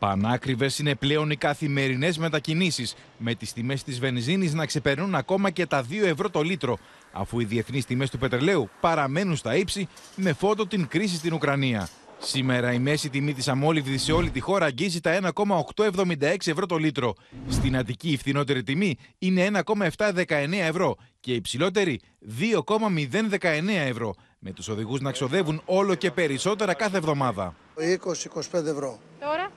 Πανάκριβες 0.00 0.78
είναι 0.78 0.94
πλέον 0.94 1.30
οι 1.30 1.36
καθημερινές 1.36 2.18
μετακινήσεις, 2.18 2.94
με 3.18 3.34
τις 3.34 3.52
τιμές 3.52 3.82
της 3.82 3.98
βενζίνης 3.98 4.54
να 4.54 4.66
ξεπερνούν 4.66 5.14
ακόμα 5.14 5.50
και 5.50 5.66
τα 5.66 5.82
2 5.82 6.06
ευρώ 6.06 6.30
το 6.30 6.42
λίτρο, 6.42 6.78
αφού 7.12 7.40
οι 7.40 7.44
διεθνείς 7.44 7.84
τιμές 7.84 8.10
του 8.10 8.18
πετρελαίου 8.18 8.70
παραμένουν 8.80 9.36
στα 9.36 9.56
ύψη 9.56 9.88
με 10.16 10.32
φόντο 10.32 10.66
την 10.66 10.86
κρίση 10.88 11.16
στην 11.16 11.32
Ουκρανία. 11.32 11.88
Σήμερα 12.18 12.72
η 12.72 12.78
μέση 12.78 13.10
τιμή 13.10 13.34
της 13.34 13.48
αμόλυβδης 13.48 14.02
σε 14.02 14.12
όλη 14.12 14.30
τη 14.30 14.40
χώρα 14.40 14.66
αγγίζει 14.66 15.00
τα 15.00 15.32
1,876 15.34 16.36
ευρώ 16.44 16.66
το 16.66 16.76
λίτρο. 16.76 17.14
Στην 17.48 17.76
Αττική 17.76 18.10
η 18.10 18.16
φθηνότερη 18.16 18.62
τιμή 18.62 18.96
είναι 19.18 19.50
1,719 19.64 20.26
ευρώ 20.50 20.96
και 21.20 21.32
η 21.32 21.34
υψηλότερη 21.34 22.00
2,019 22.40 23.40
ευρώ, 23.68 24.14
με 24.38 24.52
τους 24.52 24.68
οδηγούς 24.68 25.00
να 25.00 25.12
ξοδεύουν 25.12 25.62
όλο 25.64 25.94
και 25.94 26.10
περισσότερα 26.10 26.74
κάθε 26.74 26.96
εβδομάδα. 26.96 27.54
20-25 27.76 28.66
ευρώ. 28.66 28.98
Τώρα; 29.20 29.50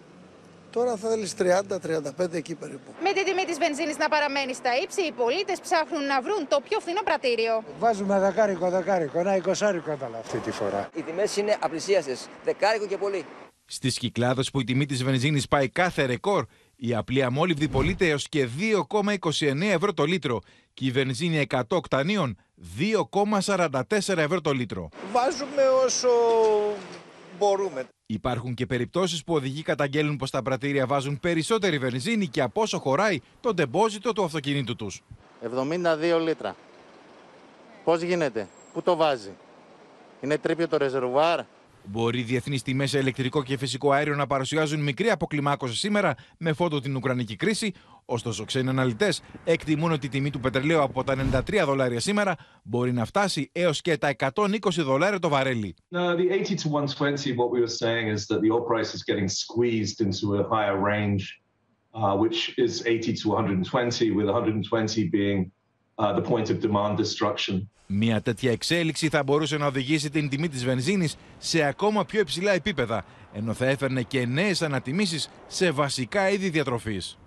Τώρα 0.73 0.95
θα 0.95 1.09
θέλεις 1.09 1.33
30-35 1.37 2.33
εκεί 2.33 2.55
περίπου. 2.55 2.93
Με 3.03 3.11
τη 3.13 3.23
τιμή 3.23 3.43
της 3.45 3.57
βενζίνης 3.57 3.97
να 3.97 4.07
παραμένει 4.09 4.53
στα 4.53 4.69
ύψη, 4.83 5.01
οι 5.01 5.11
πολίτες 5.11 5.59
ψάχνουν 5.59 6.05
να 6.05 6.21
βρουν 6.21 6.47
το 6.47 6.59
πιο 6.67 6.79
φθηνό 6.79 7.01
πρατήριο. 7.03 7.63
Βάζουμε 7.79 8.19
δεκάρικο, 8.19 8.69
δεκάρικο, 8.69 9.19
ένα 9.19 9.35
εικοσάρικο 9.35 9.91
έταλα 9.91 10.17
αυτή 10.17 10.37
τη 10.37 10.51
φορά. 10.51 10.89
Οι 10.95 11.01
τιμές 11.01 11.37
είναι 11.37 11.57
απλησίασες. 11.59 12.27
Δεκάρικο 12.43 12.85
και 12.87 12.97
πολύ. 12.97 13.25
Στις 13.65 13.97
κυκλάδες 13.97 14.49
που 14.51 14.59
η 14.59 14.63
τιμή 14.63 14.85
της 14.85 15.03
βενζίνης 15.03 15.47
πάει 15.47 15.69
κάθε 15.69 16.05
ρεκόρ, 16.05 16.45
η 16.75 16.95
απλή 16.95 17.23
αμόλυβδη 17.23 17.67
πωλείται 17.67 18.07
έως 18.07 18.29
και 18.29 18.47
2,29 18.47 19.71
ευρώ 19.71 19.93
το 19.93 20.03
λίτρο 20.03 20.39
και 20.73 20.85
η 20.85 20.91
βενζίνη 20.91 21.47
100 21.49 21.61
οκτανίων 21.69 22.37
2,44 23.39 24.17
ευρώ 24.17 24.41
το 24.41 24.51
λίτρο. 24.51 24.89
Βάζουμε 25.11 25.61
όσο 25.85 26.09
μπορούμε. 27.39 27.87
Υπάρχουν 28.05 28.53
και 28.53 28.65
περιπτώσεις 28.65 29.23
που 29.23 29.33
οδηγοί 29.33 29.61
καταγγέλνουν 29.61 30.17
πως 30.17 30.29
τα 30.29 30.41
πρατήρια 30.41 30.87
βάζουν 30.87 31.19
περισσότερη 31.19 31.77
βενζίνη 31.77 32.27
και 32.27 32.41
από 32.41 32.61
όσο 32.61 32.79
χωράει 32.79 33.19
το 33.41 33.53
ντεμπόζιτο 33.53 34.13
του 34.13 34.23
αυτοκινήτου 34.23 34.75
τους. 34.75 35.01
72 35.43 36.19
λίτρα. 36.21 36.55
Πώς 37.83 38.01
γίνεται, 38.01 38.47
πού 38.73 38.81
το 38.81 38.95
βάζει; 38.95 39.31
Είναι 40.21 40.37
τρίπιο 40.37 40.67
το 40.67 40.77
ρεζερβουάρ; 40.77 41.39
Μπορεί 41.85 42.19
οι 42.19 42.23
διεθνείς 42.23 42.61
τιμές 42.61 42.89
σε 42.89 42.99
ηλεκτρικό 42.99 43.43
και 43.43 43.57
φυσικό 43.57 43.91
αέριο 43.91 44.15
να 44.15 44.27
παρουσιάζουν 44.27 44.79
μικρή 44.79 45.09
αποκλιμάκωση 45.09 45.75
σήμερα 45.75 46.15
με 46.37 46.53
φόντο 46.53 46.79
την 46.79 46.95
Ουκρανική 46.95 47.35
κρίση. 47.35 47.73
Ωστόσο, 48.05 48.45
ξένοι 48.45 48.69
αναλυτές 48.69 49.21
εκτιμούν 49.43 49.91
ότι 49.91 50.05
η 50.05 50.09
τιμή 50.09 50.29
του 50.29 50.39
πετρελαίου 50.39 50.81
από 50.81 51.03
τα 51.03 51.15
93 51.31 51.63
δολάρια 51.65 51.99
σήμερα 51.99 52.35
μπορεί 52.63 52.93
να 52.93 53.05
φτάσει 53.05 53.49
έως 53.51 53.81
και 53.81 53.97
τα 53.97 54.15
120 54.17 54.55
δολάρια 54.77 55.19
το 55.19 55.29
βαρέλι. 55.29 55.75
No, 55.91 56.15
the 56.15 56.29
80 56.29 56.55
to 56.55 56.69
120, 56.69 57.35
what 57.35 57.49
we 57.51 57.59
were 57.59 57.75
saying 57.83 58.07
is 58.07 58.27
that 58.27 58.41
the 58.41 58.51
oil 58.51 58.65
price 58.71 58.93
is 58.93 59.03
getting 59.03 59.27
squeezed 59.27 59.99
into 60.05 60.25
a 60.35 60.43
higher 60.53 60.77
range, 60.91 61.23
uh, 61.93 62.15
which 62.23 62.53
is 62.57 62.85
80 62.85 63.13
to 63.21 63.29
120, 63.29 64.11
with 64.11 64.25
120 64.25 65.09
being 65.09 65.51
uh, 65.95 66.13
the 66.15 66.21
point 66.21 66.49
of 66.49 66.59
demand 66.59 66.97
destruction. 66.97 67.67
Μια 67.87 68.21
τέτοια 68.21 68.51
εξέλιξη 68.51 69.09
θα 69.09 69.23
μπορούσε 69.23 69.57
να 69.57 69.65
οδηγήσει 69.65 70.09
την 70.09 70.29
τιμή 70.29 70.49
της 70.49 70.65
βενζίνης 70.65 71.15
σε 71.37 71.63
ακόμα 71.63 72.05
πιο 72.05 72.19
υψηλά 72.19 72.51
επίπεδα, 72.51 73.05
ενώ 73.33 73.53
θα 73.53 73.65
έφερνε 73.65 74.01
και 74.01 74.25
νέες 74.25 74.61
ανατιμήσεις 74.61 75.29
σε 75.47 75.71
βασικά 75.71 76.29
είδη 76.29 76.49
διατροφής. 76.49 77.17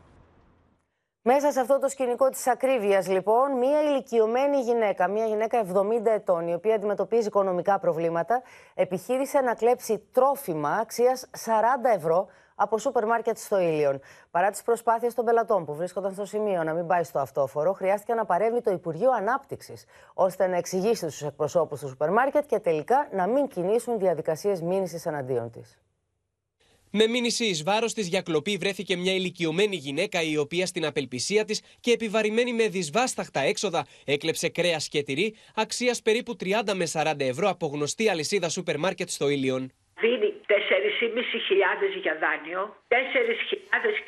Μέσα 1.28 1.52
σε 1.52 1.60
αυτό 1.60 1.78
το 1.78 1.88
σκηνικό 1.88 2.28
της 2.28 2.46
ακρίβειας, 2.46 3.08
λοιπόν, 3.08 3.58
μία 3.58 3.82
ηλικιωμένη 3.82 4.60
γυναίκα, 4.60 5.08
μία 5.08 5.26
γυναίκα 5.26 5.58
70 5.58 6.10
ετών, 6.14 6.48
η 6.48 6.54
οποία 6.54 6.74
αντιμετωπίζει 6.74 7.26
οικονομικά 7.26 7.78
προβλήματα, 7.78 8.42
επιχείρησε 8.74 9.40
να 9.40 9.54
κλέψει 9.54 10.02
τρόφιμα 10.12 10.70
αξίας 10.70 11.26
40 11.30 11.94
ευρώ 11.96 12.26
από 12.56 12.78
σούπερ 12.78 13.06
μάρκετ 13.06 13.38
στο 13.38 13.60
Ήλιον. 13.60 14.00
Παρά 14.30 14.50
τις 14.50 14.62
προσπάθειες 14.62 15.14
των 15.14 15.24
πελατών 15.24 15.64
που 15.64 15.74
βρίσκονταν 15.74 16.12
στο 16.12 16.24
σημείο 16.24 16.62
να 16.62 16.72
μην 16.72 16.86
πάει 16.86 17.04
στο 17.04 17.18
αυτόφορο, 17.18 17.72
χρειάστηκε 17.72 18.14
να 18.14 18.24
παρέμβει 18.24 18.60
το 18.60 18.70
Υπουργείο 18.70 19.10
Ανάπτυξης, 19.10 19.84
ώστε 20.14 20.46
να 20.46 20.56
εξηγήσει 20.56 21.10
στους 21.10 21.26
εκπροσώπους 21.26 21.80
του 21.80 21.88
σούπερ 21.88 22.10
μάρκετ 22.10 22.46
και 22.46 22.58
τελικά 22.58 23.08
να 23.12 23.26
μην 23.26 23.48
κινήσουν 23.48 23.98
διαδικασίες 23.98 24.62
μήνυσης 24.62 25.06
εναντίον 25.06 25.50
της. 25.50 25.78
Με 26.90 27.06
μήνυση 27.06 27.44
εις 27.44 27.62
βάρος 27.62 27.92
της 27.92 28.06
για 28.08 28.22
κλοπή 28.22 28.56
βρέθηκε 28.56 28.96
μια 28.96 29.12
ηλικιωμένη 29.12 29.76
γυναίκα 29.76 30.22
η 30.22 30.36
οποία 30.36 30.66
στην 30.66 30.86
απελπισία 30.86 31.44
της 31.44 31.60
και 31.80 31.90
επιβαρημένη 31.90 32.52
με 32.52 32.68
δυσβάσταχτα 32.68 33.40
έξοδα 33.40 33.86
έκλεψε 34.04 34.48
κρέας 34.48 34.88
και 34.88 35.02
τυρί 35.02 35.34
αξίας 35.54 36.02
περίπου 36.02 36.36
30 36.40 36.72
με 36.74 36.88
40 36.92 37.14
ευρώ 37.18 37.48
από 37.48 37.66
γνωστή 37.66 38.08
αλυσίδα 38.08 38.48
σούπερ 38.48 38.78
μάρκετ 38.78 39.10
στο 39.10 39.28
Ήλιον. 39.28 39.72
Δίνει 40.00 40.34
4.500 40.46 40.52
για 42.02 42.16
δάνειο, 42.22 42.76
4.000 42.88 42.96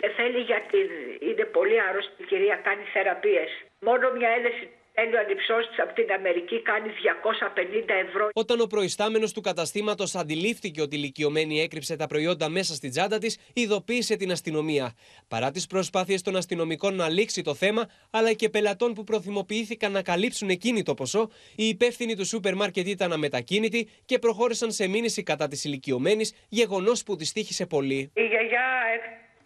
και 0.01 0.09
θέλει 0.09 0.41
γιατί 0.41 0.79
είναι 1.21 1.45
πολύ 1.45 1.81
άρρωστη 1.81 2.23
η 2.23 2.25
κυρία, 2.25 2.57
κάνει 2.57 2.85
θεραπείες. 2.93 3.51
Μόνο 3.81 4.13
μια 4.13 4.29
έλεση 4.29 4.69
τέλειο 4.99 5.19
ανυψώστη 5.19 5.81
από 5.81 5.93
την 5.95 6.13
Αμερική 6.13 6.63
κάνει 6.63 6.89
250 6.89 7.91
ευρώ. 8.07 8.29
Όταν 8.33 8.61
ο 8.61 8.67
προϊστάμενος 8.67 9.33
του 9.33 9.41
καταστήματος 9.41 10.15
αντιλήφθηκε 10.15 10.81
ότι 10.81 10.97
η 10.97 10.99
ηλικιωμένη 11.03 11.61
έκρυψε 11.61 11.97
τα 11.97 12.07
προϊόντα 12.07 12.49
μέσα 12.49 12.75
στην 12.75 12.91
τσάντα 12.91 13.19
της, 13.19 13.39
ειδοποίησε 13.55 14.17
την 14.17 14.31
αστυνομία. 14.31 14.93
Παρά 15.29 15.51
τις 15.51 15.67
προσπάθειες 15.67 16.23
των 16.23 16.37
αστυνομικών 16.37 16.95
να 16.95 17.09
λήξει 17.09 17.43
το 17.43 17.55
θέμα, 17.55 17.83
αλλά 18.11 18.33
και 18.33 18.49
πελατών 18.49 18.95
που 18.95 19.05
προθυμοποιήθηκαν 19.05 19.93
να 19.93 20.03
καλύψουν 20.03 20.49
εκείνη 20.49 20.83
το 20.83 20.95
ποσό, 20.95 21.31
οι 21.57 21.69
υπεύθυνοι 21.69 22.17
του 22.17 22.27
σούπερ 22.27 22.55
μάρκετ 22.55 22.87
ήταν 22.87 23.13
αμετακίνητοι 23.13 23.89
και 24.05 24.19
προχώρησαν 24.19 24.71
σε 24.71 24.89
μήνυση 24.89 25.23
κατά 25.23 25.49
της 25.49 25.65
ηλικιωμένης, 25.65 26.47
γεγονός 26.49 27.03
που 27.03 27.17
της 27.17 27.33
τύχησε 27.33 27.67
πολύ. 27.67 28.11
Η 28.15 28.23
γιαγιά 28.23 28.67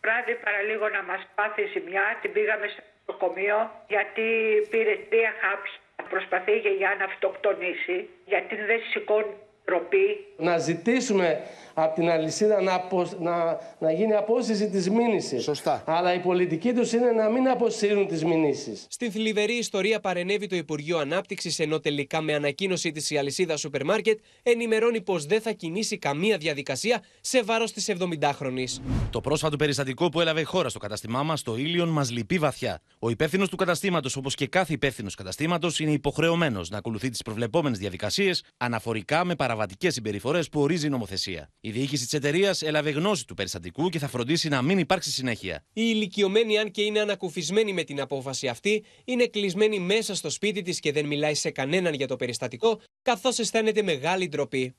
βράδυ 0.02 0.34
παραλίγο 0.44 0.88
να 0.88 1.02
μας 1.02 1.22
πάθει 1.34 1.62
ζημιά, 1.72 2.18
την 2.22 2.32
πήγαμε 2.32 2.66
στο 2.72 2.82
νοσοκομείο 3.06 3.70
γιατί 3.88 4.22
πήρε 4.70 4.94
τρία 5.10 5.32
χάπια. 5.40 5.72
Προσπαθεί 6.08 6.58
για 6.58 6.96
να 6.98 7.04
αυτοκτονήσει 7.04 8.08
γιατί 8.24 8.54
δεν 8.56 8.80
σηκώνει 8.90 9.34
τροπή. 9.64 10.26
Να 10.38 10.58
ζητήσουμε 10.58 11.40
από 11.74 11.94
την 11.94 12.10
αλυσίδα 12.10 12.62
να, 12.62 12.84
να, 13.18 13.58
να 13.78 13.92
γίνει 13.92 14.14
απόσυση 14.14 14.68
της 14.68 14.90
μήνυσης. 14.90 15.42
Σωστά. 15.42 15.82
Αλλά 15.86 16.14
η 16.14 16.18
πολιτική 16.18 16.72
τους 16.72 16.92
είναι 16.92 17.10
να 17.10 17.28
μην 17.28 17.48
αποσύρουν 17.48 18.06
τις 18.06 18.24
μηνύσεις. 18.24 18.86
Στην 18.88 19.12
θλιβερή 19.12 19.52
ιστορία 19.52 20.00
παρενέβη 20.00 20.46
το 20.46 20.56
Υπουργείο 20.56 20.98
Ανάπτυξης 20.98 21.58
ενώ 21.58 21.80
τελικά 21.80 22.20
με 22.20 22.34
ανακοίνωση 22.34 22.90
της 22.90 23.10
η 23.10 23.18
αλυσίδα 23.18 23.56
σούπερ 23.56 23.84
μάρκετ 23.84 24.18
ενημερώνει 24.42 25.00
πως 25.00 25.26
δεν 25.26 25.40
θα 25.40 25.50
κινήσει 25.50 25.98
καμία 25.98 26.36
διαδικασία 26.36 27.02
σε 27.20 27.42
βάρος 27.42 27.72
της 27.72 27.92
70χρονης. 27.98 28.80
Το 29.10 29.20
πρόσφατο 29.20 29.56
περιστατικό 29.56 30.08
που 30.08 30.20
έλαβε 30.20 30.40
η 30.40 30.44
χώρα 30.44 30.68
στο 30.68 30.78
καταστημά 30.78 31.22
μας, 31.22 31.42
το 31.42 31.56
Ήλιον, 31.56 31.88
μας 31.88 32.10
λυπεί 32.10 32.38
βαθιά. 32.38 32.80
Ο 32.98 33.10
υπεύθυνος 33.10 33.48
του 33.48 33.56
καταστήματος, 33.56 34.16
όπως 34.16 34.34
και 34.34 34.46
κάθε 34.46 34.72
υπεύθυνος 34.72 35.14
καταστήματος, 35.14 35.80
είναι 35.80 35.90
υποχρεωμένος 35.90 36.70
να 36.70 36.78
ακολουθεί 36.78 37.10
τις 37.10 37.22
προβλεπόμενες 37.22 37.78
διαδικασίες 37.78 38.44
αναφορικά 38.56 39.24
με 39.24 39.34
παραβατικές 39.52 39.94
συμπεριφορές 39.94 40.48
που 40.48 40.60
ορίζει 40.60 40.86
η 40.86 40.90
νομοθεσία. 40.90 41.50
Η 41.60 41.70
διοίκηση 41.70 42.04
της 42.04 42.12
εταιρείας 42.12 42.62
έλαβε 42.62 42.90
γνώση 42.90 43.26
του 43.26 43.34
περιστατικού 43.34 43.88
και 43.88 43.98
θα 43.98 44.08
φροντίσει 44.08 44.48
να 44.48 44.62
μην 44.62 44.78
υπάρξει 44.78 45.10
συνέχεια. 45.10 45.64
Η 45.66 45.82
ηλικιωμένη, 45.84 46.58
αν 46.58 46.70
και 46.70 46.82
είναι 46.82 47.00
ανακουφισμένη 47.00 47.72
με 47.72 47.82
την 47.82 48.00
απόφαση 48.00 48.48
αυτή, 48.48 48.84
είναι 49.04 49.26
κλεισμένη 49.26 49.78
μέσα 49.78 50.14
στο 50.14 50.30
σπίτι 50.30 50.62
της 50.62 50.80
και 50.80 50.92
δεν 50.92 51.06
μιλάει 51.06 51.34
σε 51.34 51.50
κανέναν 51.50 51.94
για 51.94 52.06
το 52.06 52.16
περιστατικό, 52.16 52.80
καθώς 53.02 53.38
αισθάνεται 53.38 53.82
μεγάλη 53.82 54.28
ντροπή. 54.28 54.74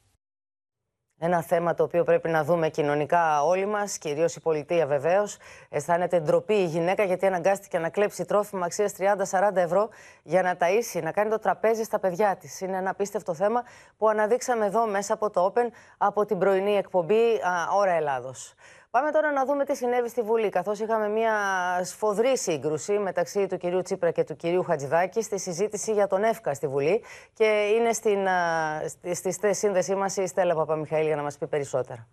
Ένα 1.26 1.42
θέμα 1.42 1.74
το 1.74 1.84
οποίο 1.84 2.04
πρέπει 2.04 2.30
να 2.30 2.44
δούμε 2.44 2.70
κοινωνικά 2.70 3.44
όλοι 3.44 3.66
μας, 3.66 3.98
κυρίως 3.98 4.36
η 4.36 4.40
πολιτεία 4.40 4.86
βεβαίως. 4.86 5.38
Αισθάνεται 5.70 6.20
ντροπή 6.20 6.54
η 6.54 6.66
γυναίκα 6.66 7.04
γιατί 7.04 7.26
αναγκάστηκε 7.26 7.80
να 7.80 7.90
κλέψει 7.90 8.26
τρόφιμα 8.26 8.66
αξίας 8.66 8.94
30-40 8.98 9.56
ευρώ 9.56 9.90
για 10.24 10.42
να 10.42 10.58
ταΐσει, 10.60 11.04
να 11.04 11.12
κάνει 11.12 11.30
το 11.30 11.40
τραπέζι 11.40 11.84
στα 11.84 12.00
παιδιά 12.00 12.36
της. 12.36 12.62
Είναι 12.62 12.78
ένα 12.78 12.90
απίστευτο 12.90 13.34
θέμα 13.34 13.64
που 13.98 14.10
αναδείξαμε 14.10 14.66
εδώ 14.66 14.88
μέσα 14.88 15.14
από 15.14 15.30
το 15.30 15.54
Open 15.54 15.68
από 15.98 16.26
την 16.26 16.38
πρωινή 16.38 16.76
εκπομπή 16.78 17.42
Ώρα 17.76 17.92
Ελλάδος. 17.92 18.54
Πάμε 18.98 19.12
τώρα 19.12 19.32
να 19.32 19.46
δούμε 19.46 19.66
τι 19.66 19.76
συνέβη 19.76 20.10
στη 20.10 20.22
Βουλή, 20.22 20.50
καθώς 20.50 20.80
είχαμε 20.80 21.08
μια 21.08 21.34
σφοδρή 21.84 22.38
σύγκρουση 22.38 23.00
μεταξύ 23.00 23.48
του 23.48 23.58
κυρίου 23.58 23.82
Τσίπρα 23.82 24.12
και 24.12 24.24
του 24.24 24.36
κυρίου 24.36 24.64
Χατζηδάκη 24.64 25.22
στη 25.22 25.40
συζήτηση 25.40 25.94
για 25.94 26.08
τον 26.08 26.24
ΕΦΚΑ 26.24 26.54
στη 26.54 26.68
Βουλή 26.68 27.04
και 27.34 27.46
είναι 27.76 27.94
στην, 27.94 28.28
στη, 29.14 29.32
στη 29.32 29.54
σύνδεσή 29.54 29.96
μας 29.96 30.18
η 30.18 30.28
Στέλλα 30.28 30.56
Παπαμιχαήλ 30.56 31.06
για 31.06 31.16
να 31.16 31.22
μας 31.22 31.38
πει 31.38 31.48
περισσότερα 31.48 32.08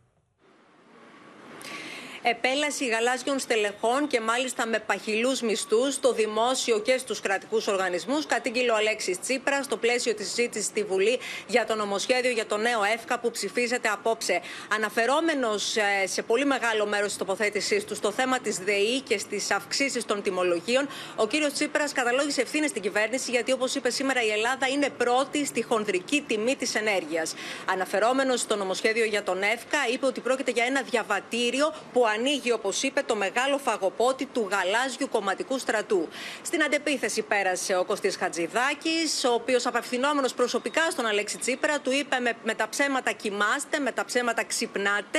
επέλαση 2.31 2.87
γαλάζιων 2.87 3.39
στελεχών 3.39 4.07
και 4.07 4.21
μάλιστα 4.21 4.67
με 4.67 4.79
παχυλούς 4.79 5.41
μισθούς 5.41 5.95
στο 5.95 6.13
δημόσιο 6.13 6.81
και 6.81 6.99
στους 6.99 7.21
κρατικούς 7.21 7.67
οργανισμούς. 7.67 8.27
Κατήγγειλε 8.27 8.71
ο 8.71 8.77
Αλέξης 8.77 9.21
Τσίπρας 9.21 9.65
στο 9.65 9.77
πλαίσιο 9.77 10.15
της 10.15 10.27
συζήτηση 10.27 10.65
στη 10.65 10.83
Βουλή 10.83 11.19
για 11.47 11.67
το 11.67 11.75
νομοσχέδιο 11.75 12.31
για 12.31 12.47
το 12.47 12.57
νέο 12.57 12.81
ΕΦΚΑ 12.95 13.19
που 13.19 13.31
ψηφίζεται 13.31 13.89
απόψε. 13.89 14.41
Αναφερόμενος 14.75 15.77
ε, 15.77 16.07
σε 16.07 16.23
πολύ 16.23 16.45
μεγάλο 16.45 16.87
μέρος 16.87 17.09
της 17.09 17.17
τοποθέτησής 17.17 17.85
του 17.85 17.95
στο 17.95 18.11
θέμα 18.11 18.39
της 18.39 18.59
ΔΕΗ 18.59 19.01
και 19.01 19.19
στις 19.19 19.51
αυξήσεις 19.51 20.05
των 20.05 20.23
τιμολογίων, 20.23 20.89
ο 21.17 21.27
κύριος 21.27 21.53
Τσίπρας 21.53 21.93
καταλόγησε 21.93 22.41
ευθύνες 22.41 22.71
στην 22.71 22.83
κυβέρνηση 22.83 23.31
γιατί, 23.31 23.53
όπως 23.53 23.75
είπε 23.75 23.91
σήμερα, 23.91 24.23
η 24.23 24.31
Ελλάδα 24.31 24.69
είναι 24.69 24.89
πρώτη 24.89 25.47
στη 25.47 25.63
χονδρική 25.63 26.25
τιμή 26.27 26.57
της 26.57 26.75
ενέργειας. 26.75 27.35
Αναφερόμενος 27.67 28.41
στο 28.41 28.57
νομοσχέδιο 28.57 29.05
για 29.05 29.23
τον 29.23 29.43
ΕΦΚΑ, 29.43 29.79
είπε 29.93 30.07
ότι 30.07 30.21
πρόκειται 30.21 30.51
για 30.51 30.65
ένα 30.65 30.83
διαβατήριο 30.83 31.75
που 31.93 32.07
ανοίγει, 32.21 32.53
όπως 32.53 32.83
είπε, 32.83 33.03
το 33.07 33.17
μεγάλο 33.17 33.59
φαγοπότη 33.59 34.25
του 34.27 34.49
γαλάζιου 34.51 35.09
κομματικού 35.11 35.59
στρατού. 35.59 36.09
Στην 36.43 36.63
αντεπίθεση 36.63 37.23
πέρασε 37.23 37.77
ο 37.77 37.85
Κωστής 37.85 38.17
Χατζηδάκης, 38.17 39.25
ο 39.25 39.33
οποίος 39.33 39.67
απευθυνόμενος 39.67 40.35
προσωπικά 40.35 40.91
στον 40.91 41.07
Αλέξη 41.07 41.39
Τσίπρα 41.39 41.79
του 41.79 41.91
είπε 41.93 42.19
με, 42.19 42.33
με 42.45 42.55
τα 42.55 42.69
ψέματα 42.69 43.13
κοιμάστε, 43.13 43.79
με 43.79 43.93
τα 43.93 44.05
ψέματα 44.05 44.45
ξυπνάτε. 44.45 45.19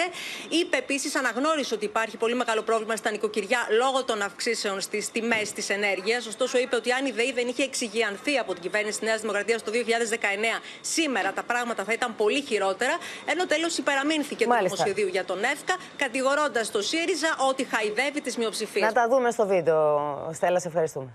Είπε 0.50 0.78
επίσης, 0.78 1.16
αναγνώρισε 1.16 1.74
ότι 1.74 1.86
υπάρχει 1.86 2.18
πολύ 2.18 2.36
μεγάλο 2.36 2.62
πρόβλημα 2.62 2.96
στα 2.96 3.12
νοικοκυριά 3.12 3.68
λόγω 3.78 4.04
των 4.04 4.22
αυξήσεων 4.22 4.82
στις 4.82 5.12
τιμές 5.12 5.52
της 5.52 5.70
ενέργειας. 5.70 6.26
Ωστόσο, 6.26 6.58
είπε 6.58 6.76
ότι 6.76 6.92
αν 6.92 7.06
η 7.06 7.12
ΔΕΗ 7.12 7.32
δεν 7.32 7.48
είχε 7.48 7.64
εξηγιανθεί 7.64 8.38
από 8.38 8.54
την 8.54 8.62
κυβέρνηση 8.62 9.00
της 9.00 9.08
Νέας 9.08 9.22
Δημοκρατίας 9.22 9.64
το 9.64 9.72
2019, 9.72 10.62
σήμερα 10.82 11.34
τα 11.34 11.44
πράγματα 11.44 11.84
θα 11.84 11.94
ήταν 11.94 12.16
πολύ 12.16 12.42
χειρότερα. 12.42 12.98
Ενώ 13.26 13.46
τέλος 13.46 13.78
υπεραμείνθηκε 13.78 14.46
το 14.46 14.54
νομοσχεδίου 14.54 15.08
για 15.08 15.26
τον 15.26 15.44
ΕΦΚΑ, 15.44 15.78
κατηγορώντας 15.98 16.72
το 16.72 16.81
ΣΥΡΙΖΑ 16.82 17.36
ότι 17.50 17.64
χαϊδεύει 17.64 18.22
τις 18.22 18.38
μειοψηφίες. 18.38 18.86
Να 18.86 18.92
τα 18.92 19.08
δούμε 19.08 19.32
στο 19.32 19.46
βίντεο, 19.46 20.30
Στέλλα, 20.34 20.60
σε 20.60 20.68
ευχαριστούμε. 20.68 21.14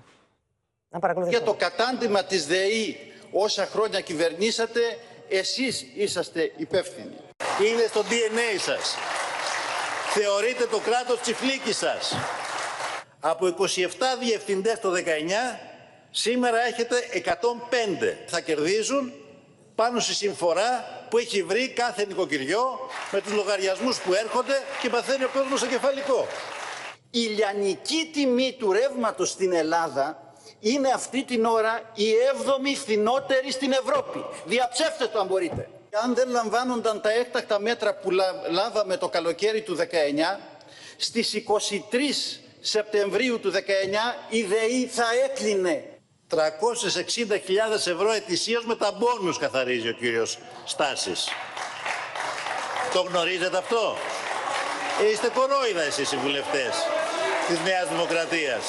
Να 0.89 0.99
παρακολουθήσουμε. 0.99 1.45
Για 1.45 1.55
το 1.55 1.59
κατάντημα 1.59 2.25
της 2.25 2.47
ΔΕΗ 2.47 3.13
όσα 3.33 3.67
χρόνια 3.67 4.01
κυβερνήσατε, 4.01 4.81
εσείς 5.29 5.87
είσαστε 5.95 6.53
υπεύθυνοι. 6.57 7.17
Είναι 7.61 7.87
στο 7.89 8.01
DNA 8.01 8.59
σας. 8.61 8.95
Θεωρείτε 10.15 10.67
το 10.67 10.79
κράτος 10.79 11.21
τσιφλίκι 11.21 11.73
σας. 11.73 12.17
Από 13.21 13.47
27 13.47 14.19
διευθυντές 14.21 14.81
το 14.81 14.91
19, 14.91 15.61
σήμερα 16.11 16.67
έχετε 16.67 16.97
105. 17.13 18.25
Θα 18.27 18.41
κερδίζουν 18.41 19.13
πάνω 19.75 20.01
στη 20.01 20.15
συμφορά 20.15 20.96
που 21.11 21.19
έχει 21.19 21.43
βρει 21.43 21.69
κάθε 21.69 22.07
νοικοκυριό 22.07 22.91
με 23.13 23.21
τους 23.21 23.33
λογαριασμούς 23.33 23.99
που 23.99 24.15
έρχονται 24.15 24.63
και 24.83 24.89
παθαίνει 24.89 25.25
ο 25.25 25.31
κόσμος 25.35 25.59
στο 25.59 25.69
κεφαλικό. 25.69 26.27
Η 27.11 27.19
λιανική 27.19 28.11
τιμή 28.13 28.57
του 28.59 28.73
ρεύματος 28.73 29.31
στην 29.31 29.53
Ελλάδα 29.53 30.35
είναι 30.61 30.89
αυτή 30.95 31.25
την 31.25 31.45
ώρα 31.45 31.91
η 31.95 32.13
έβδομη 32.33 32.77
φθηνότερη 32.77 33.51
στην 33.51 33.73
Ευρώπη. 33.73 34.25
Διαψεύστε 34.45 35.07
το 35.07 35.19
αν 35.19 35.27
μπορείτε. 35.27 35.69
Αν 36.05 36.15
δεν 36.15 36.29
λαμβάνονταν 36.29 37.01
τα 37.01 37.11
έκτακτα 37.11 37.61
μέτρα 37.61 37.95
που 37.95 38.11
λάβαμε 38.51 38.97
το 38.97 39.09
καλοκαίρι 39.09 39.61
του 39.61 39.77
19, 39.77 39.83
στις 40.97 41.43
23 41.47 42.43
Σεπτεμβρίου 42.61 43.41
του 43.41 43.53
19 43.53 43.57
η 44.29 44.43
ΔΕΗ 44.43 44.87
θα 44.87 45.05
έκλεινε 45.25 45.85
360.000 46.31 47.87
ευρώ 47.87 48.13
ετησίως 48.13 48.65
με 48.65 48.75
τα 48.75 48.93
μπόνους 48.93 49.39
καθαρίζει 49.39 49.89
ο 49.89 49.93
κύριος 49.93 50.39
Στάσης. 50.65 51.29
Το 52.93 53.01
γνωρίζετε 53.01 53.57
αυτό; 53.57 53.97
Είστε 55.13 55.29
κορόιδα 55.29 55.83
εσείς 55.83 56.13
οι 56.13 56.17
βουλευτές 56.17 56.75
της 57.49 57.59
Νέας 57.61 57.89
Δημοκρατίας. 57.89 58.65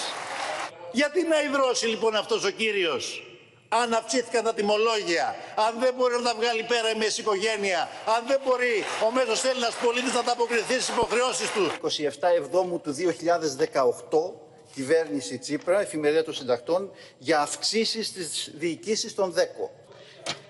Γιατί 0.92 1.24
να 1.24 1.42
υδρώσει 1.42 1.86
λοιπόν 1.86 2.16
αυτός 2.16 2.44
ο 2.44 2.50
κύριος; 2.50 3.24
Αν 3.70 3.94
αυξήθηκαν 3.94 4.44
τα 4.44 4.54
τιμολόγια, 4.54 5.36
αν 5.56 5.80
δεν 5.80 5.94
μπορεί 5.94 6.16
να 6.16 6.22
τα 6.22 6.34
βγάλει 6.40 6.64
πέρα 6.64 6.90
η 6.92 6.96
μέση 6.96 7.22
οικογένεια, 7.22 7.90
αν 8.18 8.24
δεν 8.28 8.40
μπορεί 8.46 8.84
ο 9.08 9.12
μέσος 9.12 9.44
Έλληνας 9.44 9.74
πολίτης 9.84 10.14
να 10.14 10.24
τα 10.24 10.32
αποκριθεί 10.32 10.74
στις 10.74 10.88
υποχρεώσεις 10.88 11.52
του. 11.52 11.72
27 11.82 12.28
Εβδόμου 12.38 12.80
του 12.80 12.92
2018, 12.92 14.47
κυβέρνηση 14.78 15.38
Τσίπρα, 15.38 15.82
εφημερία 15.82 16.24
των 16.24 16.34
συντακτών, 16.34 16.92
για 17.18 17.40
αυξήσεις 17.40 18.08
στις 18.08 18.52
διοικήσεις 18.54 19.16
των 19.16 19.32
ΔΕΚΟ. 19.32 19.72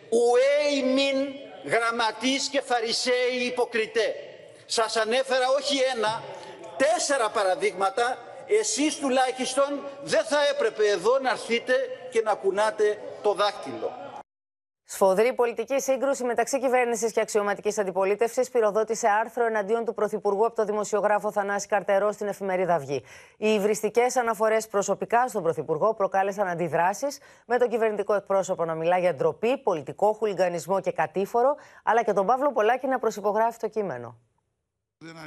Ουέι 0.10 0.84
μην 0.84 1.16
γραμματείς 1.66 2.48
και 2.48 2.62
φαρισαίοι 2.62 3.38
υποκριτέ. 3.46 4.16
Σας 4.66 4.96
ανέφερα 4.96 5.50
όχι 5.60 5.78
ένα, 5.96 6.24
τέσσερα 6.78 7.30
παραδείγματα 7.30 8.18
εσείς 8.48 8.96
τουλάχιστον 8.96 9.84
δεν 10.04 10.24
θα 10.26 10.40
έπρεπε 10.52 10.88
εδώ 10.88 11.20
να 11.20 11.30
έρθείτε 11.30 11.74
και 12.12 12.22
να 12.22 12.34
κουνάτε 12.34 12.98
το 13.22 13.34
δάκτυλο. 13.34 14.07
Σφοδρή 14.90 15.34
πολιτική 15.34 15.80
σύγκρουση 15.80 16.24
μεταξύ 16.24 16.60
κυβέρνησης 16.60 17.12
και 17.12 17.20
αξιωματικής 17.20 17.78
αντιπολίτευσης 17.78 18.50
πυροδότησε 18.50 19.08
άρθρο 19.08 19.46
εναντίον 19.46 19.86
του 19.86 19.94
Πρωθυπουργού 19.94 20.46
από 20.46 20.56
το 20.56 20.66
δημοσιογράφο 20.66 21.32
Θανάση 21.32 21.68
Καρτερό 21.68 22.12
στην 22.12 22.28
εφημερίδα 22.28 22.74
Αυγή. 22.74 23.04
Οι 23.38 23.50
υβριστικές 23.54 24.16
αναφορές 24.16 24.68
προσωπικά 24.68 25.28
στον 25.28 25.44
Πρωθυπουργό 25.44 25.94
προκάλεσαν 25.94 26.48
αντιδράσεις, 26.48 27.20
με 27.46 27.58
τον 27.58 27.70
κυβερνητικό 27.70 28.14
εκπρόσωπο 28.14 28.66
να 28.66 28.76
μιλά 28.76 28.98
για 28.98 29.14
ντροπή, 29.14 29.58
πολιτικό 29.58 30.14
χουλιγανισμό 30.14 30.82
και 30.82 30.92
κατήφορο, 30.92 31.56
αλλά 31.84 32.04
και 32.04 32.14
τον 32.14 32.26
Παύλο 32.26 32.52
Πολάκη 32.52 32.88
να 32.88 33.00
προσυπογράφει 33.00 33.60
το 33.60 33.68
κείμενο. 33.68 34.18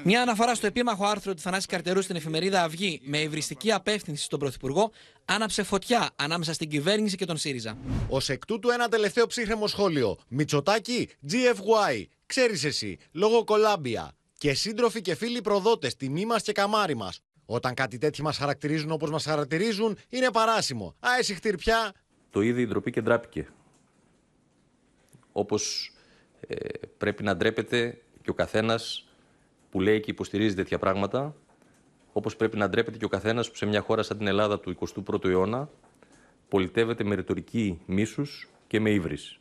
Μια 0.05 0.23
αναφορά 0.23 0.55
στο 0.55 0.66
επίμαχο 0.66 1.07
άρθρο 1.07 1.35
του 1.35 1.41
Θανάση 1.41 1.66
Καρτερού 1.66 2.03
στην 2.03 2.16
εφημερίδα 2.16 2.62
Αυγή 2.62 3.01
με 3.05 3.18
υβριστική 3.18 3.73
απεύθυνση 3.73 4.25
στον 4.25 4.39
Πρωθυπουργό 4.39 4.91
άναψε 5.25 5.62
φωτιά 5.62 6.11
ανάμεσα 6.16 6.53
στην 6.53 6.68
κυβέρνηση 6.68 7.16
και 7.16 7.25
τον 7.25 7.37
ΣΥΡΙΖΑ. 7.37 7.79
Ω 8.09 8.16
εκ 8.27 8.47
τούτου, 8.47 8.71
ένα 8.71 8.89
τελευταίο 8.89 9.27
ψύχρεμο 9.27 9.66
σχόλιο. 9.66 10.18
Μητσοτάκι, 10.29 11.09
GFY, 11.31 12.05
ξέρεις 12.27 12.64
εσύ, 12.64 12.99
λόγω 13.12 13.45
Κολάμπια. 13.45 14.12
Και 14.39 14.55
σύντροφοι 14.55 15.01
και 15.01 15.14
φίλοι 15.14 15.41
προδότες, 15.41 15.97
τιμή 15.97 16.27
μας 16.27 16.43
και 16.43 16.53
καμάρι 16.53 16.95
μας. 16.95 17.21
Όταν 17.47 17.75
κάτι 17.75 17.99
τέτοιο 17.99 18.25
μας 18.25 18.37
χαρακτηρίζουν 18.37 18.91
όπως 18.91 19.11
μας 19.11 19.25
χαρακτηρίζουν, 19.25 19.99
είναι 20.09 20.31
παράσιμο. 20.31 20.95
Α, 21.01 21.09
εσύ 21.18 21.35
χτυρπιά. 21.35 21.93
Το 22.31 22.41
είδε 22.41 22.61
η 22.61 22.66
ντροπή 22.66 22.91
και 22.91 23.01
ντράπηκε. 23.01 23.49
Όπως 25.33 25.93
ε, 26.41 26.57
πρέπει 26.99 27.23
να 27.23 27.37
ντρέπεται 27.37 28.01
και 28.23 28.31
ο 28.31 28.35
καθένας 28.35 29.10
που 29.71 29.81
λέει 29.81 30.01
και 30.01 30.11
υποστηρίζει 30.11 30.55
τέτοια 30.55 30.79
πράγματα, 30.79 31.35
όπως 32.12 32.37
πρέπει 32.37 32.57
να 32.57 32.68
ντρέπεται 32.68 32.99
και 32.99 33.05
ο 33.05 33.09
καθένας 33.09 33.51
που 33.51 33.57
σε 33.57 33.66
μια 33.66 33.81
χώρα 33.81 34.03
σαν 34.03 34.18
την 34.18 34.27
Ελλάδα 34.27 34.61
του 34.61 34.77
21ου 35.09 35.25
αιώνα 35.25 35.68
πολιτεύεται 36.49 37.05
με 37.05 37.14
ρητορική 37.14 37.81
μίσους 37.87 38.49
και 38.66 38.81
με 38.81 38.91
ύβρις. 38.91 39.41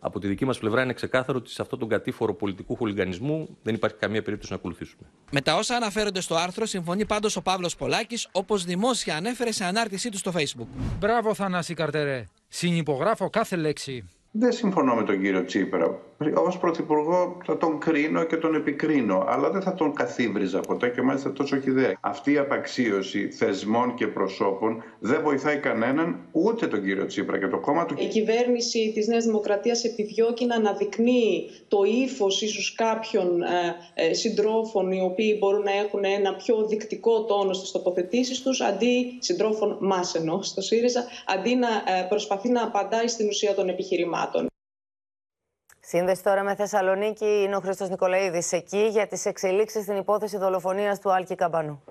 Από 0.00 0.18
τη 0.18 0.26
δική 0.26 0.44
μας 0.44 0.58
πλευρά 0.58 0.82
είναι 0.82 0.92
ξεκάθαρο 0.92 1.38
ότι 1.38 1.50
σε 1.50 1.62
αυτόν 1.62 1.78
τον 1.78 1.88
κατήφορο 1.88 2.34
πολιτικού 2.34 2.76
χολιγανισμού 2.76 3.56
δεν 3.62 3.74
υπάρχει 3.74 3.96
καμία 3.96 4.22
περίπτωση 4.22 4.52
να 4.52 4.58
ακολουθήσουμε. 4.58 5.02
Με 5.30 5.40
τα 5.40 5.54
όσα 5.54 5.76
αναφέρονται 5.76 6.20
στο 6.20 6.34
άρθρο, 6.34 6.66
συμφωνεί 6.66 7.06
πάντως 7.06 7.36
ο 7.36 7.42
Παύλος 7.42 7.76
Πολάκης, 7.76 8.28
όπως 8.32 8.64
δημόσια 8.64 9.16
ανέφερε 9.16 9.52
σε 9.52 9.64
ανάρτησή 9.64 10.10
του 10.10 10.18
στο 10.18 10.32
Facebook. 10.36 10.66
Μπράβο, 10.98 11.34
Θανάση 11.34 11.74
Καρτερέ. 11.74 12.24
Συνυπογράφω 12.48 13.30
κάθε 13.30 13.56
λέξη. 13.56 14.08
Δεν 14.30 14.52
συμφωνώ 14.52 14.94
με 14.94 15.02
τον 15.02 15.20
κύριο 15.20 15.44
Τσίπρα. 15.44 15.98
Ω 16.34 16.58
Πρωθυπουργό 16.58 17.36
θα 17.44 17.56
τον 17.56 17.78
κρίνω 17.78 18.24
και 18.24 18.36
τον 18.36 18.54
επικρίνω, 18.54 19.24
αλλά 19.28 19.50
δεν 19.50 19.62
θα 19.62 19.74
τον 19.74 19.94
καθίβριζα 19.94 20.60
ποτέ 20.60 20.88
και 20.88 21.02
μάλιστα 21.02 21.32
τόσο 21.32 21.60
χιδέα. 21.60 21.98
Αυτή 22.00 22.32
η 22.32 22.38
απαξίωση 22.38 23.30
θεσμών 23.30 23.94
και 23.94 24.06
προσώπων 24.06 24.82
δεν 24.98 25.20
βοηθάει 25.22 25.56
κανέναν, 25.56 26.18
ούτε 26.32 26.66
τον 26.66 26.82
κύριο 26.82 27.06
Τσίπρα 27.06 27.38
και 27.38 27.46
το 27.46 27.58
κόμμα 27.58 27.84
του. 27.84 27.94
Η 27.98 28.06
κυβέρνηση 28.06 28.92
της 28.94 29.06
Νέας 29.06 29.24
Δημοκρατίας 29.24 29.84
επιδιώκει 29.84 30.46
να 30.46 30.54
αναδεικνύει 30.54 31.50
το 31.68 31.78
ύφος 32.04 32.42
ίσως 32.42 32.74
κάποιων 32.74 33.42
ε, 33.42 33.74
ε, 33.94 34.14
συντρόφων 34.14 34.92
οι 34.92 35.02
οποίοι 35.02 35.36
μπορούν 35.40 35.62
να 35.62 35.72
έχουν 35.72 36.04
ένα 36.04 36.34
πιο 36.34 36.66
δεικτικό 36.66 37.24
τόνο 37.24 37.52
στις 37.52 37.70
τοποθετήσεις 37.70 38.42
τους, 38.42 38.60
αντί 38.60 39.16
συντρόφων 39.18 39.76
μας 39.80 40.14
ενώ 40.14 40.42
στο 40.42 40.60
ΣΥΡΙΖΑ, 40.60 41.04
αντί 41.26 41.54
να 41.54 41.68
ε, 41.68 42.06
προσπαθεί 42.08 42.48
να 42.48 42.62
απαντάει 42.62 43.08
στην 43.08 43.28
ουσία 43.28 43.54
των 43.54 43.68
επιχειρημάτων. 43.68 44.17
Σύνδεση 45.80 46.22
τώρα 46.22 46.42
με 46.42 46.54
Θεσσαλονίκη 46.54 47.42
είναι 47.42 47.56
ο 47.56 47.60
Χρήστος 47.60 47.88
Νικολαίδης 47.88 48.52
εκεί 48.52 48.86
για 48.86 49.06
τις 49.06 49.26
εξελίξεις 49.26 49.82
στην 49.82 49.96
υπόθεση 49.96 50.36
δολοφονίας 50.36 51.00
του 51.00 51.12
Άλκη 51.12 51.34
Καμπανού. 51.34 51.82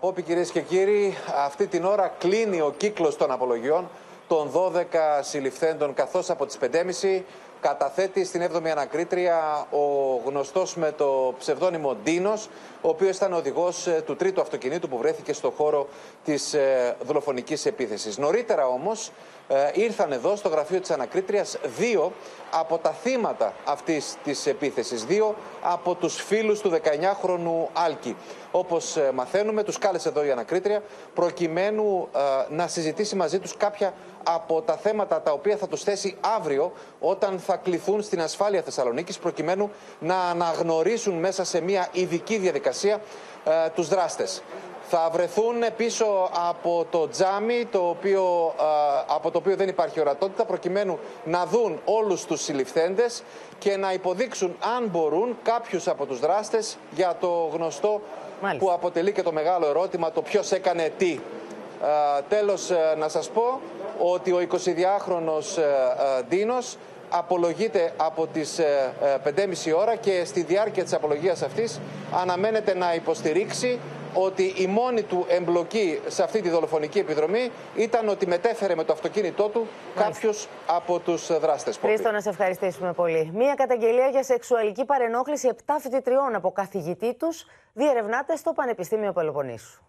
Πόπι 0.00 0.22
κυρίες 0.22 0.50
και 0.50 0.60
κύριοι, 0.60 1.14
αυτή 1.44 1.66
την 1.66 1.84
ώρα 1.84 2.08
κλείνει 2.08 2.60
ο 2.60 2.74
κύκλος 2.76 3.16
των 3.16 3.30
απολογιών 3.30 3.88
των 4.28 4.50
12 4.54 4.84
συλληφθέντων 5.20 5.94
καθώς 5.94 6.30
από 6.30 6.46
τις 6.46 6.58
5.30 6.60 7.22
καταθέτει 7.60 8.24
στην 8.24 8.42
7η 8.42 8.68
ανακρίτρια 8.68 9.66
ο 9.70 10.16
γνωστός 10.24 10.74
με 10.74 10.92
το 10.92 11.34
ψευδόνυμο 11.38 11.94
Ντίνος, 11.94 12.48
ο 12.80 12.88
οποίος 12.88 13.16
ήταν 13.16 13.32
οδηγός 13.32 13.86
ε, 13.86 14.02
του 14.06 14.16
τρίτου 14.16 14.40
αυτοκινήτου 14.40 14.88
που 14.88 14.98
βρέθηκε 14.98 15.32
στο 15.32 15.50
χώρο 15.50 15.88
της 16.24 16.54
ε, 16.54 16.96
δολοφονικής 17.06 17.66
επίθεσης. 17.66 18.18
Νωρίτερα 18.18 18.66
όμως 18.66 19.10
ε, 19.52 19.70
ήρθαν 19.74 20.12
εδώ 20.12 20.36
στο 20.36 20.48
γραφείο 20.48 20.80
της 20.80 20.90
ανακρίτριας 20.90 21.58
δύο 21.78 22.12
από 22.50 22.78
τα 22.78 22.90
θύματα 22.90 23.52
αυτής 23.64 24.16
της 24.24 24.46
επίθεσης, 24.46 25.04
δύο 25.04 25.34
από 25.62 25.94
τους 25.94 26.22
φίλους 26.22 26.60
του 26.60 26.70
19χρονου 26.70 27.68
Άλκη. 27.72 28.16
Όπως 28.50 28.96
ε, 28.96 29.10
μαθαίνουμε, 29.14 29.62
τους 29.62 29.78
κάλεσε 29.78 30.08
εδώ 30.08 30.24
η 30.24 30.30
ανακρίτρια 30.30 30.82
προκειμένου 31.14 32.08
ε, 32.14 32.54
να 32.54 32.68
συζητήσει 32.68 33.16
μαζί 33.16 33.38
τους 33.38 33.56
κάποια 33.56 33.94
από 34.22 34.62
τα 34.62 34.76
θέματα 34.76 35.22
τα 35.22 35.32
οποία 35.32 35.56
θα 35.56 35.68
τους 35.68 35.82
θέσει 35.82 36.16
αύριο 36.36 36.72
όταν 37.00 37.38
θα 37.38 37.56
κληθούν 37.56 38.02
στην 38.02 38.20
ασφάλεια 38.20 38.62
Θεσσαλονίκης 38.62 39.18
προκειμένου 39.18 39.70
να 39.98 40.16
αναγνωρίσουν 40.16 41.14
μέσα 41.14 41.44
σε 41.44 41.60
μια 41.60 41.88
ειδική 41.92 42.36
διαδικασία 42.36 43.00
τους 43.74 43.88
δράστες 43.88 44.42
θα 44.92 45.08
βρεθούν 45.12 45.54
πίσω 45.76 46.30
από 46.48 46.86
το 46.90 47.08
τζάμι 47.08 47.66
το 47.70 47.88
οποίο, 47.88 48.54
από 49.06 49.30
το 49.30 49.38
οποίο 49.38 49.56
δεν 49.56 49.68
υπάρχει 49.68 50.00
ορατότητα 50.00 50.44
προκειμένου 50.44 50.98
να 51.24 51.46
δουν 51.46 51.80
όλους 51.84 52.24
τους 52.24 52.42
συλληφθέντες 52.42 53.22
και 53.58 53.76
να 53.76 53.92
υποδείξουν 53.92 54.56
αν 54.76 54.88
μπορούν 54.88 55.38
κάποιους 55.42 55.88
από 55.88 56.06
τους 56.06 56.20
δράστες 56.20 56.76
για 56.90 57.16
το 57.20 57.50
γνωστό 57.52 58.00
που 58.58 58.72
αποτελεί 58.72 59.12
και 59.12 59.22
το 59.22 59.32
μεγάλο 59.32 59.66
ερώτημα 59.66 60.10
το 60.12 60.22
ποιος 60.22 60.52
έκανε 60.52 60.92
τι. 60.98 61.20
τέλος 62.28 62.70
ε, 62.70 62.94
να 62.98 63.08
σας 63.08 63.28
πω 63.28 63.60
ότι 64.00 64.32
ο 64.32 64.38
22χρονος 64.50 65.58
ε, 65.58 65.62
ε, 65.62 66.22
Ντίνος 66.28 66.76
απολογείται 67.08 67.92
από 67.96 68.26
τις 68.26 68.60
5.30 69.24 69.74
ώρα 69.76 69.96
και 69.96 70.24
στη 70.24 70.42
διάρκεια 70.42 70.82
της 70.82 70.92
απολογίας 70.92 71.42
αυτής 71.42 71.80
αναμένεται 72.12 72.74
να 72.74 72.94
υποστηρίξει 72.94 73.78
ότι 74.14 74.54
η 74.56 74.66
μόνη 74.66 75.02
του 75.02 75.26
εμπλοκή 75.28 76.00
σε 76.06 76.22
αυτή 76.22 76.40
τη 76.40 76.48
δολοφονική 76.48 76.98
επιδρομή 76.98 77.50
ήταν 77.76 78.08
ότι 78.08 78.26
μετέφερε 78.26 78.74
με 78.74 78.84
το 78.84 78.92
αυτοκίνητό 78.92 79.48
του 79.48 79.66
κάποιους 79.96 80.48
από 80.66 80.98
τους 80.98 81.38
δράστες. 81.38 81.76
Χρήστο, 81.76 82.10
να 82.10 82.20
σε 82.20 82.28
ευχαριστήσουμε 82.28 82.92
πολύ. 82.92 83.30
Μία 83.34 83.54
καταγγελία 83.54 84.08
για 84.08 84.22
σεξουαλική 84.22 84.84
παρενόχληση 84.84 85.50
7 85.66 85.74
φοιτητριών 85.80 86.34
από 86.34 86.52
καθηγητή 86.52 87.14
τους 87.14 87.46
διερευνάται 87.72 88.36
στο 88.36 88.52
Πανεπιστήμιο 88.52 89.12
Πελοποννήσου. 89.12 89.82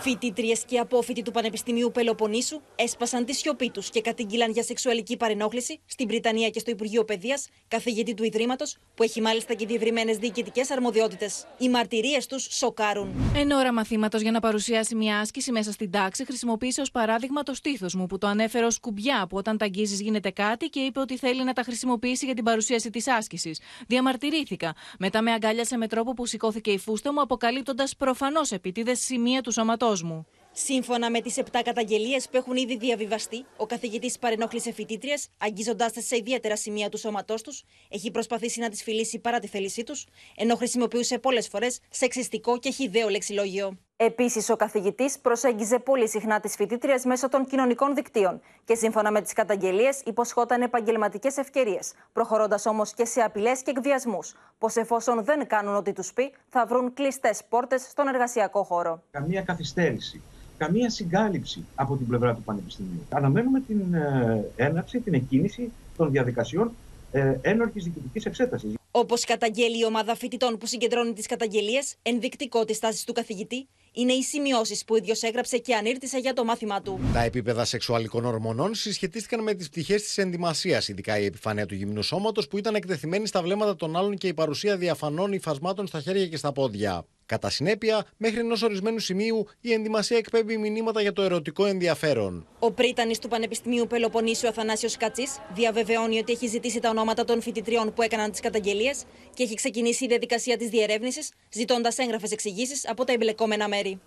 Φοιτήτριε 0.00 0.54
και 0.66 0.78
απόφοιτοι 0.78 1.22
του 1.22 1.30
Πανεπιστημίου 1.30 1.90
Πελοποννήσου 1.90 2.60
έσπασαν 2.76 3.24
τη 3.24 3.34
σιωπή 3.34 3.70
τους 3.70 3.90
και 3.90 4.00
κατήγγειλαν 4.00 4.50
για 4.50 4.62
σεξουαλική 4.62 5.16
παρενόχληση 5.16 5.80
στην 5.86 6.08
Βρυτανία 6.08 6.48
και 6.50 6.58
στο 6.58 6.70
Υπουργείο 6.70 7.04
Παιδείας, 7.04 7.48
καθηγητή 7.68 8.14
του 8.14 8.24
Ιδρύματος, 8.24 8.76
που 8.94 9.02
έχει 9.02 9.20
μάλιστα 9.20 9.54
και 9.54 9.66
διευρυμένες 9.66 10.16
διοικητικές 10.16 10.70
αρμοδιότητες. 10.70 11.46
Οι 11.58 11.68
μαρτυρίες 11.68 12.26
τους 12.26 12.48
σοκάρουν. 12.50 13.14
Εν 13.36 13.50
ώρα 13.50 13.72
μαθήματος 13.72 14.20
για 14.20 14.30
να 14.30 14.40
παρουσιάσει 14.40 14.94
μια 14.94 15.18
άσκηση 15.18 15.52
μέσα 15.52 15.72
στην 15.72 15.90
τάξη, 15.90 16.24
χρησιμοποίησε 16.24 16.80
ως 16.80 16.90
παράδειγμα 16.90 17.42
το 17.42 17.54
στήθος 17.54 17.94
μου, 17.94 18.06
που 18.06 18.18
το 18.18 18.26
ανέφερε 18.26 18.64
ως 18.64 18.80
κουμπιά, 18.80 19.26
που 19.28 19.36
όταν 19.36 19.58
τα 19.58 19.64
αγγίζει 19.64 20.02
γίνεται 20.02 20.30
κάτι 20.30 20.66
και 20.66 20.80
είπε 20.80 21.00
ότι 21.00 21.16
θέλει 21.16 21.44
να 21.44 21.52
τα 21.52 21.62
χρησιμοποιήσει 21.62 22.24
για 22.24 22.34
την 22.34 22.44
παρουσίαση 22.44 22.90
της 22.90 23.08
άσκησης. 23.08 23.60
Διαμαρτυρήθηκα. 23.86 24.74
Μετά 24.98 25.22
με 25.22 25.32
αγκάλιασε 25.32 25.76
με 25.76 25.88
τρόπο 25.88 26.12
που 26.12 26.26
σηκώθηκε 26.26 26.70
η 26.70 26.78
φούστα 26.78 27.12
μου, 27.12 27.20
αποκαλύπτοντας 27.20 27.96
προφανώς 27.96 28.52
επίτηδε 28.52 28.94
σημεία 28.94 29.40
του 29.40 29.52
σώματό 29.64 29.94
μου. 30.04 30.26
Σύμφωνα 30.52 31.10
με 31.10 31.20
τις 31.20 31.36
7 31.36 31.42
καταγγελίες 31.64 32.28
που 32.28 32.36
έχουν 32.36 32.56
ήδη 32.56 32.76
διαβιβαστεί, 32.76 33.44
ο 33.56 33.66
καθηγητής 33.66 34.18
παρενόχλησε 34.18 34.72
φοιτήτριε, 34.72 35.14
αγγίζοντάς 35.38 35.92
τι 35.92 36.02
σε 36.02 36.16
ιδιαίτερα 36.16 36.56
σημεία 36.56 36.88
του 36.88 36.98
σώματός 36.98 37.42
τους, 37.42 37.64
έχει 37.88 38.10
προσπαθήσει 38.10 38.60
να 38.60 38.68
τις 38.68 38.82
φιλήσει 38.82 39.18
παρά 39.18 39.38
τη 39.38 39.46
θέλησή 39.46 39.82
τους, 39.82 40.06
ενώ 40.36 40.54
χρησιμοποιούσε 40.56 41.18
πολλές 41.18 41.48
φορές 41.48 41.80
σεξιστικό 41.90 42.58
και 42.58 42.70
χιδαίο 42.70 43.08
λεξιλόγιο. 43.08 43.78
Επίσης, 43.96 44.50
ο 44.50 44.56
καθηγητής 44.56 45.18
προσέγγιζε 45.18 45.78
πολύ 45.78 46.08
συχνά 46.08 46.40
τις 46.40 46.54
φοιτήτριες 46.54 47.04
μέσω 47.04 47.28
των 47.28 47.46
κοινωνικών 47.46 47.94
δικτύων 47.94 48.40
και 48.64 48.74
σύμφωνα 48.74 49.10
με 49.10 49.20
τις 49.20 49.32
καταγγελίες 49.32 50.00
υποσχόταν 50.04 50.62
επαγγελματικές 50.62 51.36
ευκαιρίες, 51.36 51.92
προχωρώντας 52.12 52.66
όμως 52.66 52.94
και 52.94 53.04
σε 53.04 53.20
απειλές 53.20 53.62
και 53.62 53.70
εκβιασμούς, 53.70 54.34
πως 54.58 54.76
εφόσον 54.76 55.24
δεν 55.24 55.46
κάνουν 55.46 55.76
ό,τι 55.76 55.92
τους 55.92 56.12
πει, 56.12 56.32
θα 56.48 56.66
βρουν 56.66 56.92
κλειστές 56.94 57.42
πόρτες 57.48 57.82
στον 57.82 58.08
εργασιακό 58.08 58.62
χώρο. 58.62 59.02
Καμία 59.10 59.42
καθυστέρηση 59.42 60.22
καμία 60.58 60.90
συγκάλυψη 60.90 61.64
από 61.74 61.96
την 61.96 62.06
πλευρά 62.06 62.34
του 62.34 62.42
Πανεπιστημίου. 62.42 63.06
Αναμένουμε 63.08 63.60
την 63.60 63.94
ε, 63.94 64.44
έναρξη, 64.56 65.00
την 65.00 65.14
εκκίνηση 65.14 65.72
των 65.96 66.10
διαδικασιών 66.10 66.72
ε, 67.12 67.38
ένορκης 67.42 67.84
διοικητικής 67.84 68.24
εξέτασης. 68.24 68.74
Όπως 68.90 69.24
καταγγέλει 69.24 69.78
η 69.78 69.84
ομάδα 69.84 70.14
φοιτητών 70.14 70.58
που 70.58 70.66
συγκεντρώνει 70.66 71.12
τις 71.12 71.26
καταγγελίες, 71.26 71.94
ενδεικτικό 72.02 72.64
της 72.64 72.78
τάσης 72.78 73.04
του 73.04 73.12
καθηγητή 73.12 73.68
είναι 73.94 74.12
οι 74.12 74.22
σημειώσεις 74.22 74.84
που 74.84 74.96
ίδιος 74.96 75.22
έγραψε 75.22 75.58
και 75.58 75.74
ανήρτησε 75.74 76.18
για 76.18 76.32
το 76.32 76.44
μάθημά 76.44 76.82
του. 76.82 77.00
Τα 77.12 77.22
επίπεδα 77.22 77.64
σεξουαλικών 77.64 78.24
ορμονών 78.24 78.74
συσχετίστηκαν 78.74 79.42
με 79.42 79.54
τις 79.54 79.68
πτυχές 79.68 80.02
της 80.02 80.18
ενδυμασίας, 80.18 80.88
ειδικά 80.88 81.18
η 81.18 81.24
επιφάνεια 81.24 81.66
του 81.66 81.74
γυμνού 81.74 82.02
σώματος 82.02 82.48
που 82.48 82.58
ήταν 82.58 82.74
εκτεθειμένη 82.74 83.26
στα 83.26 83.42
βλέμματα 83.42 83.76
των 83.76 83.96
άλλων 83.96 84.16
και 84.16 84.28
η 84.28 84.34
παρουσία 84.34 84.76
διαφανών 84.76 85.32
υφασμάτων 85.32 85.86
στα 85.86 86.00
χέρια 86.00 86.26
και 86.26 86.36
στα 86.36 86.52
πόδια. 86.52 87.04
Κατά 87.26 87.50
συνέπεια, 87.50 88.06
μέχρι 88.16 88.38
ενός 88.38 88.62
ορισμένου 88.62 88.98
σημείου, 88.98 89.46
η 89.60 89.72
ενδυμασία 89.72 90.16
εκπέμπει 90.16 90.56
μηνύματα 90.56 91.00
για 91.00 91.12
το 91.12 91.22
ερωτικό 91.22 91.66
ενδιαφέρον. 91.66 92.46
Ο 92.58 92.70
πρίτανης 92.70 93.18
του 93.18 93.28
Πανεπιστημίου 93.28 93.86
Πελοποννήσιου 93.86 94.48
Αθανάσιος 94.48 94.96
Κατσής 94.96 95.38
διαβεβαιώνει 95.54 96.18
ότι 96.18 96.32
έχει 96.32 96.46
ζητήσει 96.46 96.80
τα 96.80 96.88
ονόματα 96.88 97.24
των 97.24 97.42
φοιτητριών 97.42 97.92
που 97.92 98.02
έκαναν 98.02 98.30
τις 98.30 98.40
καταγγελίες 98.40 99.04
και 99.34 99.42
έχει 99.42 99.54
ξεκινήσει 99.54 100.04
η 100.04 100.08
διαδικασία 100.08 100.56
της 100.56 100.68
διερεύνησης, 100.68 101.32
ζητώντας 101.52 101.98
έγγραφες 101.98 102.32
εξηγήσεις 102.32 102.88
από 102.88 103.04
τα 103.04 103.12
εμπλεκόμενα 103.12 103.68
μέρη. 103.68 104.00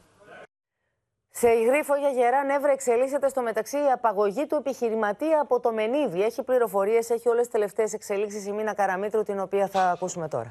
Σε 1.31 1.49
υγρήφο 1.49 1.95
για 1.95 2.09
γερά 2.09 2.43
νεύρα 2.43 2.71
εξελίσσεται 2.71 3.29
στο 3.29 3.41
μεταξύ 3.41 3.77
η 3.77 3.91
απαγωγή 3.93 4.45
του 4.45 4.55
επιχειρηματία 4.55 5.39
από 5.41 5.59
το 5.59 5.71
Μενίδη. 5.71 6.21
Έχει 6.21 6.43
πληροφορίες, 6.43 7.09
έχει 7.09 7.29
όλες 7.29 7.41
τις 7.41 7.51
τελευταίες 7.51 7.93
εξελίξεις 7.93 8.45
η 8.45 8.51
Μίνα 8.51 8.73
Καραμίτρου, 8.73 9.23
την 9.23 9.39
οποία 9.39 9.67
θα 9.67 9.89
ακούσουμε 9.89 10.27
τώρα. 10.27 10.47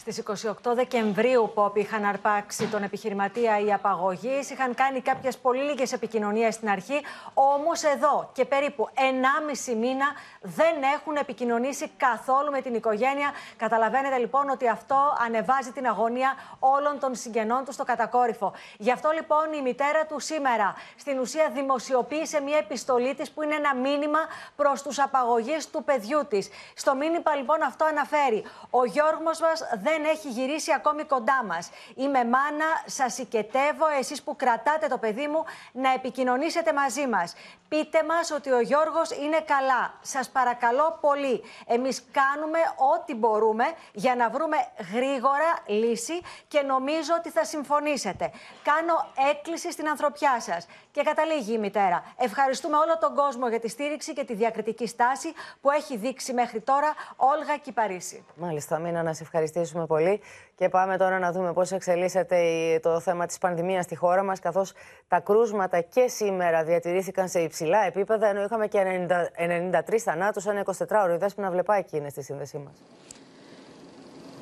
Στις 0.00 0.22
28 0.46 0.52
Δεκεμβρίου 0.74 1.50
που 1.54 1.72
είχαν 1.74 2.04
αρπάξει 2.04 2.66
τον 2.66 2.82
επιχειρηματία 2.82 3.60
οι 3.60 3.72
απαγωγή, 3.72 4.40
είχαν 4.52 4.74
κάνει 4.74 5.00
κάποιες 5.00 5.38
πολύ 5.38 5.62
λίγες 5.62 5.92
επικοινωνίες 5.92 6.54
στην 6.54 6.68
αρχή, 6.68 7.00
όμως 7.34 7.82
εδώ 7.82 8.30
και 8.32 8.44
περίπου 8.44 8.88
1,5 8.94 9.74
μήνα 9.76 10.06
δεν 10.40 10.74
έχουν 10.94 11.16
επικοινωνήσει 11.16 11.90
καθόλου 11.96 12.50
με 12.50 12.60
την 12.60 12.74
οικογένεια. 12.74 13.30
Καταλαβαίνετε 13.56 14.16
λοιπόν 14.16 14.48
ότι 14.48 14.68
αυτό 14.68 15.16
ανεβάζει 15.26 15.70
την 15.70 15.86
αγωνία 15.86 16.34
όλων 16.58 16.98
των 16.98 17.14
συγγενών 17.14 17.64
τους 17.64 17.74
στο 17.74 17.84
κατακόρυφο. 17.84 18.52
Γι' 18.78 18.92
αυτό 18.92 19.10
λοιπόν 19.10 19.52
η 19.52 19.62
μητέρα 19.62 20.06
του 20.06 20.20
σήμερα 20.20 20.74
στην 20.96 21.18
ουσία 21.18 21.50
δημοσιοποίησε 21.54 22.40
μια 22.40 22.58
επιστολή 22.58 23.14
της 23.14 23.30
που 23.30 23.42
είναι 23.42 23.54
ένα 23.54 23.74
μήνυμα 23.74 24.18
προς 24.56 24.82
τους 24.82 24.98
απαγωγείς 24.98 25.70
του 25.70 25.84
παιδιού 25.84 26.26
της. 26.28 26.48
Στο 26.74 26.94
μήνυμα 26.94 27.34
λοιπόν 27.36 27.62
αυτό 27.62 27.84
αναφέρει 27.84 28.44
«Ο 28.70 28.84
Γιώργος 28.84 29.40
μας 29.40 29.62
δεν 29.82 29.89
έχει 30.04 30.28
γυρίσει 30.28 30.72
ακόμη 30.72 31.04
κοντά 31.04 31.44
μας. 31.44 31.70
Είμαι 31.94 32.24
μάνα, 32.24 32.82
σας 32.86 33.18
οικετεύω, 33.18 33.86
εσείς 33.98 34.22
που 34.22 34.36
κρατάτε 34.36 34.86
το 34.86 34.98
παιδί 34.98 35.26
μου, 35.26 35.44
να 35.72 35.92
επικοινωνήσετε 35.92 36.72
μαζί 36.72 37.06
μας. 37.06 37.34
Πείτε 37.68 38.02
μας 38.02 38.30
ότι 38.30 38.50
ο 38.50 38.60
Γιώργος 38.60 39.10
είναι 39.10 39.40
καλά. 39.40 39.94
Σας 40.00 40.28
παρακαλώ 40.28 40.98
πολύ. 41.00 41.42
Εμείς 41.66 42.04
κάνουμε 42.12 42.58
ό,τι 42.94 43.14
μπορούμε 43.14 43.64
για 43.92 44.14
να 44.14 44.30
βρούμε 44.30 44.56
γρήγορα 44.94 45.58
λύση 45.66 46.20
και 46.48 46.60
νομίζω 46.62 47.14
ότι 47.18 47.30
θα 47.30 47.44
συμφωνήσετε. 47.44 48.30
Κάνω 48.62 49.12
έκκληση 49.30 49.72
στην 49.72 49.88
ανθρωπιά 49.88 50.40
σας. 50.40 50.66
Και 50.92 51.02
καταλήγει 51.02 51.52
η 51.52 51.58
μητέρα. 51.58 52.02
Ευχαριστούμε 52.16 52.76
όλο 52.76 52.98
τον 52.98 53.14
κόσμο 53.14 53.48
για 53.48 53.60
τη 53.60 53.68
στήριξη 53.68 54.12
και 54.12 54.24
τη 54.24 54.34
διακριτική 54.34 54.86
στάση 54.86 55.32
που 55.60 55.70
έχει 55.70 55.96
δείξει 55.96 56.32
μέχρι 56.32 56.60
τώρα 56.60 56.94
Όλγα 57.16 57.56
Κυπαρίσι. 57.56 58.24
Μάλιστα, 58.34 58.78
Μίνα, 58.78 59.02
να 59.02 59.12
σε 59.12 59.22
ευχαριστήσουμε 59.22 59.86
πολύ. 59.86 60.20
Και 60.54 60.68
πάμε 60.68 60.96
τώρα 60.96 61.18
να 61.18 61.32
δούμε 61.32 61.52
πώς 61.52 61.72
εξελίσσεται 61.72 62.38
το 62.82 63.00
θέμα 63.00 63.26
της 63.26 63.38
πανδημίας 63.38 63.84
στη 63.84 63.96
χώρα 63.96 64.22
μας, 64.22 64.40
καθώς 64.40 64.72
τα 65.08 65.20
κρούσματα 65.20 65.80
και 65.80 66.08
σήμερα 66.08 66.64
διατηρήθηκαν 66.64 67.28
σε 67.28 67.40
υψηλά 67.40 67.84
επίπεδα, 67.84 68.26
ενώ 68.26 68.42
είχαμε 68.42 68.66
και 68.66 68.82
90, 68.82 69.30
93 69.36 69.98
θανάτους, 69.98 70.46
ένα 70.46 70.60
24ωρο. 70.60 71.12
Η 71.14 71.16
Δέσποινα 71.16 71.50
Βλεπάκη 71.50 71.96
είναι 71.96 72.08
στη 72.08 72.22
σύνδεσή 72.22 72.58
μας. 72.58 72.82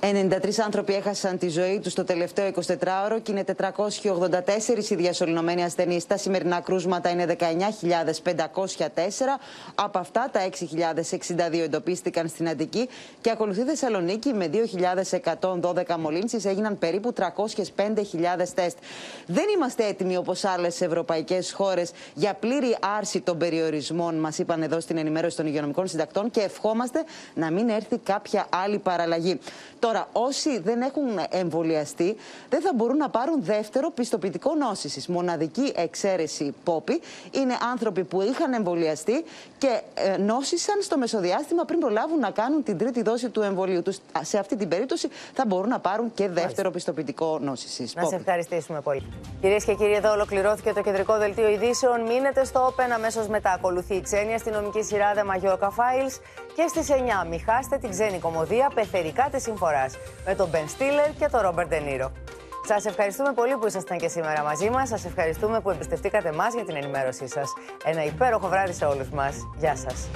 93 0.01 0.61
άνθρωποι 0.65 0.95
έχασαν 0.95 1.39
τη 1.39 1.49
ζωή 1.49 1.81
τους 1.83 1.95
το 1.95 2.05
τελευταίο 2.05 2.51
24ωρο 2.55 3.19
και 3.23 3.33
είναι 3.33 3.45
484 3.57 4.91
οι 4.91 4.95
διασωληνωμένοι 4.95 5.65
ασθενείς. 5.65 6.07
Τα 6.07 6.17
σημερινά 6.17 6.61
κρούσματα 6.61 7.11
είναι 7.11 7.37
19.504. 7.39 7.41
Από 9.75 9.99
αυτά, 9.99 10.29
τα 10.33 10.41
6.062 10.49 11.59
εντοπίστηκαν 11.63 12.29
στην 12.29 12.49
Αττική 12.49 12.89
και 13.21 13.31
ακολουθεί 13.31 13.63
Θεσσαλονίκη 13.63 14.33
με 14.33 14.51
2.112 15.51 15.97
μολύνσεις. 15.99 16.45
Έγιναν 16.45 16.79
περίπου 16.79 17.13
305.000 17.17 17.25
τεστ. 18.55 18.79
Δεν 19.27 19.45
είμαστε 19.55 19.87
έτοιμοι 19.87 20.17
όπως 20.17 20.45
άλλες 20.45 20.81
ευρωπαϊκές 20.81 21.53
χώρες 21.53 21.91
για 22.15 22.35
πλήρη 22.35 22.77
άρση 22.99 23.21
των 23.21 23.39
περιορισμών, 23.39 24.15
μας 24.15 24.39
είπαν 24.39 24.63
εδώ 24.63 24.81
στην 24.81 24.99
ενημέρωση 24.99 25.37
των 25.37 25.47
υγειονομικών 25.47 25.87
συντακτών 25.87 26.31
και 26.31 26.41
ευχόμαστε 26.41 27.05
να 27.35 27.51
μην 27.51 27.69
έρθει 27.69 27.99
κάποια 27.99 28.47
άλλη 28.51 28.79
παραλλαγή. 28.79 29.39
Τώρα, 29.89 30.09
όσοι 30.13 30.59
δεν 30.59 30.81
έχουν 30.81 31.07
εμβολιαστεί, 31.31 32.17
δεν 32.49 32.61
θα 32.61 32.71
μπορούν 32.75 32.97
να 32.97 33.09
πάρουν 33.09 33.43
δεύτερο 33.43 33.91
πιστοποιητικό 33.91 34.55
νόσησης. 34.55 35.07
Μοναδική 35.07 35.73
εξαίρεση 35.77 36.55
πόπη 36.65 37.01
είναι 37.31 37.57
άνθρωποι 37.73 38.05
που 38.05 38.23
είχαν 38.23 38.53
εμβολιαστεί 38.53 39.25
και 39.59 39.81
ε, 39.95 40.17
νόσησαν 40.17 40.83
στο 40.83 40.99
μεσοδιάστημα 40.99 41.65
πριν 41.65 41.79
προλάβουν 41.79 42.19
να 42.19 42.31
κάνουν 42.31 42.63
την 42.63 42.79
τρίτη 42.79 43.03
δόση 43.03 43.29
του 43.29 43.41
εμβολίου 43.41 43.83
τους. 43.83 43.99
Σε 44.21 44.39
αυτή 44.39 44.57
την 44.57 44.69
περίπτωση 44.69 45.09
θα 45.35 45.45
μπορούν 45.47 45.69
να 45.69 45.79
πάρουν 45.79 46.15
και 46.15 46.29
δεύτερο 46.29 46.71
πιστοποιητικό 46.71 47.39
νόσησης. 47.43 47.95
Να 47.95 48.05
σε 48.05 48.15
ευχαριστήσουμε 48.15 48.81
πολύ. 48.81 49.03
Κυρίες 49.41 49.65
και 49.65 49.75
κύριοι, 49.75 49.95
εδώ 49.95 50.13
ολοκληρώθηκε 50.13 50.73
το 50.73 50.83
κεντρικό 50.83 51.19
δελτίο 51.19 51.49
ειδήσεων. 51.49 52.01
Μείνετε 52.01 52.45
στο 52.45 52.67
Open 52.67 52.91
αμέσως 52.95 53.29
μετά. 53.29 53.51
Ακολουθεί 53.53 53.95
η 53.95 54.01
ξένη 54.01 54.35
αστυνομική 54.35 54.83
σειρά 54.83 55.13
The 55.15 55.21
Majorca 55.21 55.69
Files 55.69 56.21
και 56.59 56.67
στις 56.69 56.89
9 56.91 57.27
μη 57.29 57.39
χάστε 57.39 57.79
την 57.79 57.91
ξένη 57.91 58.19
κομμωδία 58.19 58.71
Πεθερικά 58.75 59.29
της 59.33 59.43
Συμφοράς 59.43 59.95
με 60.27 60.35
τον 60.35 60.49
Μπεν 60.49 60.69
Στίλερ 60.69 61.11
και 61.19 61.29
τον 61.31 61.41
Ρόμπερτ 61.41 61.69
Ντενίρο. 61.69 62.13
Σας 62.67 62.85
ευχαριστούμε 62.85 63.33
πολύ 63.33 63.57
που 63.57 63.67
ήσασταν 63.67 63.99
και 63.99 64.09
σήμερα 64.09 64.43
μαζί 64.43 64.71
μας. 64.71 64.89
Σας 64.89 65.05
ευχαριστούμε 65.05 65.61
που 65.61 65.71
εμπιστευτήκατε 65.71 66.29
εμά 66.29 66.49
για 66.55 66.65
την 66.65 66.77
ενημέρωσή 66.77 67.29
σας. 67.29 67.53
Ένα 67.85 68.05
υπέροχο 68.05 68.49
βράδυ 68.49 68.73
σε 68.73 68.85
όλους 68.85 69.09
μας. 69.09 69.37
Γεια 69.59 69.77
σας. 69.77 70.09